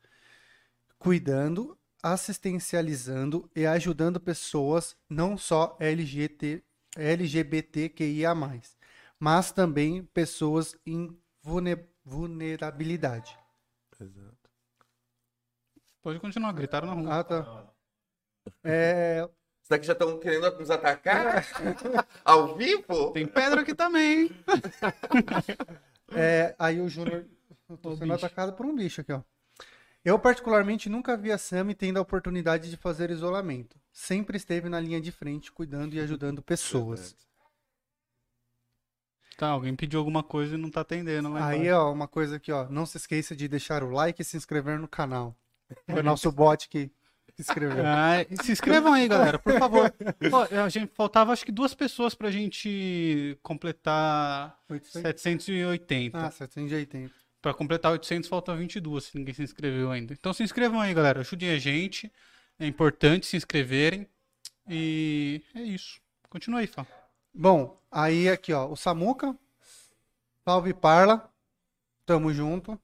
[0.98, 6.64] cuidando, assistencializando e ajudando pessoas não só LGBT,
[6.98, 8.34] LGBTQIA+,
[9.20, 13.38] mas também pessoas em vulne- vulnerabilidade.
[14.02, 14.50] Exato.
[16.02, 17.20] Pode continuar, gritaram na rua.
[17.20, 17.74] Ah, tá.
[18.64, 19.30] É,
[19.64, 21.46] Será que já estão querendo nos atacar?
[22.26, 23.12] Ao vivo?
[23.12, 24.30] Tem pedra aqui também, hein?
[26.14, 27.26] É, aí o Júnior.
[27.70, 28.26] Eu tô sendo bicho.
[28.26, 29.22] atacado por um bicho aqui, ó.
[30.04, 33.80] Eu, particularmente, nunca vi a Sammy tendo a oportunidade de fazer isolamento.
[33.94, 37.16] Sempre esteve na linha de frente, cuidando e ajudando pessoas.
[39.42, 41.34] Tá, alguém pediu alguma coisa e não tá atendendo.
[41.34, 41.76] lá Aí, embaixo.
[41.76, 42.70] ó, uma coisa aqui, ó.
[42.70, 45.36] Não se esqueça de deixar o like e se inscrever no canal.
[45.90, 46.92] Foi nosso bot que
[47.40, 47.82] escreveu.
[47.84, 49.92] Ah, e se inscrevam aí, galera, por favor.
[50.30, 55.02] Pô, a gente faltava acho que duas pessoas pra gente completar 800?
[55.02, 56.20] 780.
[56.20, 57.12] Ah, 780.
[57.42, 60.14] Pra completar 800 falta 22, se ninguém se inscreveu ainda.
[60.14, 61.22] Então se inscrevam aí, galera.
[61.22, 62.12] Ajudem a gente.
[62.60, 64.08] É importante se inscreverem.
[64.70, 66.00] E é isso.
[66.30, 66.86] Continua aí, Fá.
[67.34, 68.68] Bom, aí aqui, ó.
[68.70, 69.38] O Samuca.
[70.44, 71.30] Salve Parla.
[72.06, 72.80] Tamo junto.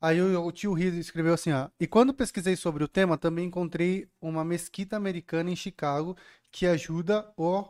[0.00, 1.68] Aí o, o tio Riz escreveu assim, ó.
[1.78, 6.16] E quando pesquisei sobre o tema, também encontrei uma mesquita americana em Chicago
[6.50, 7.68] que ajuda o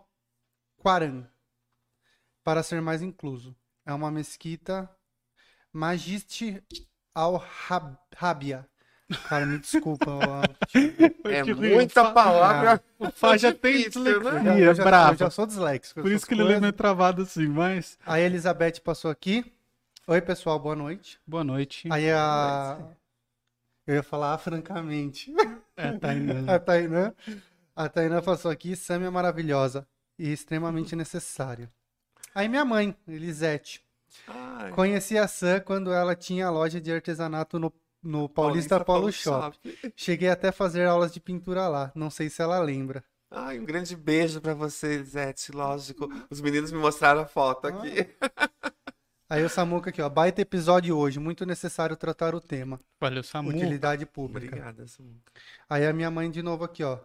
[0.77, 1.28] Quaran
[2.44, 3.57] para ser mais incluso.
[3.85, 4.89] É uma mesquita
[5.73, 6.62] Magiste
[7.15, 8.69] al-Rabia.
[9.28, 10.07] Cara, me desculpa.
[11.24, 12.82] É que muita Fá- palavra.
[12.99, 14.61] O Fá já tem dislexia, né?
[14.61, 15.12] eu, já, bravo.
[15.15, 16.03] eu já sou disléxico.
[16.03, 16.61] Por isso que ele lê coisas.
[16.62, 17.99] meio travado assim, mas...
[18.07, 19.45] Aí a Elizabeth passou aqui.
[20.07, 21.20] Oi, pessoal, boa noite.
[21.27, 21.89] Boa noite.
[21.91, 22.78] Aí a.
[23.87, 25.32] Eu ia falar francamente.
[25.77, 26.32] É, tá indo.
[26.51, 27.12] A Tainã.
[27.74, 28.74] A Tainã passou aqui.
[28.77, 29.87] Sam é maravilhosa
[30.19, 31.69] e extremamente necessária.
[32.35, 33.82] Aí minha mãe, Elisete.
[34.27, 38.82] Ah, Ai, Conheci a Sam quando ela tinha a loja de artesanato no, no Paulista,
[38.85, 39.59] Polo Shop.
[39.97, 41.93] Cheguei até a fazer aulas de pintura lá.
[41.94, 43.05] Não sei se ela lembra.
[43.31, 46.09] Ai, um grande beijo pra você, Zete, lógico.
[46.28, 48.09] Os meninos me mostraram a foto aqui.
[49.28, 50.09] Aí o Samuca aqui, ó.
[50.09, 51.20] Baita episódio hoje.
[51.20, 52.81] Muito necessário tratar o tema.
[53.01, 53.51] Valeu, Samu.
[53.51, 54.56] Utilidade pública.
[54.56, 55.32] Obrigada, Samuca.
[55.68, 56.98] Aí a minha mãe de novo aqui, ó.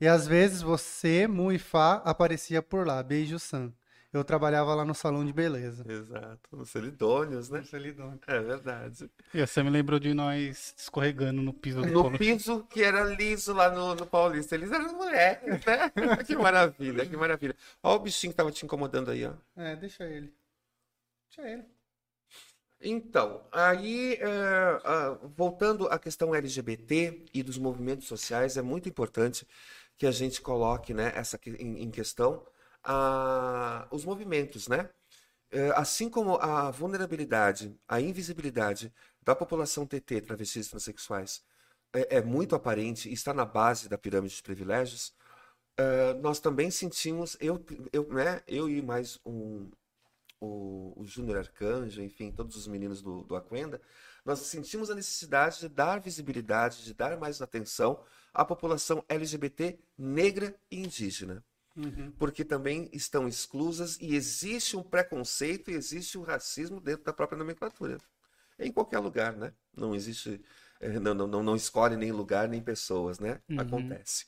[0.00, 3.00] E às vezes você, Mu e Fá, aparecia por lá.
[3.00, 3.72] Beijo, Sam.
[4.12, 5.84] Eu trabalhava lá no salão de beleza.
[5.90, 6.40] Exato.
[6.52, 7.62] Os solidônios, né?
[7.64, 8.18] Solidão.
[8.26, 9.10] É verdade.
[9.32, 12.18] E Sam me lembrou de nós escorregando no piso do No polo.
[12.18, 14.54] piso que era liso lá no, no Paulista.
[14.54, 15.90] Eles eram moleques, né?
[16.26, 17.56] que maravilha, que maravilha.
[17.82, 19.32] Olha o bichinho que tava te incomodando aí, ó.
[19.56, 20.30] É, deixa ele.
[21.34, 21.64] Deixa ele.
[22.84, 24.26] Então, aí, é,
[24.84, 29.46] ah, voltando à questão LGBT e dos movimentos sociais, é muito importante
[29.96, 32.44] que a gente coloque né, essa que- em, em questão
[32.84, 34.90] ah, os movimentos, né?
[35.50, 38.92] É, assim como a vulnerabilidade, a invisibilidade
[39.22, 41.44] da população TT, travestis e transexuais,
[41.92, 45.14] é, é muito aparente e está na base da pirâmide de privilégios,
[45.76, 49.70] é, nós também sentimos, eu, eu, né, eu e mais um,
[50.40, 53.80] o, o Júnior Arcanjo, enfim, todos os meninos do, do Aquenda,
[54.24, 58.02] nós sentimos a necessidade de dar visibilidade, de dar mais atenção
[58.32, 61.44] à população LGBT negra e indígena.
[62.18, 67.38] Porque também estão exclusas e existe um preconceito e existe um racismo dentro da própria
[67.38, 67.98] nomenclatura.
[68.58, 69.52] Em qualquer lugar, né?
[69.74, 70.40] Não existe,
[70.80, 73.40] eh, não, não, não, escolhe nem lugar nem pessoas, né?
[73.48, 73.60] Uhum.
[73.60, 74.26] Acontece.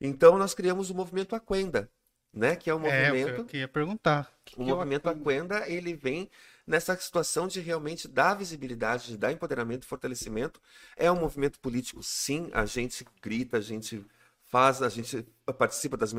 [0.00, 1.88] Então nós criamos o movimento Aquenda,
[2.32, 2.56] né?
[2.56, 4.30] Que é um É, movimento eu queria perguntar.
[4.44, 5.58] Que o que é o movimento Aquenda?
[5.58, 6.28] Aquenda, ele vem
[6.66, 10.60] nessa situação de realmente dar visibilidade, de dar empoderamento, fortalecimento.
[10.96, 12.50] É um movimento político, sim.
[12.52, 14.04] A gente grita, a gente
[14.54, 15.26] faz, a gente
[15.58, 16.12] participa das,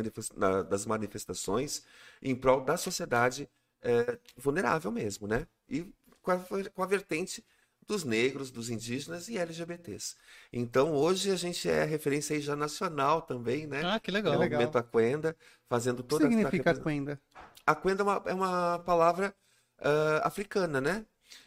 [0.68, 1.86] das manifestações
[2.22, 3.50] em prol da sociedade
[3.82, 5.48] é, vulnerável mesmo, né?
[5.70, 5.90] E
[6.22, 6.40] com a,
[6.74, 7.46] com a vertente
[7.88, 10.18] dos negros, dos indígenas e LGBTs.
[10.52, 13.84] Então, hoje a gente é referência aí já nacional também, né?
[13.86, 14.38] Ah, que O legal.
[14.38, 14.60] legal.
[14.60, 15.34] movimento Aquenda,
[15.70, 16.72] fazendo O que toda essa significa.
[16.72, 17.22] Aquenda?
[17.66, 19.34] Aquenda é uma, é uma palavra
[19.80, 21.06] ah, africana, né?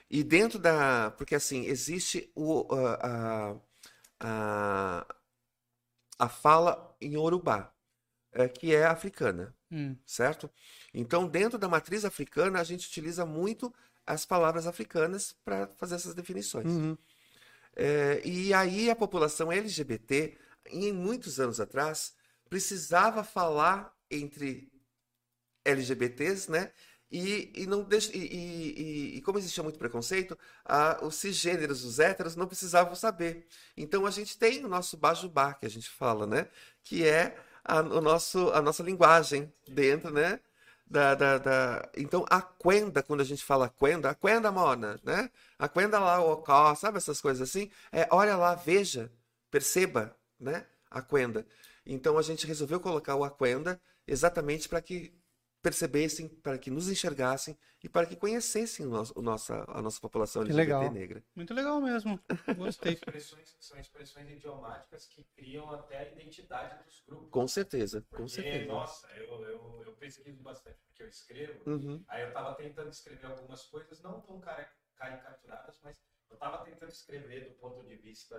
[0.09, 1.11] E dentro da.
[1.19, 3.61] Porque assim, existe o, ah,
[4.21, 5.07] a, a,
[6.19, 7.73] a fala em Yorubá,
[8.33, 10.51] eh, que é africana, Hum, certo?
[10.95, 13.73] Então, dentro da matriz africana, a gente utiliza muito
[14.07, 16.67] as palavras africanas para fazer essas definições.
[16.67, 16.97] Uhum.
[17.77, 20.39] É, e aí a população LGBT,
[20.71, 22.15] em muitos anos atrás,
[22.49, 24.73] precisava falar entre
[25.65, 26.73] LGBTs, né?
[27.11, 31.99] E, e não deixa, e, e- e- como existia muito preconceito, a- os cisgêneros, os
[31.99, 33.47] héteros, não precisavam saber.
[33.77, 36.49] Então a gente tem o nosso bajubá, que a gente fala, né?
[36.85, 40.41] Que é a, o nosso, a nossa linguagem dentro, né?
[40.87, 45.31] Da, da, da- Então, a quenda, quando a gente fala quenda, a quenda, mona, né?
[45.59, 47.71] A quenda lá, o ó, sabe essas coisas assim?
[47.93, 49.11] É, olha lá, veja,
[49.51, 50.67] perceba, né?
[50.91, 51.47] A quenda.
[51.85, 55.13] Então, a gente resolveu colocar o aquenda exatamente para que
[55.63, 60.01] percebessem, para que nos enxergassem e para que conhecessem o nosso, o nossa, a nossa
[60.01, 60.93] população LGBT legal.
[60.93, 61.25] negra.
[61.35, 62.19] muito legal mesmo.
[62.59, 62.95] Gostei.
[62.95, 67.31] Expressões, são expressões idiomáticas que criam até a identidade dos grupos.
[67.31, 68.67] Com certeza, com Porque, certeza.
[68.67, 71.71] nossa, eu, eu, eu pesquiso bastante porque eu escrevo.
[71.71, 72.05] Uhum.
[72.09, 74.67] Aí eu tava tentando escrever algumas coisas, não tão cari-
[74.97, 78.37] caricaturadas, mas eu tava tentando escrever do ponto de vista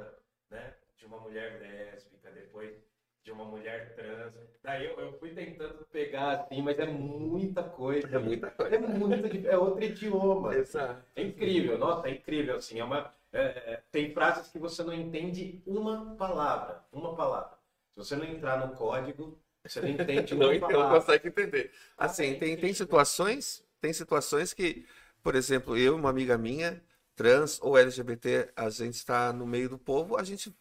[0.50, 2.76] né, de uma mulher lésbica, depois
[3.24, 4.34] de uma mulher trans.
[4.64, 8.08] Daí eu, eu fui tentando pegar assim, mas é muita coisa.
[8.08, 8.76] É muita coisa.
[8.76, 10.56] É muito dif- é outro idioma.
[10.56, 11.04] Exato.
[11.16, 14.94] É incrível, nossa, é incrível, assim, é uma, é, é, tem frases que você não
[14.94, 17.58] entende uma palavra, uma palavra.
[17.94, 21.00] Se você não entrar no código, você não entende uma Não, então, não palavra.
[21.00, 21.72] consegue entender.
[21.98, 24.86] Assim, tem, tem situações, tem situações que,
[25.22, 26.82] por exemplo, eu, uma amiga minha,
[27.16, 30.56] trans ou LGBT, a gente está no meio do povo, a gente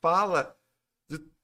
[0.00, 0.56] fala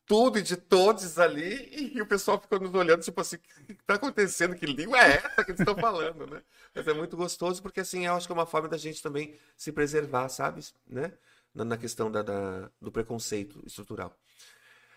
[0.06, 3.72] tudo e de todos ali, e o pessoal fica nos olhando, tipo assim, o que
[3.72, 4.54] está acontecendo?
[4.56, 6.42] Que língua é essa que eles estão falando, né?
[6.74, 9.36] Mas é muito gostoso, porque assim, eu acho que é uma forma da gente também
[9.56, 10.60] se preservar, sabe?
[10.86, 11.12] Né?
[11.54, 14.16] Na, na questão da, da- do preconceito estrutural.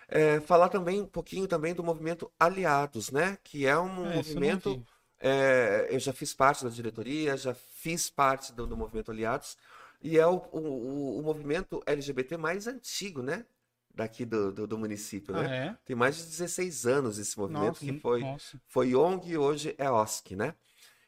[0.07, 3.37] É, falar também um pouquinho também do movimento Aliados, né?
[3.43, 4.79] Que é um É, movimento.
[4.79, 4.85] vi.
[5.19, 9.57] é, eu já fiz parte da diretoria, já fiz parte do, do movimento Aliados,
[10.01, 13.45] e é o, o- o movimento LGBT mais antigo, né?
[13.93, 15.67] Daqui do, do, do município, Ah, né?
[15.67, 15.77] é?
[15.85, 18.61] Tem mais de 16 anos esse movimento Nossa, que foi, Nossa.
[18.67, 20.55] foi ONG e hoje é OSC, né?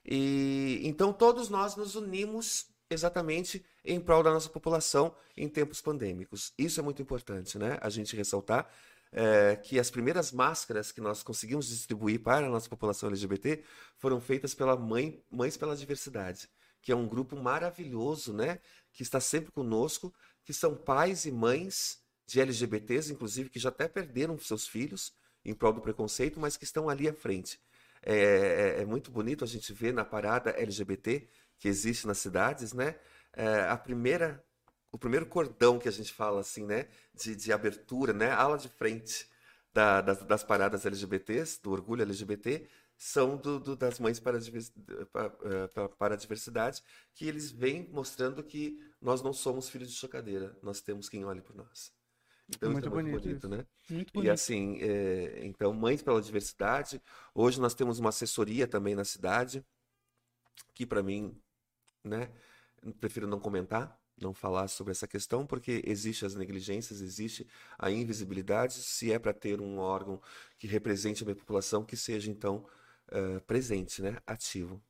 [0.06, 6.53] E então todos nós nos unimos exatamente em prol da nossa população em tempos pandêmicos.
[6.58, 7.78] Isso é muito importante, né?
[7.82, 8.68] A gente ressaltar
[9.12, 13.64] é, que as primeiras máscaras que nós conseguimos distribuir para a nossa população LGBT
[13.98, 16.49] foram feitas pela mãe, Mães pela Diversidade,
[16.82, 18.60] que é um grupo maravilhoso, né?
[18.91, 20.14] Que está sempre conosco,
[20.44, 21.99] que são pais e mães
[22.32, 25.14] de LGBTs, inclusive, que já até perderam seus filhos
[25.44, 27.60] em prol do preconceito, mas que estão ali à frente.
[28.02, 28.16] É,
[28.78, 31.28] é, é muito bonito a gente ver na parada LGBT
[31.60, 32.95] que existe nas cidades, né?
[33.34, 34.41] É, a primeira,
[34.94, 36.88] o primeiro cordão que a gente fala assim, né?
[37.14, 38.32] De, de abertura, né?
[38.32, 39.28] Ala de frente
[39.74, 42.66] da, das, das, paradas LGBTs, do orgulho LGBT,
[42.98, 44.40] são do, do, das mães para
[45.12, 46.82] para, eh, para a diversidade,
[47.14, 51.41] que eles vêm mostrando que nós não somos filhos de chocadeira, nós temos quem olhe
[51.41, 51.91] por nós.
[52.56, 53.65] Então, muito, é muito bonito, bonito, né?
[53.90, 54.30] Muito E bonito.
[54.30, 57.02] assim, é, então, Mães pela Diversidade.
[57.34, 59.64] Hoje nós temos uma assessoria também na cidade,
[60.73, 61.36] que para mim,
[62.03, 62.32] né,
[62.99, 67.48] prefiro não comentar, não falar sobre essa questão, porque existe as negligências, existe
[67.80, 68.76] a invisibilidade.
[68.76, 70.22] Se é para ter um órgão
[70.60, 72.68] que represente a minha população, que seja então
[73.11, 74.82] eh, presente, né, ativo.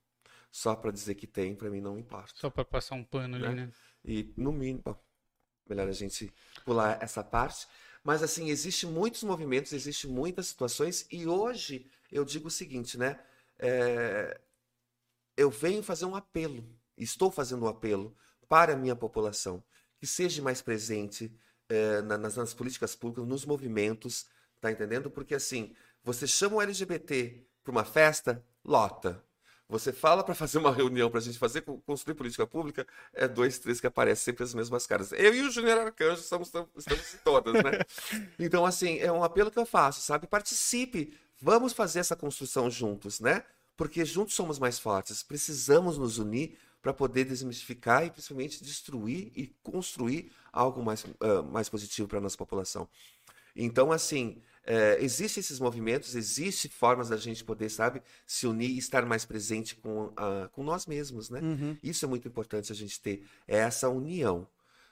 [0.51, 2.33] Só para dizer que tem, para mim não importa.
[2.33, 3.55] Só para passar um pano ali, Né?
[3.55, 3.71] né?
[4.03, 4.99] E no mínimo, bom,
[5.71, 6.31] melhor a gente
[6.65, 7.67] pular essa parte.
[8.03, 13.19] Mas assim, existe muitos movimentos, existe muitas situações, e hoje eu digo o seguinte, né?
[13.59, 14.39] É,
[15.37, 16.63] eu venho fazer um apelo,
[16.97, 18.15] estou fazendo um apelo
[18.47, 19.63] para a minha população,
[19.97, 21.33] que seja mais presente
[21.69, 24.25] é, na- nas, nas políticas públicas, nos movimentos,
[24.59, 25.09] tá entendendo?
[25.09, 25.73] Porque assim,
[26.03, 29.23] você chama o LGBT para uma festa, lota.
[29.71, 33.25] Você fala para fazer uma reunião para a gente fazer, con- construir política pública, é
[33.25, 35.13] dois, três que aparecem sempre as mesmas caras.
[35.13, 37.79] Eu e o Júnior Arcanjo estamos, estamos em todas, né?
[38.37, 40.27] Então, assim, é um apelo que eu faço, sabe?
[40.27, 43.45] Participe, vamos fazer essa construção juntos, né?
[43.77, 45.23] Porque juntos somos mais fortes.
[45.23, 51.69] Precisamos nos unir para poder desmistificar e principalmente destruir e construir algo mais, ah, mais
[51.69, 52.89] positivo para a nossa população.
[53.55, 58.77] Então, assim, é, existem esses movimentos, existem formas da gente poder, sabe, se unir e
[58.77, 61.39] estar mais presente com, ah, com nós mesmos, né?
[61.41, 61.77] Uhum.
[61.81, 64.47] Isso é muito importante a gente ter, é essa união.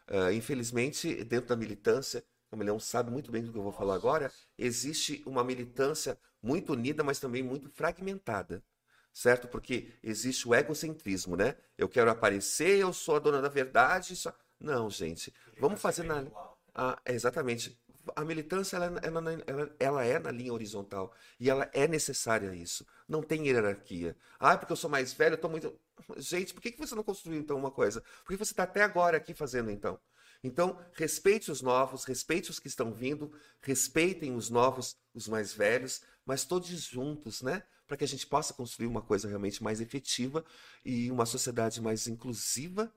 [0.07, 3.95] Ah, infelizmente, dentro da militância, o Milhão sabe muito bem do que eu vou falar
[3.95, 8.63] agora, existe uma militância muito unida, mas também muito fragmentada.
[9.11, 9.47] Certo?
[9.47, 11.55] Porque existe o egocentrismo, né?
[11.77, 14.15] Eu quero aparecer, eu sou a dona da verdade.
[14.15, 14.33] Só...
[14.59, 15.33] Não, gente.
[15.59, 16.25] Vamos fazer na.
[16.73, 17.77] Ah, é, exatamente.
[18.15, 22.55] A militância ela, ela, ela, ela é na linha horizontal e ela é necessária a
[22.55, 22.85] isso.
[23.07, 24.15] Não tem hierarquia.
[24.39, 25.77] Ah, porque eu sou mais velho, eu tô muito.
[26.17, 28.01] Gente, por que, que você não construiu então uma coisa?
[28.23, 29.99] Por que você está até agora aqui fazendo então?
[30.43, 33.31] Então, respeite os novos, respeite os que estão vindo,
[33.61, 37.63] respeitem os novos, os mais velhos, mas todos juntos, né?
[37.87, 40.45] Para que a gente possa construir uma coisa realmente mais efetiva
[40.85, 42.91] e uma sociedade mais inclusiva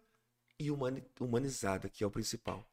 [0.59, 2.64] e humani- humanizada, que é o principal.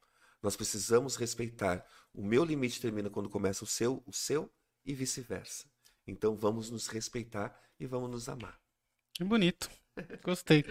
[0.42, 1.84] Nós precisamos respeitar.
[2.12, 4.50] O meu limite termina quando começa o seu, o seu
[4.84, 5.66] e vice-versa.
[6.06, 8.58] Então vamos nos respeitar e vamos nos amar.
[9.20, 9.70] Bonito.
[10.24, 10.64] Gostei.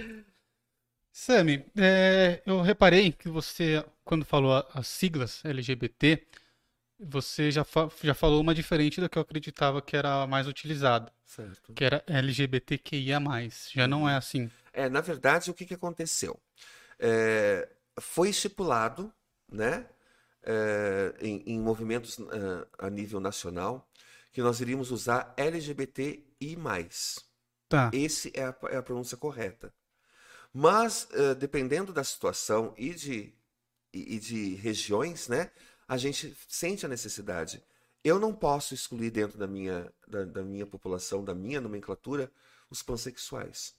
[1.12, 6.26] Sami, é, eu reparei que você, quando falou as siglas LGBT,
[7.00, 10.48] você já, fa- já falou uma diferente da que eu acreditava que era a mais
[10.48, 11.74] utilizada, Certo.
[11.74, 13.20] que era LGBTQIA+.
[13.72, 14.50] Já não é assim.
[14.74, 16.40] É, na verdade, o que, que aconteceu?
[17.00, 17.68] É,
[18.00, 19.14] foi estipulado,
[19.52, 19.88] né,
[20.44, 23.90] é, em, em movimentos ah, a nível nacional,
[24.32, 26.58] que nós iríamos usar LGBTI+.
[27.68, 27.92] Tá.
[27.94, 29.74] Esse é a, é a pronúncia correta.
[30.54, 33.34] Mas, eh, dependendo da situação e de,
[33.94, 35.52] e e de regiões, né,
[35.88, 37.64] a gente sente a necessidade.
[38.04, 42.32] Eu não posso excluir dentro da minha, da, da minha população, da minha nomenclatura,
[42.70, 43.76] os pansexuais.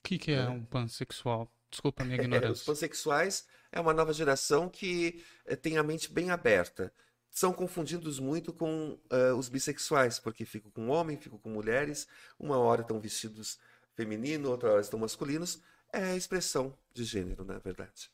[0.00, 1.50] O que que é um pansexual?
[1.72, 2.64] Desculpa a minha É, os ignorância.
[2.64, 6.92] pansexuais é uma nova geração que eh, tem a mente bem aberta.
[7.30, 12.06] São confundidos muito com eh, os bissexuais, porque ficam com homem, ficam com mulheres,
[12.38, 13.58] uma hora estão vestidos
[13.94, 15.60] feminino, outra hora estão masculinos.
[15.92, 18.10] É a expressão de gênero, na verdade.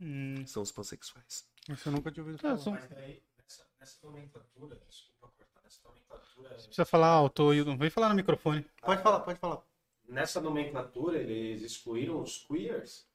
[0.00, 1.46] Hum, São os pansexuais.
[1.68, 2.80] Isso eu nunca tinha ouvido tá, falar.
[2.80, 7.76] Mas daí, nessa, nessa nomenclatura, desculpa cortar, nessa nomenclatura, precisa falar alto, Hilton.
[7.76, 8.64] Vem falar no microfone.
[8.80, 9.62] Pode falar, pode falar.
[10.10, 13.06] Nessa nomenclatura eles excluíram os queers?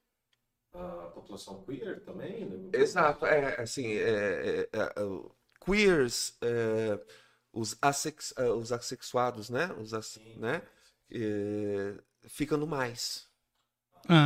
[0.74, 2.46] A população queer também?
[2.46, 2.58] né?
[2.74, 7.00] Exato, é assim, é, é, é, o- queers, é,
[7.54, 9.72] os, assex, é, os assexuados, né?
[9.80, 10.38] Os ass, Sim.
[10.38, 10.62] né?
[11.12, 11.98] É,
[12.28, 13.30] fica no mais.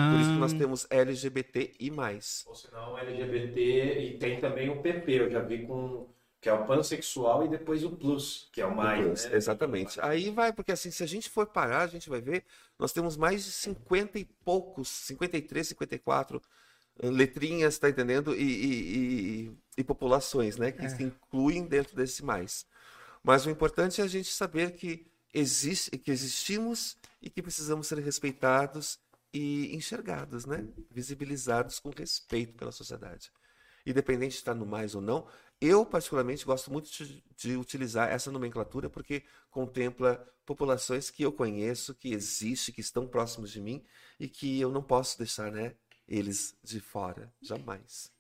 [0.08, 2.48] Por isso que nós Ah, temos LGBT e mais.
[2.48, 6.08] Ou senão LGBT e tem também o PP, eu já vi com
[6.41, 9.36] que é o pansexual e depois o plus, que é o mais, Depois, né?
[9.36, 9.99] Exatamente.
[10.02, 12.45] Aí vai, porque assim, se a gente for parar, a gente vai ver,
[12.78, 16.41] nós temos mais de 50 e poucos, 53, 54
[17.02, 18.36] eh, letrinhas, tá entendendo?
[18.36, 20.72] E, e, e- e populações, né?
[20.72, 22.66] Que se incluem dentro desse mais.
[23.24, 27.99] Mas o importante é a gente saber que existe, que existimos e que precisamos ser
[27.99, 28.98] respeitados
[29.34, 30.66] e enxergados, né?
[30.90, 33.32] Visibilizados com respeito pela sociedade.
[33.86, 35.28] Independente de estar no mais ou não,
[35.61, 41.94] eu particularmente gosto muito de, de utilizar essa nomenclatura porque contempla populações que eu conheço,
[41.94, 43.84] que existem, que estão próximos de mim
[44.19, 45.76] e que eu não posso deixar, né,
[46.07, 48.11] eles de fora, jamais.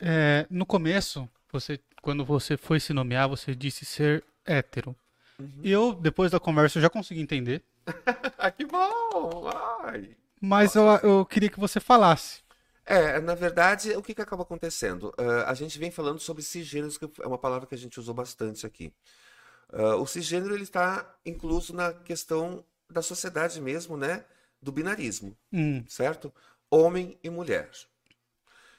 [0.00, 4.94] É, no começo, você, quando você foi se nomear, você disse ser hétero.
[5.38, 5.60] Uhum.
[5.62, 7.62] Eu, depois da conversa, já consegui entender.
[8.56, 9.50] Que bom!
[9.82, 10.16] Ai.
[10.40, 12.42] Mas eu, eu queria que você falasse.
[12.90, 15.12] É, na verdade, o que, que acaba acontecendo?
[15.18, 18.14] Ah, a gente vem falando sobre cisgêneros, que é uma palavra que a gente usou
[18.14, 18.94] bastante aqui.
[19.72, 24.24] Ah, o cisgênero ele está incluso na questão da sociedade mesmo, né?
[24.62, 26.32] Do binarismo, Hum, certo?
[26.70, 27.70] Homem e mulher.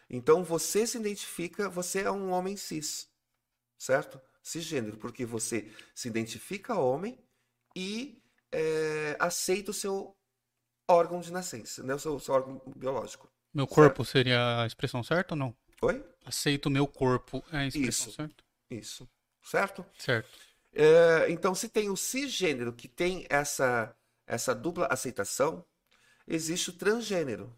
[0.10, 3.07] Então você se identifica, você é um homem cis,
[3.77, 4.22] certo?
[4.44, 7.19] Cisgênero, porque você se identifica homem
[7.76, 8.22] e
[8.52, 10.15] é, aceita o seu
[10.88, 11.95] órgão de nascença, né?
[11.95, 13.30] O seu, seu órgão biológico.
[13.54, 15.56] Meu corpo seria a expressão certa ou não?
[15.82, 16.04] Oi?
[16.26, 18.12] Aceito o meu corpo é a expressão Isso.
[18.16, 18.44] certa?
[18.70, 19.10] Isso.
[19.44, 19.86] Certo?
[19.98, 20.30] Certo.
[20.74, 23.96] É, então, se tem o cisgênero que tem essa,
[24.28, 25.66] essa dupla aceitação,
[26.28, 27.52] existe o transgênero,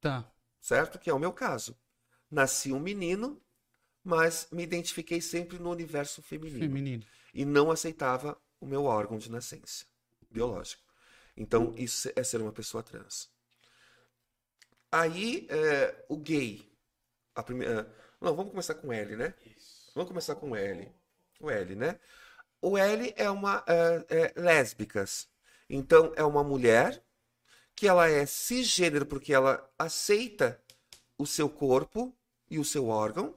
[0.00, 0.24] Tá.
[0.60, 0.98] certo?
[0.98, 1.76] Que é o meu caso.
[2.30, 3.40] Nasci um menino,
[4.02, 6.60] mas me identifiquei sempre no universo feminino.
[6.60, 7.04] Feminino.
[7.34, 9.84] E não aceitava o meu órgão de nascença
[10.30, 10.82] biológico.
[11.36, 13.30] Então, isso é ser uma pessoa trans.
[14.92, 16.70] Aí, é, o gay.
[17.34, 17.90] A primeira,
[18.20, 19.34] não, vamos começar com L, né?
[19.94, 20.92] Vamos começar com L.
[21.40, 21.98] O L, né?
[22.60, 25.28] O L é uma é, é, lésbicas.
[25.68, 27.02] Então, é uma mulher
[27.74, 30.62] que ela é cisgênero porque ela aceita
[31.16, 32.14] o seu corpo
[32.50, 33.34] e o seu órgão,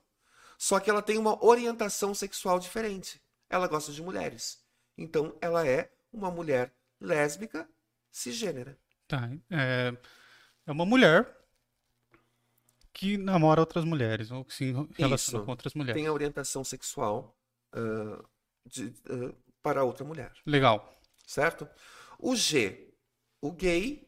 [0.58, 3.22] só que ela tem uma orientação sexual diferente.
[3.50, 4.62] Ela gosta de mulheres.
[4.98, 7.68] Então, ela é uma mulher lésbica
[8.12, 8.78] cisgênera.
[9.08, 9.30] Tá.
[9.50, 9.94] É,
[10.68, 11.45] é uma mulher
[12.98, 15.44] que namora outras mulheres, ou que se relaciona Isso.
[15.46, 16.00] com outras mulheres.
[16.02, 17.38] Tem a orientação sexual
[17.74, 18.24] ah,
[18.66, 20.32] de- ah, para outra mulher.
[20.46, 20.78] Legal.
[21.28, 21.68] certo?
[22.18, 22.94] O G,
[23.42, 24.08] o gay,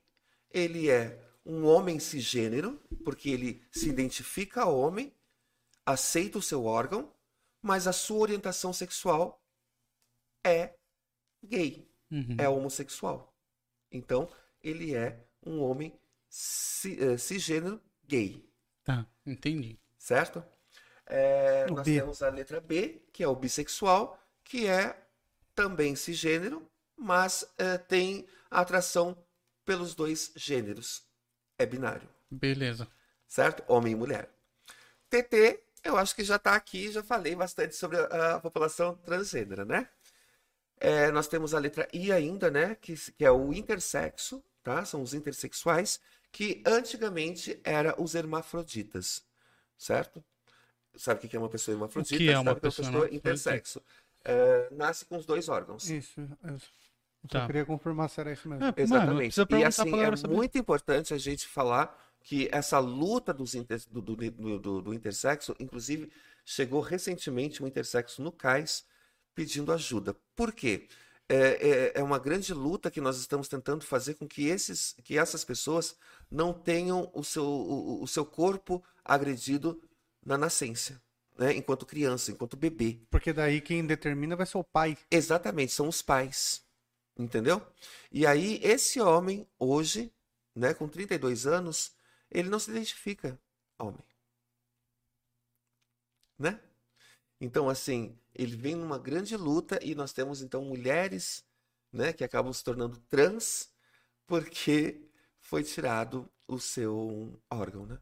[0.51, 5.14] ele é um homem cisgênero, porque ele se identifica homem,
[5.85, 7.11] aceita o seu órgão,
[7.61, 9.43] mas a sua orientação sexual
[10.45, 10.76] é
[11.43, 12.35] gay, Uhum.
[12.38, 13.35] é homossexual.
[13.91, 14.30] Então,
[14.61, 15.99] ele é um homem
[16.30, 18.47] ci- cisgênero gay,
[18.88, 19.77] Tá, entendi.
[19.99, 20.43] certo?
[21.05, 21.99] É, nós B.
[21.99, 24.95] temos a letra B, que é o bissexual, que é
[25.53, 29.18] também cisgênero, mas eh, tem atração
[29.65, 31.03] pelos dois gêneros.
[31.57, 32.88] É binário, Beleza.
[33.27, 33.64] certo?
[33.68, 34.30] Homem e mulher.
[35.09, 39.65] TT, eu acho que já está aqui, já falei bastante sobre a, a população transgênera,
[39.65, 39.89] né?
[40.80, 42.76] É, nós temos a letra I ainda, né?
[42.76, 44.85] Que, que é o intersexo, tá?
[44.85, 45.99] São os intersexuais,
[46.38, 49.26] que antigamente era os hermafroditas,
[49.76, 50.23] certo?
[50.95, 52.15] Sabe o que é uma pessoa hermafrodita?
[52.15, 53.15] O que é uma Sabe pessoa hermafrodita?
[53.15, 53.81] intersexo?
[54.23, 55.89] É, nasce com os dois órgãos.
[55.89, 56.27] Isso, eu
[56.59, 56.68] só
[57.27, 57.47] Tá.
[57.47, 58.64] queria confirmar se era isso mesmo.
[58.65, 59.35] É, mano, Exatamente.
[59.35, 60.35] precisa E assim, é saber.
[60.35, 64.93] muito importante a gente falar que essa luta dos inter- do, do, do, do- do
[64.93, 66.11] intersexo, inclusive,
[66.45, 68.85] chegou recentemente um intersexo no CAIS
[69.34, 70.15] pedindo ajuda.
[70.35, 70.73] Por quê?
[70.84, 70.88] É,
[71.35, 75.43] é, é uma grande luta que nós estamos tentando fazer com que, esses, que essas
[75.43, 75.95] pessoas
[76.31, 79.81] não tenham o seu, o, o seu corpo agredido
[80.25, 81.01] na nascença,
[81.37, 81.53] né?
[81.53, 82.99] enquanto criança, enquanto bebê.
[83.09, 84.97] Porque daí quem determina vai ser o pai.
[85.11, 86.65] Exatamente, são os pais.
[87.17, 87.65] Entendeu?
[88.11, 90.13] E aí, esse homem, hoje,
[90.55, 91.91] né, com 32 anos,
[92.29, 93.39] ele não se identifica
[93.79, 94.03] homem.
[96.37, 96.59] Né?
[97.41, 101.43] Então, assim, ele vem numa grande luta e nós temos, então, mulheres,
[101.91, 103.69] né, que acabam se tornando trans
[104.26, 105.01] porque
[105.39, 107.99] foi tirado o seu órgão, né?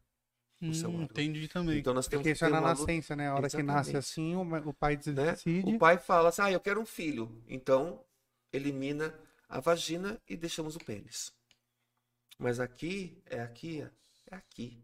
[0.67, 1.09] O seu Hum, órgão.
[1.11, 1.79] entendi também.
[1.79, 3.27] Então, nós temos Porque que isso é na uma luta nascença, né?
[3.29, 3.97] A hora que nasce Exatamente.
[3.97, 5.31] assim, o, o pai né?
[5.33, 5.75] decide.
[5.75, 7.43] O pai fala assim: ah, eu quero um filho.
[7.47, 8.03] Então,
[8.51, 9.13] elimina
[9.47, 11.31] a vagina e deixamos o pênis.
[12.37, 13.81] Mas aqui, é aqui,
[14.31, 14.83] é aqui.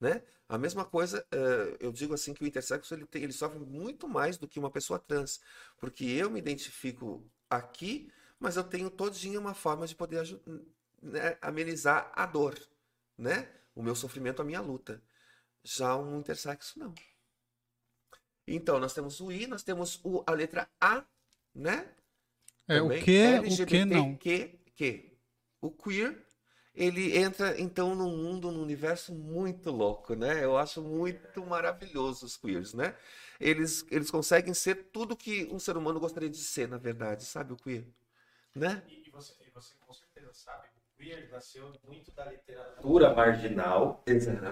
[0.00, 0.22] Né?
[0.48, 4.08] A mesma coisa, eh, eu digo assim que o intersexo ele, tem- ele sofre muito
[4.08, 5.40] mais do que uma pessoa trans.
[5.78, 10.24] Porque eu me identifico aqui, mas eu tenho todinha uma forma de poder
[11.02, 12.58] né, amenizar a dor,
[13.18, 13.48] né?
[13.74, 15.02] O meu sofrimento, a minha luta.
[15.64, 16.94] Já um intersexo, não.
[18.46, 21.04] Então, nós temos o I, nós temos o, a letra A,
[21.54, 21.88] né?
[22.68, 23.04] É, o Também.
[23.04, 24.18] que, o que não.
[24.18, 25.18] LGBTQ.
[25.60, 26.25] O queer,
[26.76, 30.44] ele entra então num mundo, num universo muito louco, né?
[30.44, 32.94] Eu acho muito maravilhoso os queers, né?
[33.40, 37.52] Eles, eles conseguem ser tudo que um ser humano gostaria de ser, na verdade, sabe,
[37.52, 37.84] o queer?
[38.54, 38.82] Né?
[38.88, 40.66] E, e você, e você com certeza sabe
[40.98, 44.02] queer nasceu muito da literatura marginal.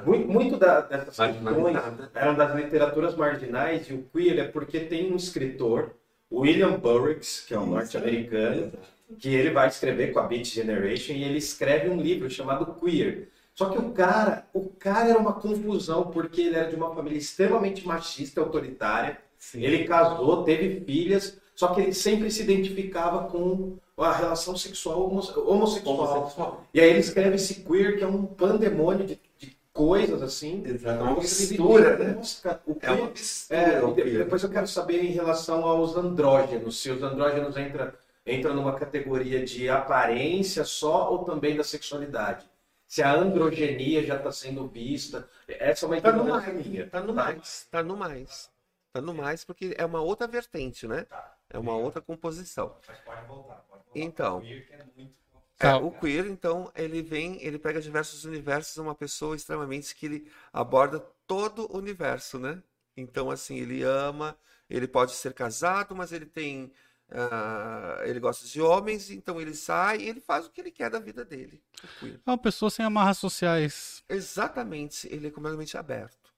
[0.04, 1.76] Muito, muito da, dessas questões
[2.14, 5.94] eram das literaturas marginais e o queer é porque tem um escritor,
[6.30, 8.72] William Burroughs, que é um norte-americano,
[9.18, 13.28] que ele vai escrever com a Beat Generation e ele escreve um livro chamado Queer.
[13.54, 17.18] Só que o cara, o cara era uma confusão porque ele era de uma família
[17.18, 19.18] extremamente machista, autoritária.
[19.54, 25.20] Ele casou, teve filhas, só que ele sempre se identificava com a relação sexual homo-
[25.48, 25.96] homossexual.
[26.16, 26.64] Homossexual.
[26.74, 30.62] E aí ele escreve esse queer que é um pandemônio de, de coisas assim.
[30.66, 30.98] Exato.
[30.98, 32.14] É uma mistura, né?
[32.14, 33.60] Nossa, o É uma mistura.
[33.60, 33.80] é,
[34.18, 37.94] depois eu quero saber em relação aos andrógenos, se os andrógenos entra,
[38.26, 42.48] entra numa categoria de aparência só ou também da sexualidade.
[42.86, 45.28] Se a androgenia já está sendo vista.
[45.48, 46.88] Essa é uma Tá no mais, minha.
[46.88, 48.50] tá no mais, tá no mais.
[48.92, 51.06] Tá no mais porque é uma outra vertente, né?
[51.50, 52.76] É uma outra composição.
[52.86, 54.00] Mas pode voltar, pode voltar.
[54.00, 54.38] Então.
[54.38, 55.14] O queer que é muito...
[55.58, 55.76] É, Tá.
[55.78, 60.32] o queer, então, ele vem, ele pega diversos universos, é uma pessoa extremamente que ele
[60.52, 62.62] aborda todo o universo, né?
[62.96, 64.36] Então, assim, ele ama,
[64.68, 66.72] ele pode ser casado, mas ele tem,
[67.10, 70.90] ah, ele gosta de homens, então ele sai e ele faz o que ele quer
[70.90, 71.62] da vida dele.
[72.02, 74.02] É uma pessoa sem amarras sociais.
[74.08, 76.32] Exatamente, ele é completamente aberto,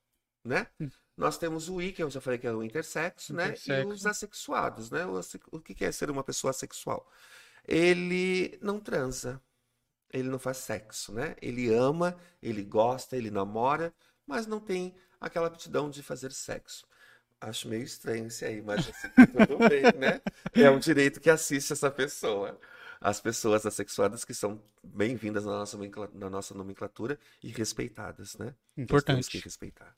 [0.45, 0.67] né?
[1.17, 3.45] Nós temos o I, que eu já falei que é o intersexo, né?
[3.47, 3.89] E Intersexo.
[3.89, 5.07] os assexuados, né?
[5.07, 5.19] O,
[5.53, 7.11] o que é ser uma pessoa assexual?
[7.67, 9.41] Ele não transa,
[10.13, 11.35] ele não faz sexo, né?
[11.41, 13.95] Ele ama, ele gosta, ele namora,
[14.27, 16.87] mas não tem aquela aptidão de fazer sexo.
[17.49, 20.21] Acho meio estranho isso aí, mas assim, tudo bem, né?
[20.57, 22.59] É um direito que assiste essa pessoa.
[23.01, 25.79] As pessoas assexuadas que são bem-vindas na nossa,
[26.15, 28.55] na nossa nomenclatura e respeitadas, né?
[28.89, 29.39] Nós temos que Importante.
[29.39, 29.95] respeitar.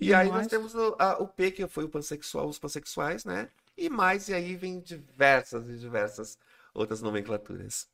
[0.00, 0.46] E, E aí mais?
[0.46, 3.50] nós temos o, a- o P, que foi o pansexual, os pansexuais, né?
[3.76, 6.38] E mais, e aí vem diversas e diversas
[6.72, 7.88] outras nomenclaturas.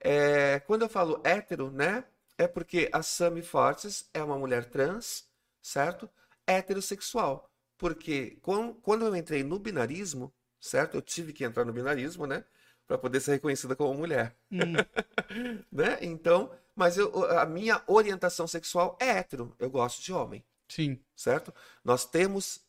[0.00, 2.04] É, quando eu falo hétero, né?
[2.38, 5.26] É porque a Sami Fortes é uma mulher trans,
[5.62, 6.08] certo?
[6.46, 7.50] Heterossexual.
[7.78, 10.96] Porque quan- quando eu entrei no binarismo, certo?
[10.96, 12.44] Eu tive que entrar no binarismo, né?
[12.86, 14.84] Para poder ser reconhecida como mulher Hum,
[15.72, 15.98] né?
[16.02, 19.54] Então, mas eu, a minha orientação sexual é hétero.
[19.58, 21.00] Eu gosto de homem, sim.
[21.16, 21.52] certo?
[21.84, 22.60] Nós temos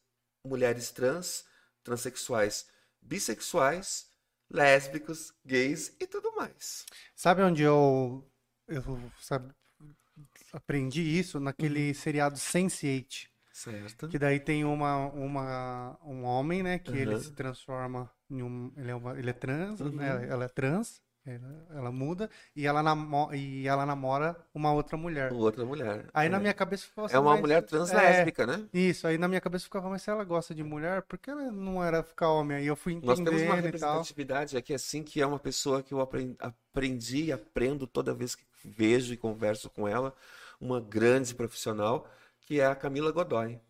[0.46, 1.46] mulheres trans,
[1.84, 2.68] transexuais,
[3.02, 4.10] bissexuais,
[4.50, 6.86] lésbicos, gays e tudo mais.
[7.16, 8.24] Sabe onde eu,
[8.68, 8.82] eu
[9.22, 9.54] sabe,
[10.52, 11.40] aprendi isso?
[11.40, 13.30] Naquele seriado Sense8.
[13.58, 14.08] Certo?
[14.08, 16.78] Que daí tem uma, uma, um homem, né?
[16.78, 17.20] Que ele Aham.
[17.24, 18.72] se transforma em um.
[18.78, 19.94] Ele é, uma- ele é trans, Uhum.
[19.94, 20.28] né?
[20.30, 25.34] Ela é trans, ela, ela muda, e ela, namo, e ela namora uma outra mulher.
[25.34, 26.06] Outra mulher.
[26.14, 26.40] Aí na É.
[26.40, 28.64] minha cabeça ficava assim, É uma mas- mulher trans é, lésbica, né?
[28.72, 31.52] Isso, aí na minha cabeça ficava, mas se ela gosta de mulher, por que ela
[31.52, 32.58] não era ficar homem?
[32.58, 36.00] Aí eu fui Nós temos uma representatividade aqui, assim, que é uma pessoa que eu
[36.00, 40.14] apren- aprendi e aprendo toda vez que vejo e converso com ela,
[40.62, 42.08] uma grande profissional,
[42.48, 43.62] que é a Camila Godoy,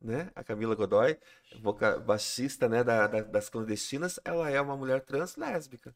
[0.00, 0.30] né?
[0.36, 1.18] A Camila Godoy,
[1.62, 5.94] voca- baixista, né, da- da- das clandestinas, ela é uma mulher trans lésbica.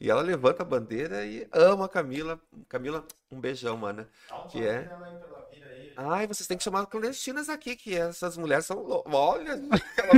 [0.00, 2.40] E ela levanta a bandeira e ama a Camila.
[2.68, 4.08] Camila, um beijão, mana.
[4.28, 4.90] Dá um Que é?
[5.96, 8.84] Ai, vocês têm que chamar clandestinas aqui, que essas mulheres são.
[9.06, 9.56] Olha,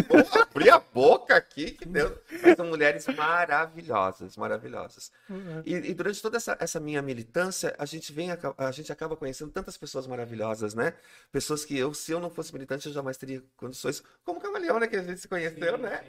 [0.08, 2.18] boca, abri a boca aqui, que Deus.
[2.42, 5.12] Mas são mulheres maravilhosas, maravilhosas.
[5.66, 9.16] E, e durante toda essa, essa minha militância, a gente vem, aca- a gente acaba
[9.16, 10.94] conhecendo tantas pessoas maravilhosas, né?
[11.30, 14.80] Pessoas que eu, se eu não fosse militante, eu jamais teria condições, como o Camaleão,
[14.80, 14.86] né?
[14.86, 16.00] Que a gente se conheceu, né?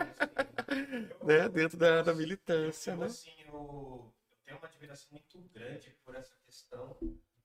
[1.24, 1.50] né?
[1.50, 3.06] Dentro da, da militância, Eu, né?
[3.08, 6.98] assim, eu, eu tenho uma admiração muito grande por essa questão.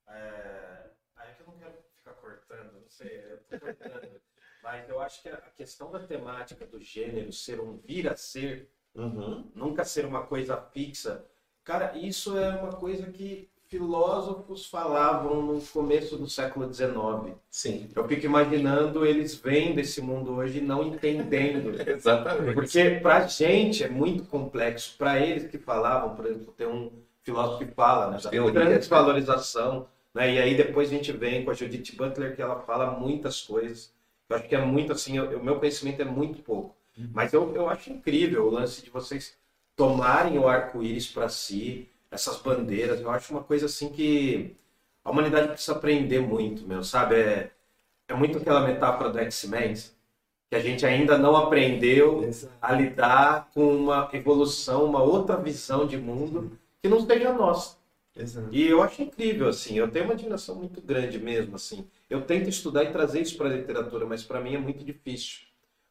[0.07, 0.91] É...
[1.15, 4.21] Aí que eu não quero ficar cortando, não sei, eu tô cortando.
[4.61, 8.71] Mas eu acho que a questão da temática do gênero ser um vir a ser,
[8.95, 9.51] Uhum.
[9.55, 11.27] nunca ser uma coisa fixa,
[11.63, 17.35] cara, isso é uma coisa que filósofos falavam no começo do século XIX.
[17.49, 17.89] Sim.
[17.95, 21.73] Eu fico imaginando eles vendo esse mundo hoje e não entendendo.
[21.89, 22.53] Exatamente.
[22.53, 24.95] Porque pra gente é muito complexo.
[24.95, 26.91] Pra eles que falavam, por exemplo, tem um
[27.23, 28.19] filósofo que fala, né?
[28.51, 30.35] Transvalorização, né?
[30.35, 33.91] E aí depois a gente vem com a Judith Butler, que ela fala muitas coisas.
[34.29, 36.75] Eu acho que é muito assim, o meu conhecimento é muito pouco.
[37.11, 39.35] Mas eu, eu acho incrível o lance de vocês
[39.75, 43.01] tomarem o arco-íris para si, essas bandeiras.
[43.01, 44.55] Eu acho uma coisa assim que
[45.03, 47.15] a humanidade precisa aprender muito, meu, sabe?
[47.15, 47.51] É,
[48.07, 52.29] é muito aquela metáfora do X-Men, que a gente ainda não aprendeu
[52.61, 57.77] a lidar com uma evolução, uma outra visão de mundo que não seja nossa.
[58.15, 58.49] Exato.
[58.51, 61.87] E eu acho incrível, assim, eu tenho uma admiração muito grande mesmo, assim.
[62.07, 65.47] Eu tento estudar e trazer isso para a literatura, mas para mim é muito difícil,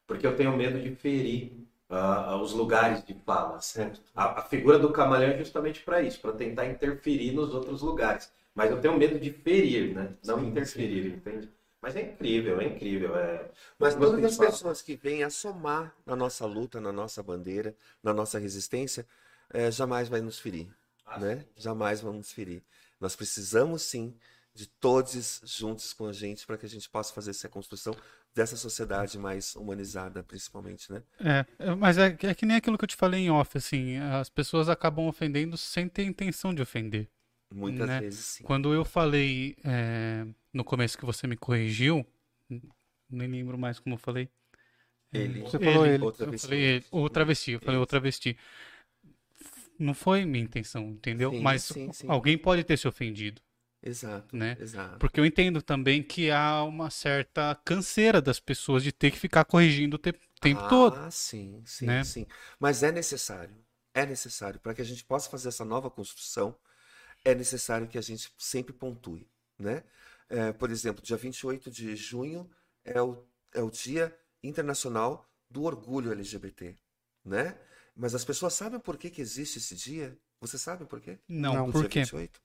[0.06, 1.52] porque eu tenho medo de ferir
[1.92, 4.00] ah, os lugares de fala, certo?
[4.14, 8.32] A, a figura do camaleão é justamente para isso, para tentar interferir nos outros lugares.
[8.54, 10.14] Mas eu tenho medo de ferir, né?
[10.24, 11.48] Não Sim, interferir, entende?
[11.80, 13.16] Mas é incrível, é incrível.
[13.16, 13.50] É...
[13.78, 18.12] Mas todas as pessoas que vêm a somar na nossa luta, na nossa bandeira, na
[18.14, 19.06] nossa resistência,
[19.52, 20.68] eh, jamais vai nos ferir,
[21.04, 21.44] Ah, né?
[21.56, 22.62] Jamais vão nos ferir.
[23.00, 24.14] Nós precisamos sim
[24.54, 27.94] de todos juntos com a gente para que a gente possa fazer essa construção
[28.34, 31.02] dessa sociedade mais humanizada, principalmente, né?
[31.20, 33.96] É, é, mas é, é que nem aquilo que eu te falei em off, assim,
[33.98, 37.08] as pessoas acabam ofendendo sem ter intenção de ofender.
[37.54, 38.00] Muitas Né?
[38.00, 38.44] vezes sim.
[38.44, 42.04] Quando eu falei é, no começo que você me corrigiu,
[43.08, 44.28] nem lembro mais como eu falei.
[45.12, 46.02] Ele, Você falou ele.
[46.04, 46.42] outra Eu vez.
[46.42, 47.86] falei ele, ou travesti, eu falei Isso.
[47.86, 48.36] travesti.
[49.78, 51.30] Não foi minha intenção, entendeu?
[51.30, 52.08] Sim, Mas sim, sim.
[52.08, 53.40] alguém pode ter se ofendido,
[53.82, 54.56] Exato, né?
[54.56, 54.98] exato.
[54.98, 59.44] Porque eu entendo também que há uma certa canseira das pessoas de ter que ficar
[59.44, 60.96] corrigindo o te- tempo todo.
[60.96, 62.02] Ah, sim, sim, né?
[62.02, 62.26] sim.
[62.58, 63.54] Mas é necessário.
[63.94, 64.60] É necessário.
[64.60, 66.56] Para que a gente possa fazer essa nova construção,
[67.24, 69.28] é necessário que a gente sempre pontue,
[69.58, 69.84] né?
[70.28, 72.50] É, por exemplo, dia 28 de junho
[72.84, 76.76] é o, é o Dia Internacional do Orgulho LGBT,
[77.24, 77.58] né?
[77.96, 80.18] Mas as pessoas sabem por que que existe esse dia?
[80.42, 81.20] Você sabe por quê?
[81.28, 82.00] Não, Não, por quê?
[82.00, 82.40] 28?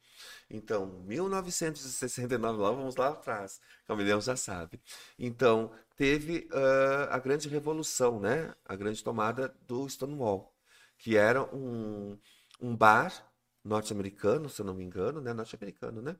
[0.51, 4.79] Então, 1969, lá vamos lá atrás, Camilhão já sabe.
[5.17, 8.53] Então, teve ah, a grande revolução, né?
[8.63, 10.53] A grande tomada do Stonewall,
[10.99, 12.19] que era um,
[12.61, 13.11] um bar
[13.63, 15.33] norte-americano, se eu não me engano, né?
[15.33, 16.15] Norte-americano, né?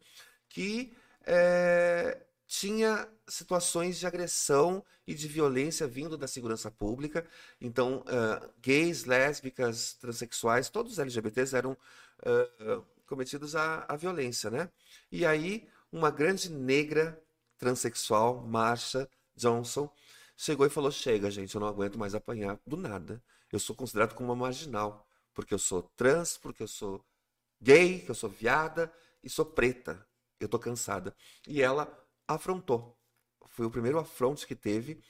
[0.49, 0.97] Que
[1.27, 7.27] eh, tinha situações de agressão e de violência vindo da segurança pública.
[7.59, 11.77] Então, ah, gays, lésbicas, transexuais, todos os LGBTs eram
[12.25, 14.69] ah, cometidos à, violência, né?
[15.11, 17.21] E aí, uma grande negra
[17.57, 19.91] transexual, Marsha Johnson,
[20.35, 23.21] chegou e falou: Chega, gente, eu não aguento mais apanhar do nada.
[23.51, 27.03] Eu sou considerado como uma marginal, porque eu sou trans, porque eu sou
[27.61, 28.91] gay, que eu sou viada
[29.23, 30.05] e sou preta.
[30.39, 31.15] Eu tô cansada.
[31.47, 31.87] E ela
[32.27, 32.97] afrontou.
[33.47, 35.01] Foi o primeiro afronte que teve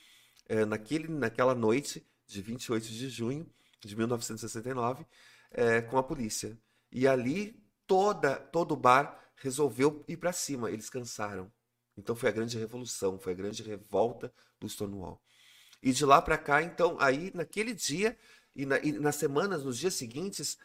[0.48, 3.50] eh, naquele, naquela noite de 28 de junho
[3.84, 5.06] de 1969
[5.52, 6.58] eh, com a polícia.
[6.92, 10.72] E ali toda todo o bar resolveu ir para cima.
[10.72, 11.52] Eles cansaram.
[11.98, 15.22] Então foi a grande revolução, foi a grande revolta do Stonewall.
[15.82, 18.18] E de lá para cá, então, aí naquele dia
[18.56, 20.58] e, na- e nas semanas, nos dias seguintes,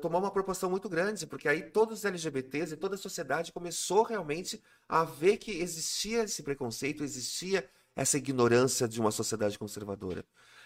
[0.00, 4.02] tomou uma proporção muito grande, porque aí todos os LGBTs e toda a sociedade começou
[4.02, 10.24] realmente a ver que existia esse preconceito, existia essa ignorância de uma sociedade conservadora.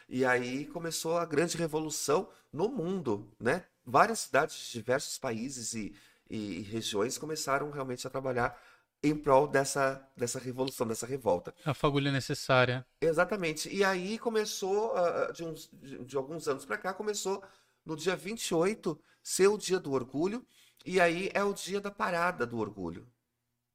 [0.09, 3.65] E aí começou a grande revolução no mundo, né?
[3.85, 5.95] Várias cidades de diversos países e,
[6.29, 8.59] e regiões começaram realmente a trabalhar
[9.03, 11.55] em prol dessa, dessa revolução, dessa revolta.
[11.65, 12.85] A fagulha necessária.
[13.01, 13.69] Exatamente.
[13.73, 14.93] E aí começou,
[15.33, 17.43] de, uns, de alguns anos para cá, começou
[17.85, 20.47] no dia 28 ser o dia do orgulho,
[20.85, 23.07] e aí é o dia da parada do orgulho.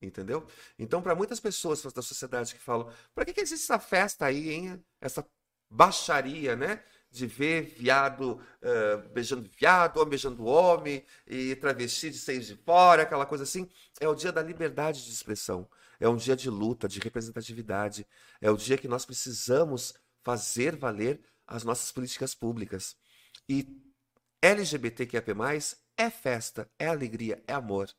[0.01, 0.45] Entendeu?
[0.77, 4.49] Então, para muitas pessoas da sociedade que falam, para que, que existe essa festa aí,
[4.49, 4.83] hein?
[4.99, 5.25] Essa
[5.69, 6.83] baixaria, né?
[7.09, 13.03] De ver viado ah, beijando viado, homem beijando homem, e travesti de seis de fora,
[13.03, 13.69] aquela coisa assim.
[13.99, 15.69] É o dia da liberdade de expressão.
[15.99, 18.05] É um dia de luta, de representatividade.
[18.41, 22.95] É o dia que nós precisamos fazer valer as nossas políticas públicas.
[23.47, 23.82] E
[24.43, 25.23] LGBTQIA+,
[25.97, 27.89] é festa, é alegria, é amor,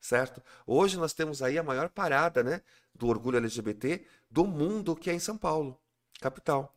[0.00, 0.42] certo?
[0.66, 2.60] Hoje nós temos aí a maior parada, né,
[2.92, 5.80] do orgulho LGBT do mundo, que é em São Paulo,
[6.20, 6.76] capital.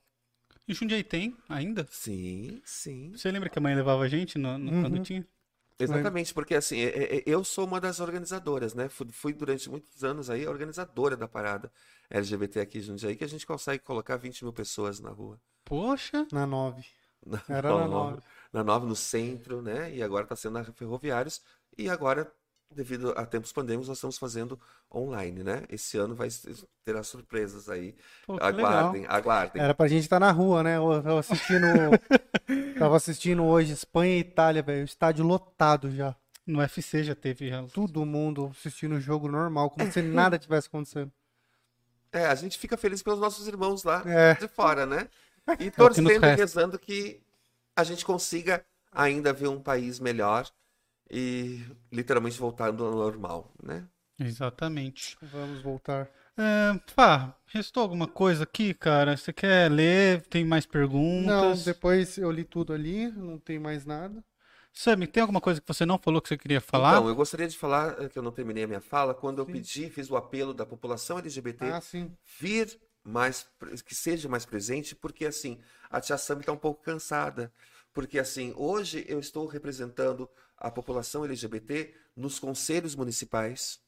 [0.68, 1.88] E Jundiaí tem ainda?
[1.90, 3.12] Sim, sim.
[3.16, 4.82] Você lembra que a mãe levava a gente no, no- Uhum.
[4.82, 5.28] quando tinha?
[5.80, 8.88] Exatamente, porque assim, é- é- eu sou uma das organizadoras, né?
[8.90, 11.72] Fui, durante muitos anos aí a organizadora da parada
[12.10, 15.40] LGBT aqui em Jundiaí, que a gente consegue colocar 20 mil pessoas na rua.
[15.64, 16.86] Poxa, Na 9.
[17.26, 18.22] Na, Era na na nova, 9.
[18.54, 19.94] Na nova, no centro, né?
[19.94, 21.42] E agora está sendo na Ferroviários.
[21.78, 22.32] E agora,
[22.74, 24.60] devido a tempos pandêmicos, nós estamos fazendo
[24.94, 25.64] online, né?
[25.70, 26.30] Esse ano vai
[26.84, 27.96] ter as surpresas aí.
[28.26, 28.66] pô, que legal.
[28.72, 29.62] Aguardem, aguardem.
[29.62, 30.78] Era pra gente estar na rua, né?
[30.78, 31.66] Eu tava assistindo.
[32.80, 34.84] tava assistindo hoje Espanha e Itália, velho.
[34.86, 36.16] Estádio lotado já.
[36.46, 37.50] No UFC já teve.
[37.50, 37.64] Já...
[37.74, 41.12] Todo mundo assistindo o jogo normal, como se nada tivesse acontecendo.
[42.12, 44.34] É, a gente fica feliz pelos nossos irmãos lá É.
[44.36, 45.10] de fora, né?
[45.48, 46.36] E É que nos torcendo e resta.
[46.36, 47.22] rezando que
[47.78, 50.50] a gente consiga ainda ver um país melhor
[51.12, 53.88] e literalmente voltando ao normal, né?
[54.20, 55.18] Exatamente.
[55.22, 56.10] Vamos voltar.
[56.38, 59.18] É, pá, restou alguma coisa aqui, cara?
[59.18, 60.22] Você quer ler?
[60.28, 60.66] Tem mais
[61.18, 61.60] Não, perguntas?
[61.62, 64.24] depois eu li tudo ali, não tem mais nada.
[64.74, 66.98] Sammy, tem alguma coisa que você não falou que você queria falar?
[66.98, 69.46] Então, eu gostaria de falar, eh, que eu não terminei a minha fala, quando eu
[69.46, 69.54] Sim.
[69.54, 72.18] pedi, fiz o apelo da população LGBT Ah, sim.
[72.40, 73.48] vir mais
[73.86, 75.60] que seja mais presente, porque assim,
[75.90, 77.54] a tia Sam está um pouco cansada.
[77.94, 83.80] Porque assim, hoje eu estou representando a população LGBT nos conselhos municipais,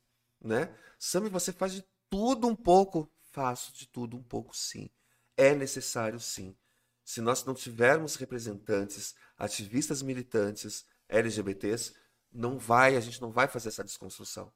[0.42, 0.74] né?
[0.98, 3.12] Sami, você faz de tudo um pouco?
[3.32, 4.90] Faço de tudo um pouco, sim.
[5.36, 6.56] É necessário, sim.
[7.04, 11.94] Se nós não tivermos representantes, ativistas militantes, LGBTs,
[12.32, 14.52] não vai, a gente não vai fazer essa desconstrução.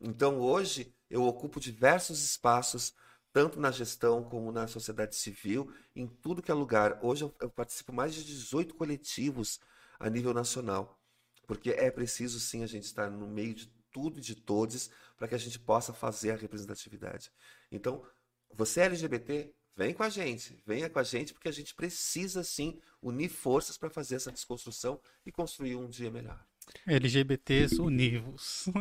[0.00, 2.92] Então hoje eu ocupo diversos espaços,
[3.32, 6.98] tanto na gestão como na sociedade civil, em tudo que é lugar.
[7.02, 9.58] Hoje eu, participo mais de 18 coletivos
[9.98, 11.00] a nível nacional,
[11.46, 15.28] porque é preciso sim a gente estar no meio de tudo e de todos para
[15.28, 17.30] que a gente possa fazer a representatividade.
[17.70, 18.04] Então,
[18.52, 22.44] você é LGBT, vem com a gente, venha com a gente, porque a gente precisa
[22.44, 26.44] sim unir forças para fazer essa desconstrução e construir um dia melhor.
[26.86, 28.66] LGBTs univos.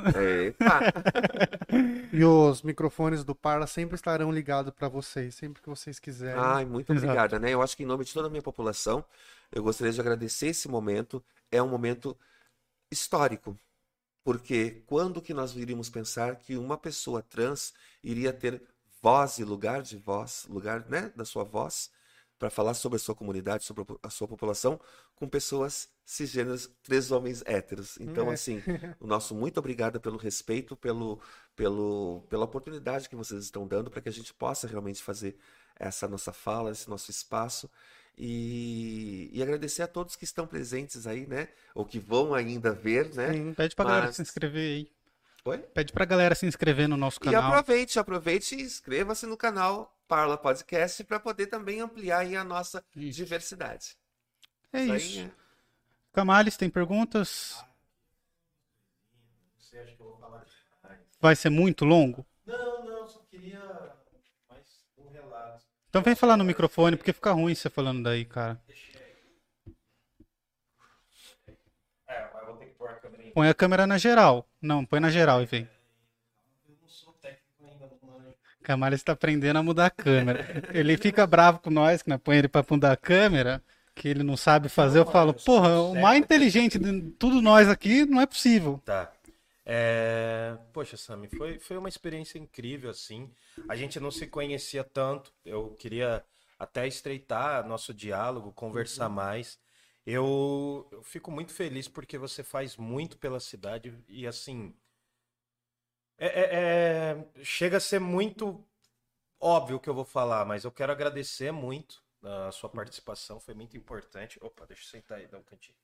[2.14, 6.42] E os microfones do Parla sempre estarão ligados para vocês, sempre que vocês quiserem.
[6.44, 7.06] Ai, muito Exato.
[7.06, 7.52] obrigada, né?
[7.52, 9.04] Eu acho que em nome de toda a minha população,
[9.50, 11.24] eu gostaria de agradecer esse momento.
[11.50, 12.18] É um momento
[12.92, 13.58] histórico.
[14.24, 18.62] Porque quando que nós iríamos pensar que uma pessoa trans iria ter
[19.02, 21.90] voz e lugar de voz, lugar, né, da sua voz,
[22.38, 24.80] para falar sobre a sua comunidade, sobre a sua população,
[25.16, 27.98] com pessoas cisgêneras, três homens héteros.
[28.00, 28.34] Então, É.
[28.34, 28.62] assim,
[29.00, 31.22] o nosso muito obrigado pelo respeito, pelo,
[31.56, 35.38] pelo, pela oportunidade que vocês estão dando para que a gente possa realmente fazer
[35.80, 37.70] essa nossa fala, esse nosso espaço.
[38.18, 41.48] E, e agradecer a todos que estão presentes aí, né?
[41.74, 43.32] Ou que vão ainda ver, né?
[43.34, 43.54] Sim.
[43.54, 44.92] Pede pra galera Mas- se inscrever aí.
[45.46, 45.58] Oi?
[45.58, 47.44] Pede pra galera se inscrever no nosso E canal.
[47.52, 52.84] aproveite, aproveite e inscreva-se no canal Parla Podcast para poder também ampliar aí a nossa
[52.96, 53.16] Isso.
[53.16, 53.96] diversidade.
[54.72, 55.20] É aí isso.
[55.22, 55.32] é-
[56.14, 57.64] Camales, tem perguntas?
[59.58, 61.00] Você acha que eu vou falar demais?
[61.22, 62.26] Vai ser muito longo?
[62.46, 63.62] Não, não, só queria
[64.50, 65.64] mais um relato.
[65.90, 68.62] Então vem falar no microfone, porque fica ruim você falando daí, cara.
[72.08, 73.32] É, mas vou ter que pôr a câmera em.
[73.32, 74.46] Põe a câmera na geral.
[74.62, 75.70] Não, põe na geral e vem.
[76.68, 78.36] Eu não sou técnico ainda, não manjo.
[78.62, 80.46] Camales tá aprendendo a mudar a câmera.
[80.74, 83.64] Ele fica bravo com nós, que nós põe ele pra mudar a câmera,
[83.96, 85.00] que ele não sabe fazer.
[85.00, 88.82] Eu falo, porra, o mais inteligente de tudo nós aqui não é possível.
[88.86, 89.12] Tá.
[89.66, 93.30] É, Poxa, Sami, foi, foi uma experiência incrível, assim.
[93.70, 95.34] A gente não se conhecia tanto.
[95.46, 96.24] Eu queria
[96.58, 99.60] até estreitar nosso diálogo, conversar mais.
[100.06, 104.74] Eu, eu fico muito feliz porque você faz muito pela cidade e, assim.
[106.18, 106.50] é- é-
[107.38, 108.64] é- Chega a ser muito
[109.40, 113.54] óbvio o que eu vou falar, mas eu quero agradecer muito a sua participação, foi
[113.54, 114.38] muito importante.
[114.42, 115.76] Opa, deixa eu sentar aí, dar um cantinho.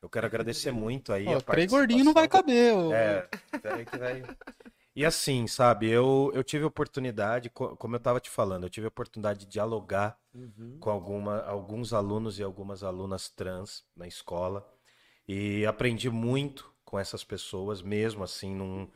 [0.00, 2.74] Eu quero agradecer muito aí a três gordinhos não vai caber.
[2.76, 2.92] ô.
[2.92, 3.28] É,
[3.60, 4.22] peraí que vai.
[4.94, 8.86] E assim, sabe, eu, eu tive oportunidade, co- como eu tava te falando, eu tive
[8.86, 10.18] oportunidade de dialogar
[10.80, 14.68] com alguma, alguns alunos e algumas alunas trans na escola
[15.26, 18.90] e aprendi muito com essas pessoas, mesmo assim, num...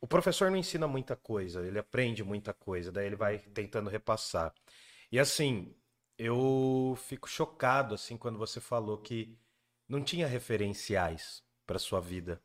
[0.00, 4.52] O professor não ensina muita coisa, ele aprende muita coisa, daí ele vai tentando repassar.
[5.10, 5.74] E assim,
[6.24, 9.36] eu fico chocado assim quando você falou que
[9.88, 12.40] não tinha referenciais para sua vida.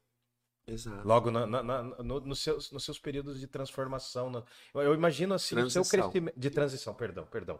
[0.67, 1.07] Exato.
[1.07, 4.29] Logo na, na- na- no- nos, seus, nos seus períodos de transformação.
[4.29, 4.43] na-
[4.73, 6.09] eu, imagino assim, o seu Transição.
[6.09, 6.37] crescimento.
[6.39, 7.59] De transição, perdão, perdão.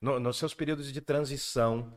[0.00, 1.92] No- nos seus períodos de transição,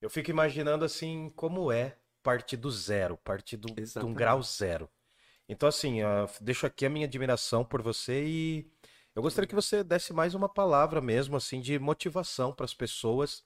[0.00, 4.88] eu fico imaginando assim como é partir do zero, partir do, de um grau zero.
[5.48, 8.72] Então, assim, ó, deixo aqui a minha admiração por você e
[9.14, 13.44] eu gostaria que você desse mais uma palavra mesmo, assim, de motivação para as pessoas,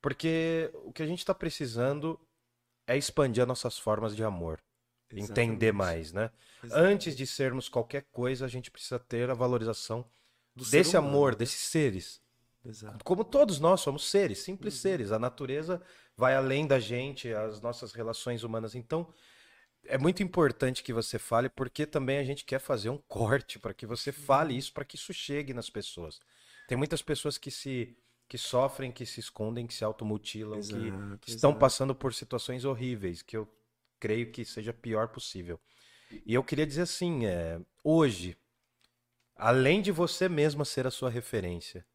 [0.00, 2.18] porque o que a gente está precisando
[2.86, 4.60] é expandir as nossas formas de amor
[5.12, 5.72] entender Exatamente.
[5.72, 6.30] mais, né?
[6.62, 6.92] Exatamente.
[6.94, 10.04] Antes de sermos qualquer coisa, a gente precisa ter a valorização
[10.54, 11.38] Do desse humano, amor, né?
[11.38, 12.20] desses seres.
[12.64, 13.04] Exato.
[13.04, 14.80] Como todos nós somos seres, simples Uhum.
[14.80, 15.12] seres.
[15.12, 15.80] A natureza
[16.16, 18.74] vai além da gente, as nossas relações humanas.
[18.74, 19.06] Então,
[19.88, 23.74] é muito importante que você fale, porque também a gente quer fazer um corte para
[23.74, 26.20] que você fale isso, para que isso chegue nas pessoas.
[26.68, 27.96] Tem muitas pessoas que se
[28.28, 31.60] que sofrem, que se escondem, que se automutilam, que Exato, estão exato.
[31.60, 33.48] passando por situações horríveis, que eu
[34.00, 35.60] creio que seja pior possível.
[36.24, 38.36] E eu queria dizer assim, é, hoje,
[39.36, 41.86] além de você mesma ser a sua referência,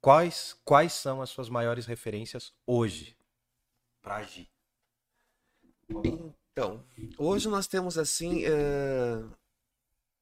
[0.00, 3.16] quais, quais são as suas maiores referências hoje
[4.00, 4.50] para agir?
[6.52, 6.84] Então,
[7.18, 9.24] hoje nós temos assim, eh,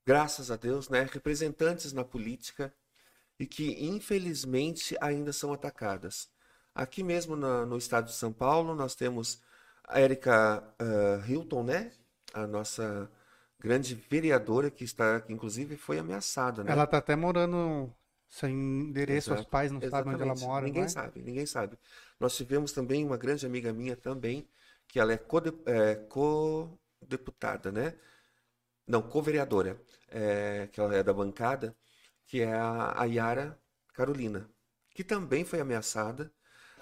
[0.07, 2.73] graças a Deus, né, representantes na política
[3.39, 6.29] e que infelizmente ainda são atacadas.
[6.75, 9.43] Aqui mesmo na- no estado de São Paulo nós temos
[9.85, 11.93] a Erika eh, Hilton, né,
[12.33, 13.11] a nossa
[13.59, 16.73] grande vereadora que está, que inclusive foi ameaçada, né?
[16.73, 17.93] Ela tá até morando
[18.29, 19.43] Sem endereço, Exato.
[19.43, 20.47] os pais não sabem onde ela Exatamente.
[20.47, 20.65] mora.
[20.67, 20.89] Ninguém é?
[20.89, 21.77] sabe, ninguém sabe.
[22.21, 24.47] Nós tivemos também uma grande amiga minha também,
[24.91, 25.19] que ela é
[25.67, 27.95] é, co-deputada, né?
[28.87, 31.77] Não, co-vereadora, é, que ela é da bancada,
[32.27, 33.59] que é a, a Yara
[33.95, 34.51] Carolina,
[34.91, 36.33] que também foi ameaçada.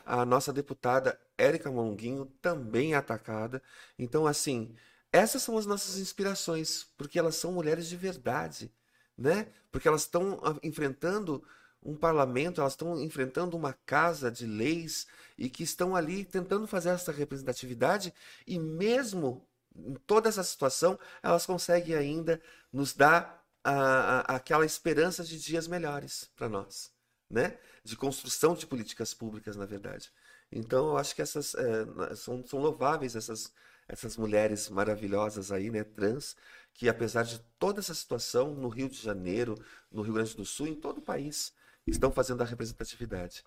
[0.06, 3.62] A nossa deputada Érica Monguinho também é atacada.
[3.98, 4.74] Então, assim,
[5.12, 8.72] essas são as nossas inspirações, porque elas são mulheres de verdade,
[9.16, 9.48] né?
[9.70, 11.44] Porque elas estão ah, enfrentando
[11.82, 15.06] um parlamento, elas estão enfrentando uma casa de leis
[15.36, 18.12] e que estão ali tentando fazer essa representatividade
[18.46, 22.40] e mesmo em toda essa situação, elas conseguem ainda
[22.72, 26.90] nos dar a- a- aquela esperança de dias melhores para nós,
[27.30, 27.56] né?
[27.84, 30.10] De construção de políticas públicas, na verdade.
[30.50, 31.54] Então, eu acho que essas
[31.96, 33.52] na- são, são louváveis essas
[33.90, 36.36] essas mulheres maravilhosas aí, né, trans,
[36.74, 39.54] que apesar de toda essa situação no Rio de Janeiro,
[39.90, 41.54] no Rio Grande do Sul, em todo o país,
[41.90, 43.44] estão fazendo a representatividade.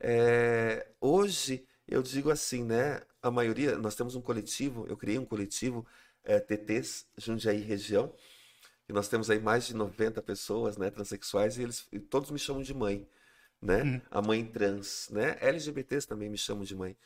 [0.00, 3.02] É, hoje, eu digo assim, né?
[3.22, 5.86] A maioria, nós temos um coletivo, eu criei um coletivo,
[6.24, 8.14] é, TTs, Jundiaí Região,
[8.88, 12.38] e nós temos aí mais de 90 pessoas, né, transexuais, e eles e todos me
[12.38, 13.08] chamam de mãe,
[13.60, 14.02] né?
[14.10, 15.36] A mãe trans, né?
[15.40, 16.96] LGBTs também me chamam de mãe.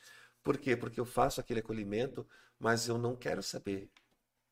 [0.43, 0.75] Por quê?
[0.77, 2.27] Porque eu faço aquele acolhimento,
[2.59, 3.89] mas eu não quero saber.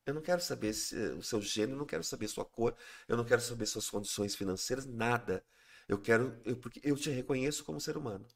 [0.06, 2.76] Eu não quero saber se- o seu gênero, eu não quero saber sua cor,
[3.08, 5.44] eu não quero saber suas condições financeiras, nada.
[5.88, 8.26] Eu quero, eu, porque eu te reconheço como ser humano.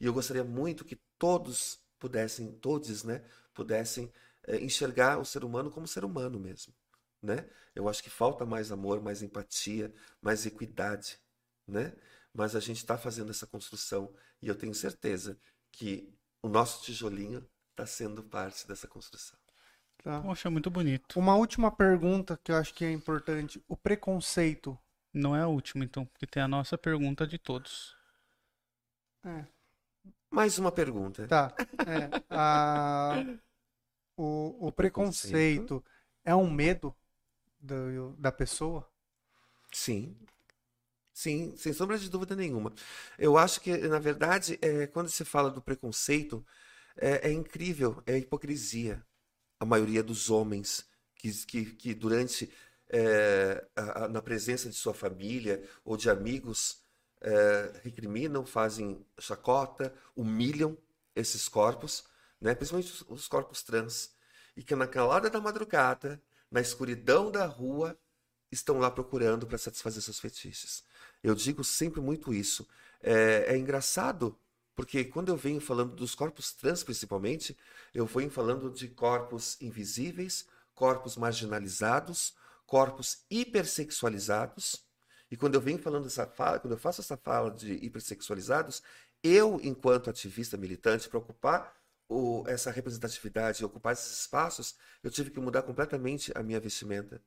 [0.00, 4.12] E eu gostaria muito que todos pudessem, todos, né, pudessem
[4.46, 6.72] eh, enxergar o ser humano como ser humano mesmo,
[7.22, 7.48] né?
[7.74, 9.92] Eu acho que falta mais amor, mais empatia,
[10.22, 11.18] mais equidade,
[11.66, 11.94] né?
[12.32, 15.38] Mas a gente está fazendo essa construção e eu tenho certeza
[15.72, 19.38] que o nosso tijolinho está sendo parte dessa construção.
[20.02, 20.20] Tá.
[20.22, 21.18] Poxa, muito bonito.
[21.18, 23.62] Uma última pergunta que eu acho que é importante.
[23.68, 24.78] O preconceito.
[25.18, 27.94] Não é a última, então, porque tem a nossa pergunta de todos.
[29.24, 29.46] É,
[30.30, 31.26] Mais uma pergunta.
[31.26, 31.54] tá.
[31.84, 33.24] É, a-
[34.16, 35.84] o, o preconceito
[36.24, 36.94] é um medo
[37.60, 38.88] do- da pessoa?
[39.72, 40.16] Sim.
[41.12, 42.72] Sim, sem sombra de dúvida nenhuma.
[43.18, 46.46] Eu acho que, na verdade, é, quando se fala do preconceito,
[46.96, 49.04] é, é incrível, é a hipocrisia.
[49.60, 50.86] A maioria dos homens
[51.16, 52.52] que, que, que durante,
[52.90, 56.82] é, a- a- na presença de sua família ou de amigos,
[57.20, 60.76] é, recriminam, fazem chacota, humilham
[61.14, 62.04] esses corpos,
[62.40, 62.54] né?
[62.54, 64.12] Principalmente os, os corpos trans.
[64.56, 66.20] E que na calada da madrugada,
[66.50, 67.98] na escuridão da rua,
[68.50, 70.82] estão lá procurando para satisfazer seus fetiches.
[71.22, 72.66] Eu digo sempre muito isso.
[73.02, 74.38] É, é engraçado,
[74.74, 77.56] porque quando eu venho falando dos corpos trans, principalmente,
[77.94, 82.34] eu venho falando de corpos invisíveis, corpos marginalizados,
[82.68, 84.84] corpos hipersexualizados.
[85.30, 88.82] E quando eu venho falando essa fala, quando eu faço essa fala de hipersexualizados,
[89.22, 91.74] eu, enquanto ativista militante, para ocupar
[92.08, 97.22] o- essa representatividade, ocupar esses espaços, eu tive que mudar completamente a minha vestimenta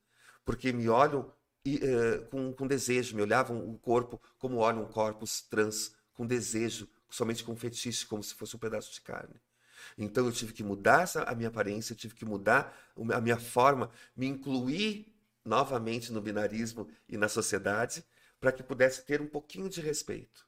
[0.46, 1.32] porque me olham
[1.66, 6.88] e, eh, com, com desejo, me olhavam o corpo como olham corpos trans, com desejo,
[7.10, 9.36] somente com fetiche, como se fosse um pedaço de carne.
[9.98, 12.76] Então eu tive que mudar essa, a minha aparência, eu tive que mudar
[13.14, 15.14] a minha forma, me incluir
[15.46, 18.04] novamente no binarismo e na sociedade,
[18.40, 20.46] para que pudesse ter um pouquinho de respeito.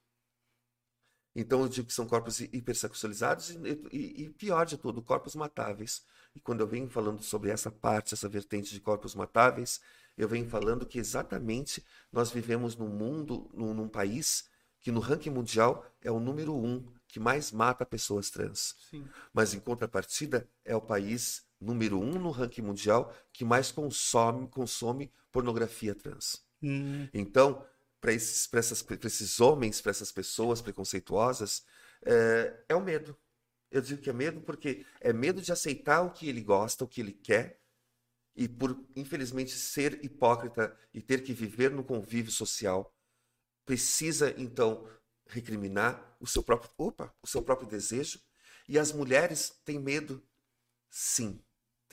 [1.36, 3.58] Então eu digo que são corpos hi- hipersexualizados e,
[3.92, 6.04] e- e pior de tudo, corpos matáveis.
[6.36, 9.82] E quando eu venho falando sobre essa parte, essa vertente de corpos matáveis,
[10.18, 14.48] eu venho falando que exatamente nós vivemos num mundo, num, num país
[14.80, 18.76] que no ranking mundial é o número um que mais mata pessoas trans.
[18.90, 19.08] Sim.
[19.34, 25.12] Mas em contrapartida é o país número um no ranking mundial que mais consome, consome
[25.32, 26.44] pornografia trans.
[26.62, 27.66] Hum, Então,
[28.02, 31.66] para esses, pra essas- pra esses homens, para essas pessoas preconceituosas,
[32.06, 33.18] é, é o medo.
[33.72, 36.88] Eu digo que é medo porque é medo de aceitar o que ele gosta, o
[36.88, 37.62] que ele quer,
[38.36, 42.96] e por, infelizmente, ser hipócrita e ter que viver no convívio social,
[43.66, 44.88] precisa, então,
[45.28, 48.22] recriminar o seu próprio, opa, o seu próprio desejo.
[48.68, 50.24] E as mulheres têm medo,
[50.90, 51.43] sim.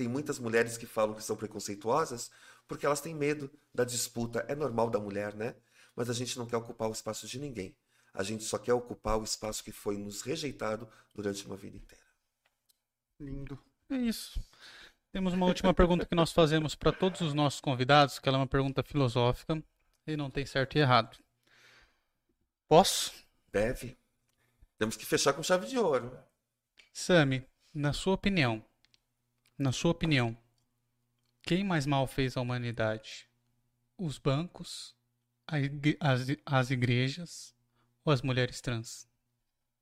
[0.01, 2.31] Tem muitas mulheres que falam que são preconceituosas
[2.67, 4.43] porque elas têm medo da disputa.
[4.49, 5.55] É normal da mulher, né?
[5.95, 7.77] Mas a gente não quer ocupar o espaço de ninguém.
[8.15, 12.03] A gente só quer ocupar o espaço que foi nos rejeitado durante uma vida inteira.
[13.21, 13.63] Lindo.
[13.91, 14.41] é isso.
[15.13, 18.41] Temos uma última pergunta que nós fazemos para todos os nossos convidados, que ela é
[18.41, 19.63] uma pergunta filosófica
[20.07, 21.19] e não tem certo e errado.
[22.67, 23.13] Posso?
[23.53, 23.99] Deve.
[24.79, 26.19] Temos que fechar com chave de ouro.
[26.91, 28.65] Sami, na sua opinião,
[29.61, 30.37] na sua opinião,
[31.43, 33.29] quem mais mal fez à humanidade?
[33.99, 34.97] Os bancos,
[35.53, 37.55] igre- as, as igrejas
[38.05, 39.07] ou as mulheres trans?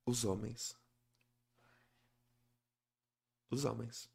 [0.04, 0.76] Os homens.
[3.50, 4.10] Os homens.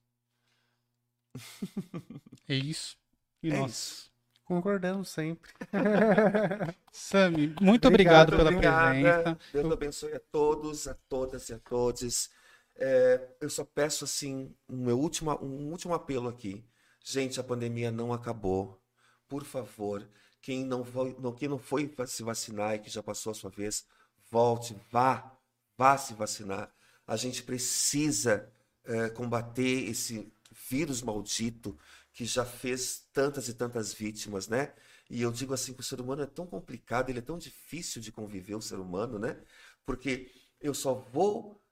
[2.47, 2.97] É isso.
[3.41, 3.71] E É nós.
[3.71, 4.11] isso.
[4.43, 5.49] Concordamos sempre.
[6.91, 8.91] Sami, muito Obrigado, obrigado, pela Obrigada.
[9.35, 9.39] presença.
[9.53, 12.29] Deus abençoe a todos, a todas e a todos.
[12.75, 16.65] É, eu só peço assim um último, um último apelo aqui.
[17.03, 18.81] Gente, a pandemia não acabou.
[19.27, 20.07] Por favor,
[20.41, 23.49] quem não foi, não, quem não foi se vacinar e que já passou a sua
[23.49, 23.85] vez,
[24.29, 25.37] volte, vá,
[25.77, 26.73] vá se vacinar.
[27.07, 28.51] A gente precisa
[28.85, 30.31] é, combater esse
[30.69, 31.77] vírus maldito
[32.13, 34.73] que já fez tantas e tantas vítimas, né?
[35.09, 38.01] E eu digo assim que o ser humano é tão complicado, ele é tão difícil
[38.01, 39.41] de conviver, o ser humano, né?
[39.85, 40.31] Porque
[40.61, 41.62] eu só vou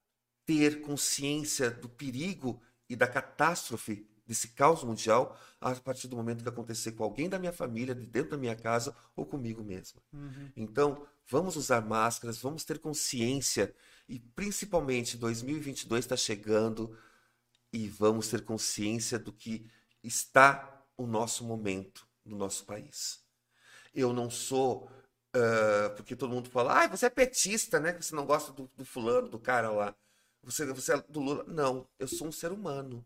[0.46, 6.50] ter consciência do perigo e da catástrofe desse caos mundial a partir do momento que
[6.50, 10.02] acontecer com alguém da minha família, de dentro da minha casa ou comigo mesmo.
[10.56, 13.74] Então, vamos usar máscaras, vamos ter consciência
[14.08, 16.98] e principalmente 2022 está chegando
[17.74, 19.70] e vamos ter consciência do que
[20.04, 23.20] está o nosso momento no nosso país.
[23.94, 24.90] Eu não sou,
[25.34, 27.94] ah, porque todo mundo fala, ah, você é petista, né?
[28.00, 29.96] Você não gosta do, do fulano, do cara lá.
[30.44, 31.44] Você, você é do Lula.
[31.48, 33.06] Não, eu sou um ser humano.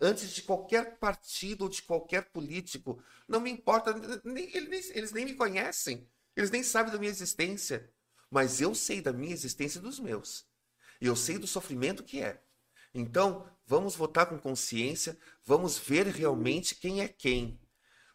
[0.00, 3.92] Antes de qualquer partido ou de qualquer político, não me importa,
[4.24, 7.92] nem- eles, nem- eles nem me conhecem, eles nem sabem da minha existência.
[8.30, 10.46] Mas eu sei da minha existência e dos meus.
[11.00, 12.42] E eu sei do sofrimento que é.
[12.94, 17.60] Então, vamos votar com consciência, vamos ver realmente quem é quem.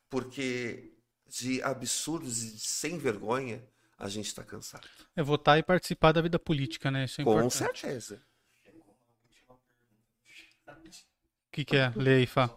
[0.10, 0.94] Porque
[1.26, 3.66] de absurdos e de sem vergonha,
[3.98, 4.88] a gente está cansado.
[5.16, 7.06] É votar e participar da vida política, né?
[7.06, 7.80] Isso é Com importante.
[7.82, 8.26] certeza.
[8.68, 11.92] O que, que é?
[11.96, 12.56] Lê aí, Fá.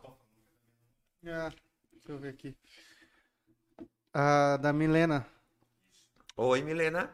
[1.27, 1.51] Ah,
[1.93, 2.55] deixa eu ver aqui.
[4.13, 5.27] A da Milena.
[6.37, 7.11] Oi, Milena.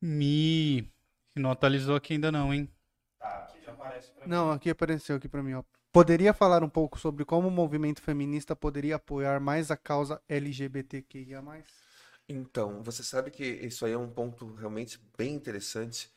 [0.00, 0.88] Mi.
[1.34, 2.70] Não atualizou aqui ainda não, hein?
[3.18, 4.30] Tá, aqui já aparece pra mim.
[4.30, 5.64] Não, aqui apareceu aqui pra mim, ó.
[5.92, 11.42] Poderia falar um pouco sobre como o movimento feminista poderia apoiar mais a causa LGBTQIA+.
[12.28, 16.12] Então, você sabe que isso aí é um ponto realmente bem interessante,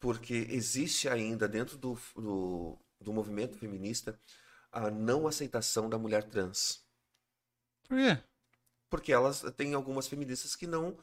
[0.00, 4.18] porque existe ainda dentro do, do, do movimento feminista
[4.72, 6.84] a não aceitação da mulher trans.
[7.88, 8.22] Por quê?
[8.90, 10.98] Porque elas tem algumas feministas que não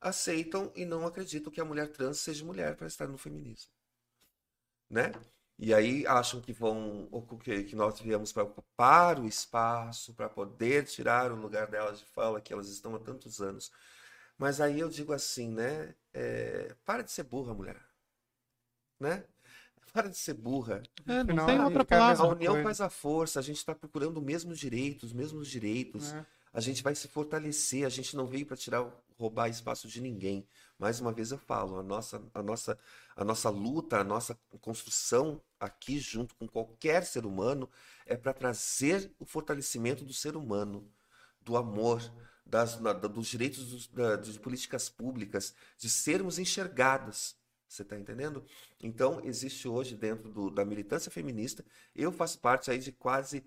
[0.00, 3.70] aceitam e não acreditam que a mulher trans seja mulher para estar no feminismo.
[4.88, 5.12] Né?
[5.58, 7.08] E aí acham que vão
[7.66, 12.40] que nós viemos para ocupar o espaço, para poder tirar o lugar delas de fala
[12.40, 13.72] que elas estão há tantos anos.
[14.38, 15.94] Mas aí eu digo assim, né?
[16.12, 17.82] É, para de ser burra, mulher.
[19.00, 19.24] Né?
[19.96, 20.82] Para de ser burra.
[21.06, 22.36] É, não tem outra cabe A palavra.
[22.36, 26.12] união faz a força, a gente está procurando os mesmos direitos, os mesmos direitos.
[26.12, 26.26] né?
[26.52, 28.86] A gente vai se fortalecer, a gente não veio para tirar,
[29.18, 30.46] roubar espaço de ninguém.
[30.78, 32.78] Mais uma vez eu falo, a nossa, a nossa,
[33.16, 37.66] a nossa luta, a nossa construção aqui junto com qualquer ser humano
[38.04, 40.86] é para trazer o fortalecimento do ser humano,
[41.40, 42.02] do amor,
[42.44, 47.34] das, da- dos direitos dos- da- de políticas públicas, de sermos enxergadas.
[47.68, 48.44] Você está entendendo?
[48.82, 51.64] Então, existe hoje dentro do- da militância feminista,
[51.94, 53.44] eu faço parte aí de quase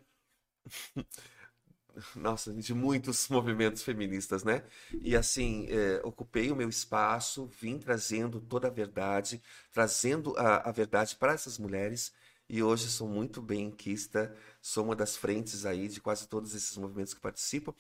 [2.16, 4.64] nossa, de muitos movimentos feministas, né?
[5.02, 9.42] E assim, é, ocupei o meu espaço, vim trazendo toda a verdade,
[9.72, 12.14] trazendo a, a verdade para essas mulheres,
[12.48, 17.14] e hoje sou muito benquista, sou uma das frentes aí de quase todos esses movimentos
[17.14, 17.74] que participam.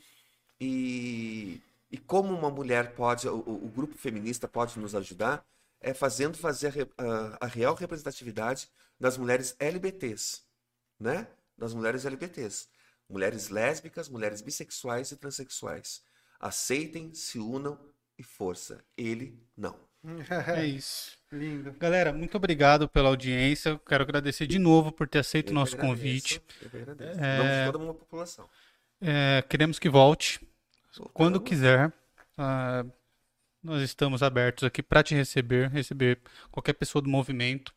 [0.59, 1.61] E,
[1.91, 5.45] e como uma mulher pode, o- o grupo feminista pode nos ajudar,
[5.81, 8.67] é fazendo fazer a, a- a real representatividade
[8.99, 10.41] das mulheres LBTs,
[10.99, 11.27] né?
[11.57, 12.67] Das mulheres LBTs.
[13.09, 16.01] Mulheres lésbicas, mulheres bissexuais e transexuais.
[16.39, 17.77] Aceitem, se unam
[18.17, 18.83] e força.
[18.97, 19.75] Ele não.
[20.55, 21.17] É isso.
[21.31, 21.73] Lindo.
[21.73, 23.69] Galera, muito obrigado pela audiência.
[23.71, 26.41] Eu Quero agradecer de novo por ter aceito o nosso agradeço, convite.
[26.61, 27.19] Eu agradeço.
[27.19, 28.49] É, de toda uma população.
[29.01, 30.39] É, queremos que volte
[31.13, 31.91] quando quiser.
[32.37, 32.85] Ah,
[33.63, 36.21] nós estamos abertos aqui para te receber, receber
[36.51, 37.73] qualquer pessoa do movimento.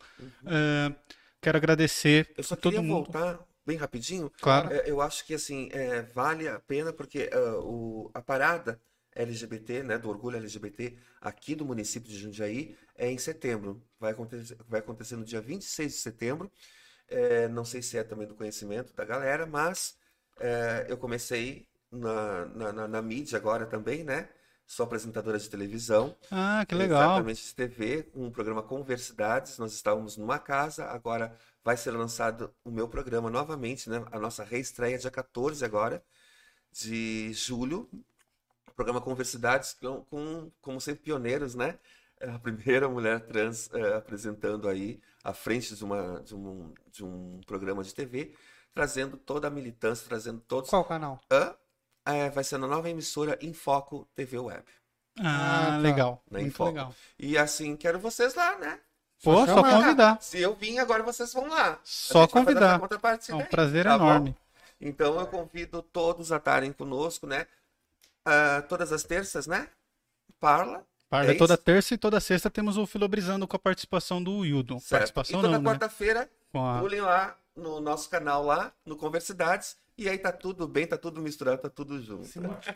[0.47, 0.93] Ah,
[1.41, 3.11] quero agradecer Eu só a todo queria mundo.
[3.11, 4.31] voltar bem rapidinho.
[4.41, 4.69] Claro.
[4.69, 8.81] É, eu acho que assim é, vale a pena porque ah, o, a parada
[9.15, 13.83] LGBT, né, do orgulho LGBT aqui do município de Jundiaí é em setembro.
[14.01, 16.51] Vai acontecer, vai acontecer no dia 26 de setembro.
[17.09, 19.97] É, não sei se é também do conhecimento da galera, mas
[20.41, 24.29] é, eu comecei na, na, na- na mídia agora também, né?
[24.67, 26.17] Sou apresentadora de televisão.
[26.31, 27.03] Ah, que legal.
[27.03, 29.59] Exatamente, de TV, um programa Conversidades.
[29.59, 34.05] Nós estávamos numa casa, agora vai ser lançado o meu programa novamente, né?
[34.11, 36.03] A nossa reestreia dia 14 agora
[36.73, 37.89] de julho.
[38.75, 41.79] programa Conversidades, com, com, como sempre, pioneiros, né?
[42.19, 47.05] É A primeira mulher trans eh, apresentando aí à frente de, uma, de, um, de
[47.05, 48.35] um programa de TV,
[48.73, 50.71] trazendo toda a militância, trazendo todos.
[50.71, 51.21] Qual canal?
[51.31, 51.55] Hã?
[52.05, 54.65] É, vai ser na nova emissora Infoco TV Web.
[55.19, 55.77] Ah, Ah, tá.
[55.79, 56.23] legal.
[56.31, 56.71] Na Muito Infoco.
[56.71, 56.95] legal.
[57.19, 58.81] E assim, quero vocês lá, né?
[59.23, 60.19] Pô, Só só convidar.
[60.21, 61.79] Se eu vim, agora vocês vão lá.
[61.85, 62.81] Só convidar.
[63.29, 64.05] É um aí, prazer tá bom?
[64.07, 64.37] enorme.
[64.81, 67.47] Então eu convido todos a estarem conosco, né?
[68.25, 69.69] Ah, todas as terças, né?
[70.41, 70.85] Parla.
[71.09, 71.63] Parla É toda isso?
[71.63, 74.81] terça e toda sexta temos o Filobrizando com a participação do Wildon.
[74.81, 74.91] Certo.
[74.91, 75.65] Participação e toda né?
[75.65, 76.79] quarta-feira, a...
[76.81, 79.77] pulem lá no nosso canal lá, no Conversidades.
[79.97, 82.29] E aí tá tudo bem, tá tudo misturado, tá tudo junto.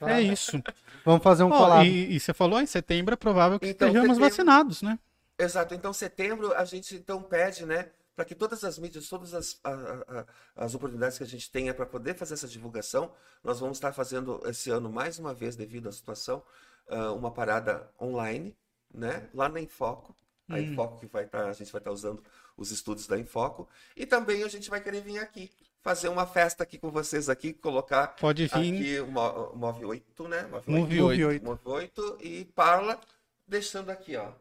[0.06, 0.62] É isso.
[1.05, 1.88] Vamos fazer um collab.
[1.88, 4.98] e, e você falou, em setembro é provável que Então, estejamos setembro- vacinados, né?
[5.38, 5.74] Exato.
[5.74, 9.70] Então, setembro, a gente então pede, né, para que todas as mídias, todas as, a-
[10.09, 13.12] a- as oportunidades que a gente tenha para poder fazer essa divulgação,
[13.43, 16.43] nós vamos estar fazendo esse ano, mais uma vez, devido à situação,
[16.88, 18.56] ah, uma parada online,
[18.94, 20.14] né, lá na Infoco.
[20.48, 22.22] A Infoco que vai estar, a gente vai estar usando
[22.56, 23.68] os estudos da Infoco.
[23.97, 25.51] E também a gente vai querer vir aqui,
[25.87, 28.51] fazer uma festa aqui com vocês aqui, colocar Pode vir.
[28.75, 30.43] aqui o Mo- o Move 8, né?
[30.67, 31.27] Move Move 8.
[31.29, 31.45] 8.
[31.45, 33.01] Move 8 e Parla,
[33.47, 34.33] deixando aqui, ó,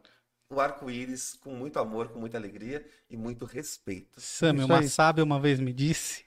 [0.50, 4.18] o arco-íris com muito amor, com muita alegria e muito respeito.
[4.18, 4.88] Isso uma aí.
[4.88, 6.24] sábia uma vez me disse,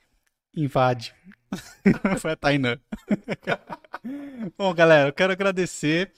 [0.55, 1.13] invade.
[2.21, 2.79] Foi a Tainã.
[4.57, 6.13] Bom, galera, eu quero agradecer,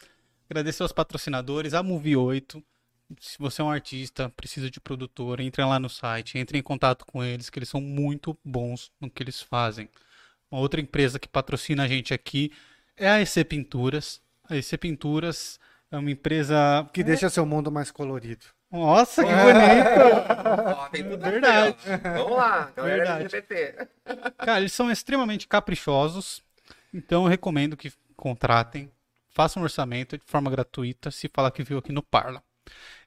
[0.47, 2.63] agradecer aos patrocinadores, a Movie 8.
[3.19, 7.05] Se você é um artista, precisa de produtor, entre lá no site, entre em contato
[7.05, 9.89] com eles, que eles são muito bons no que eles fazem.
[10.49, 12.51] Uma outra empresa que patrocina a gente aqui
[12.97, 14.21] é a EC Pinturas.
[14.49, 15.59] A EC Pinturas
[15.89, 16.87] é uma empresa.
[16.93, 18.45] Que deixa seu mundo mais colorido.
[18.71, 20.77] Nossa, que bonito!
[20.77, 21.75] Ó, tem tudo Verdade.
[22.03, 23.23] Vamos lá, galera Verdade.
[23.25, 23.87] LGBT.
[24.37, 26.41] Cara, eles são extremamente caprichosos,
[26.93, 28.89] então eu recomendo que contratem,
[29.29, 32.41] façam um orçamento de forma gratuita, se falar que viu aqui no Parla.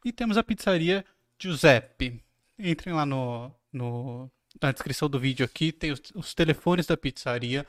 [0.04, 1.04] E temos a pizzaria
[1.38, 2.22] Giuseppe.
[2.58, 4.30] Entrem lá no, no-
[4.62, 7.66] na descrição do vídeo aqui, tem os, os telefones da pizzaria.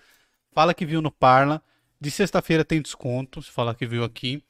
[0.54, 1.62] Fala que viu no Parla.
[2.00, 4.44] De sexta-feira tem desconto, se falar que viu aqui.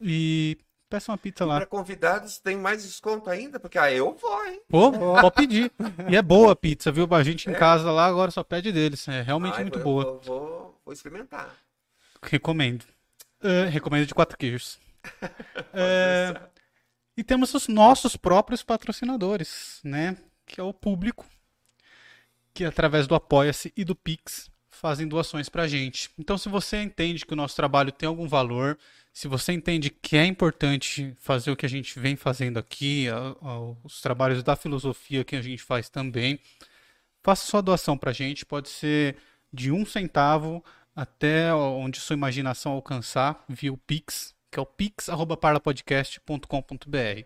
[0.00, 1.56] E peça uma pizza lá.
[1.58, 4.60] Para convidados tem mais desconto ainda, porque ah, eu vou, hein?
[4.68, 5.70] Pô, pode pedir.
[6.10, 7.06] E é boa a pizza, viu?
[7.14, 9.06] A gente em casa lá agora só pede deles.
[9.08, 10.04] É realmente Ai, muito vou- boa.
[10.04, 11.54] Vou, vou, vou experimentar.
[12.22, 12.84] Recomendo.
[13.42, 14.78] É, recomendo de quatro queijos.
[15.72, 16.40] É,
[17.16, 20.16] e temos os nossos próprios patrocinadores, né?
[20.46, 21.26] Que é o público,
[22.52, 26.10] que através do Apoia-se e do Pix fazem doações pra gente.
[26.18, 28.78] Então, se você entende que o nosso trabalho tem algum valor,
[29.12, 33.36] se você entende que é importante fazer o que a gente vem fazendo aqui, a-
[33.42, 36.40] a- os trabalhos da filosofia que a gente faz também,
[37.22, 38.46] faça sua doação pra gente.
[38.46, 39.16] Pode ser
[39.52, 40.64] de um centavo
[40.96, 47.24] até onde sua imaginação alcançar via o Pix, que é o pix@parlapodcast.com.br.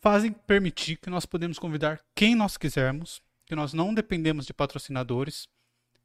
[0.00, 5.48] fazem permitir que nós podemos convidar quem nós quisermos, que nós não dependemos de patrocinadores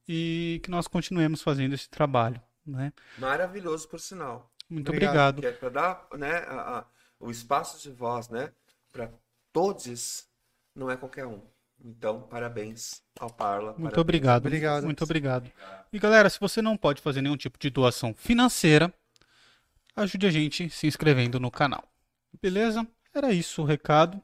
[0.07, 2.91] e que nós continuemos fazendo esse trabalho, né?
[3.17, 4.51] Maravilhoso, por sinal.
[4.69, 5.37] Muito Obrigado.
[5.39, 5.53] obrigado.
[5.55, 6.85] É para dar né, a- a-
[7.19, 8.51] o espaço de voz né,
[8.91, 9.11] para
[9.53, 10.27] todos,
[10.75, 11.41] não é qualquer um.
[11.83, 13.67] Então, parabéns ao Parla.
[13.71, 13.97] Muito parabéns.
[14.01, 14.45] obrigado.
[14.45, 14.83] Obrigado.
[14.85, 15.51] Muito obrigado.
[15.93, 18.93] E galera, se você não pode fazer nenhum tipo de doação financeira,
[19.95, 21.83] ajude a gente se inscrevendo no canal.
[22.41, 22.85] Beleza?
[23.15, 24.21] Era isso o recado.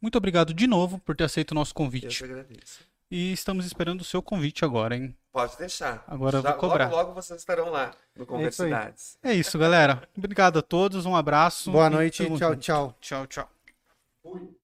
[0.00, 2.24] Muito obrigado de novo por ter aceito o nosso Eu que convite.
[2.24, 2.80] agradeço.
[3.10, 5.14] E estamos esperando o seu convite agora, hein?
[5.32, 6.04] Pode deixar.
[6.06, 6.84] Agora eu Já- vou cobrar.
[6.86, 9.18] Logo, logo vocês estarão lá no Conversidades.
[9.22, 10.08] É isso, galera.
[10.16, 11.70] Obrigado a todos, um abraço.
[11.70, 12.96] Boa noite, tchau, tchau.
[13.00, 13.50] Tchau, tchau.
[14.22, 14.57] Fui.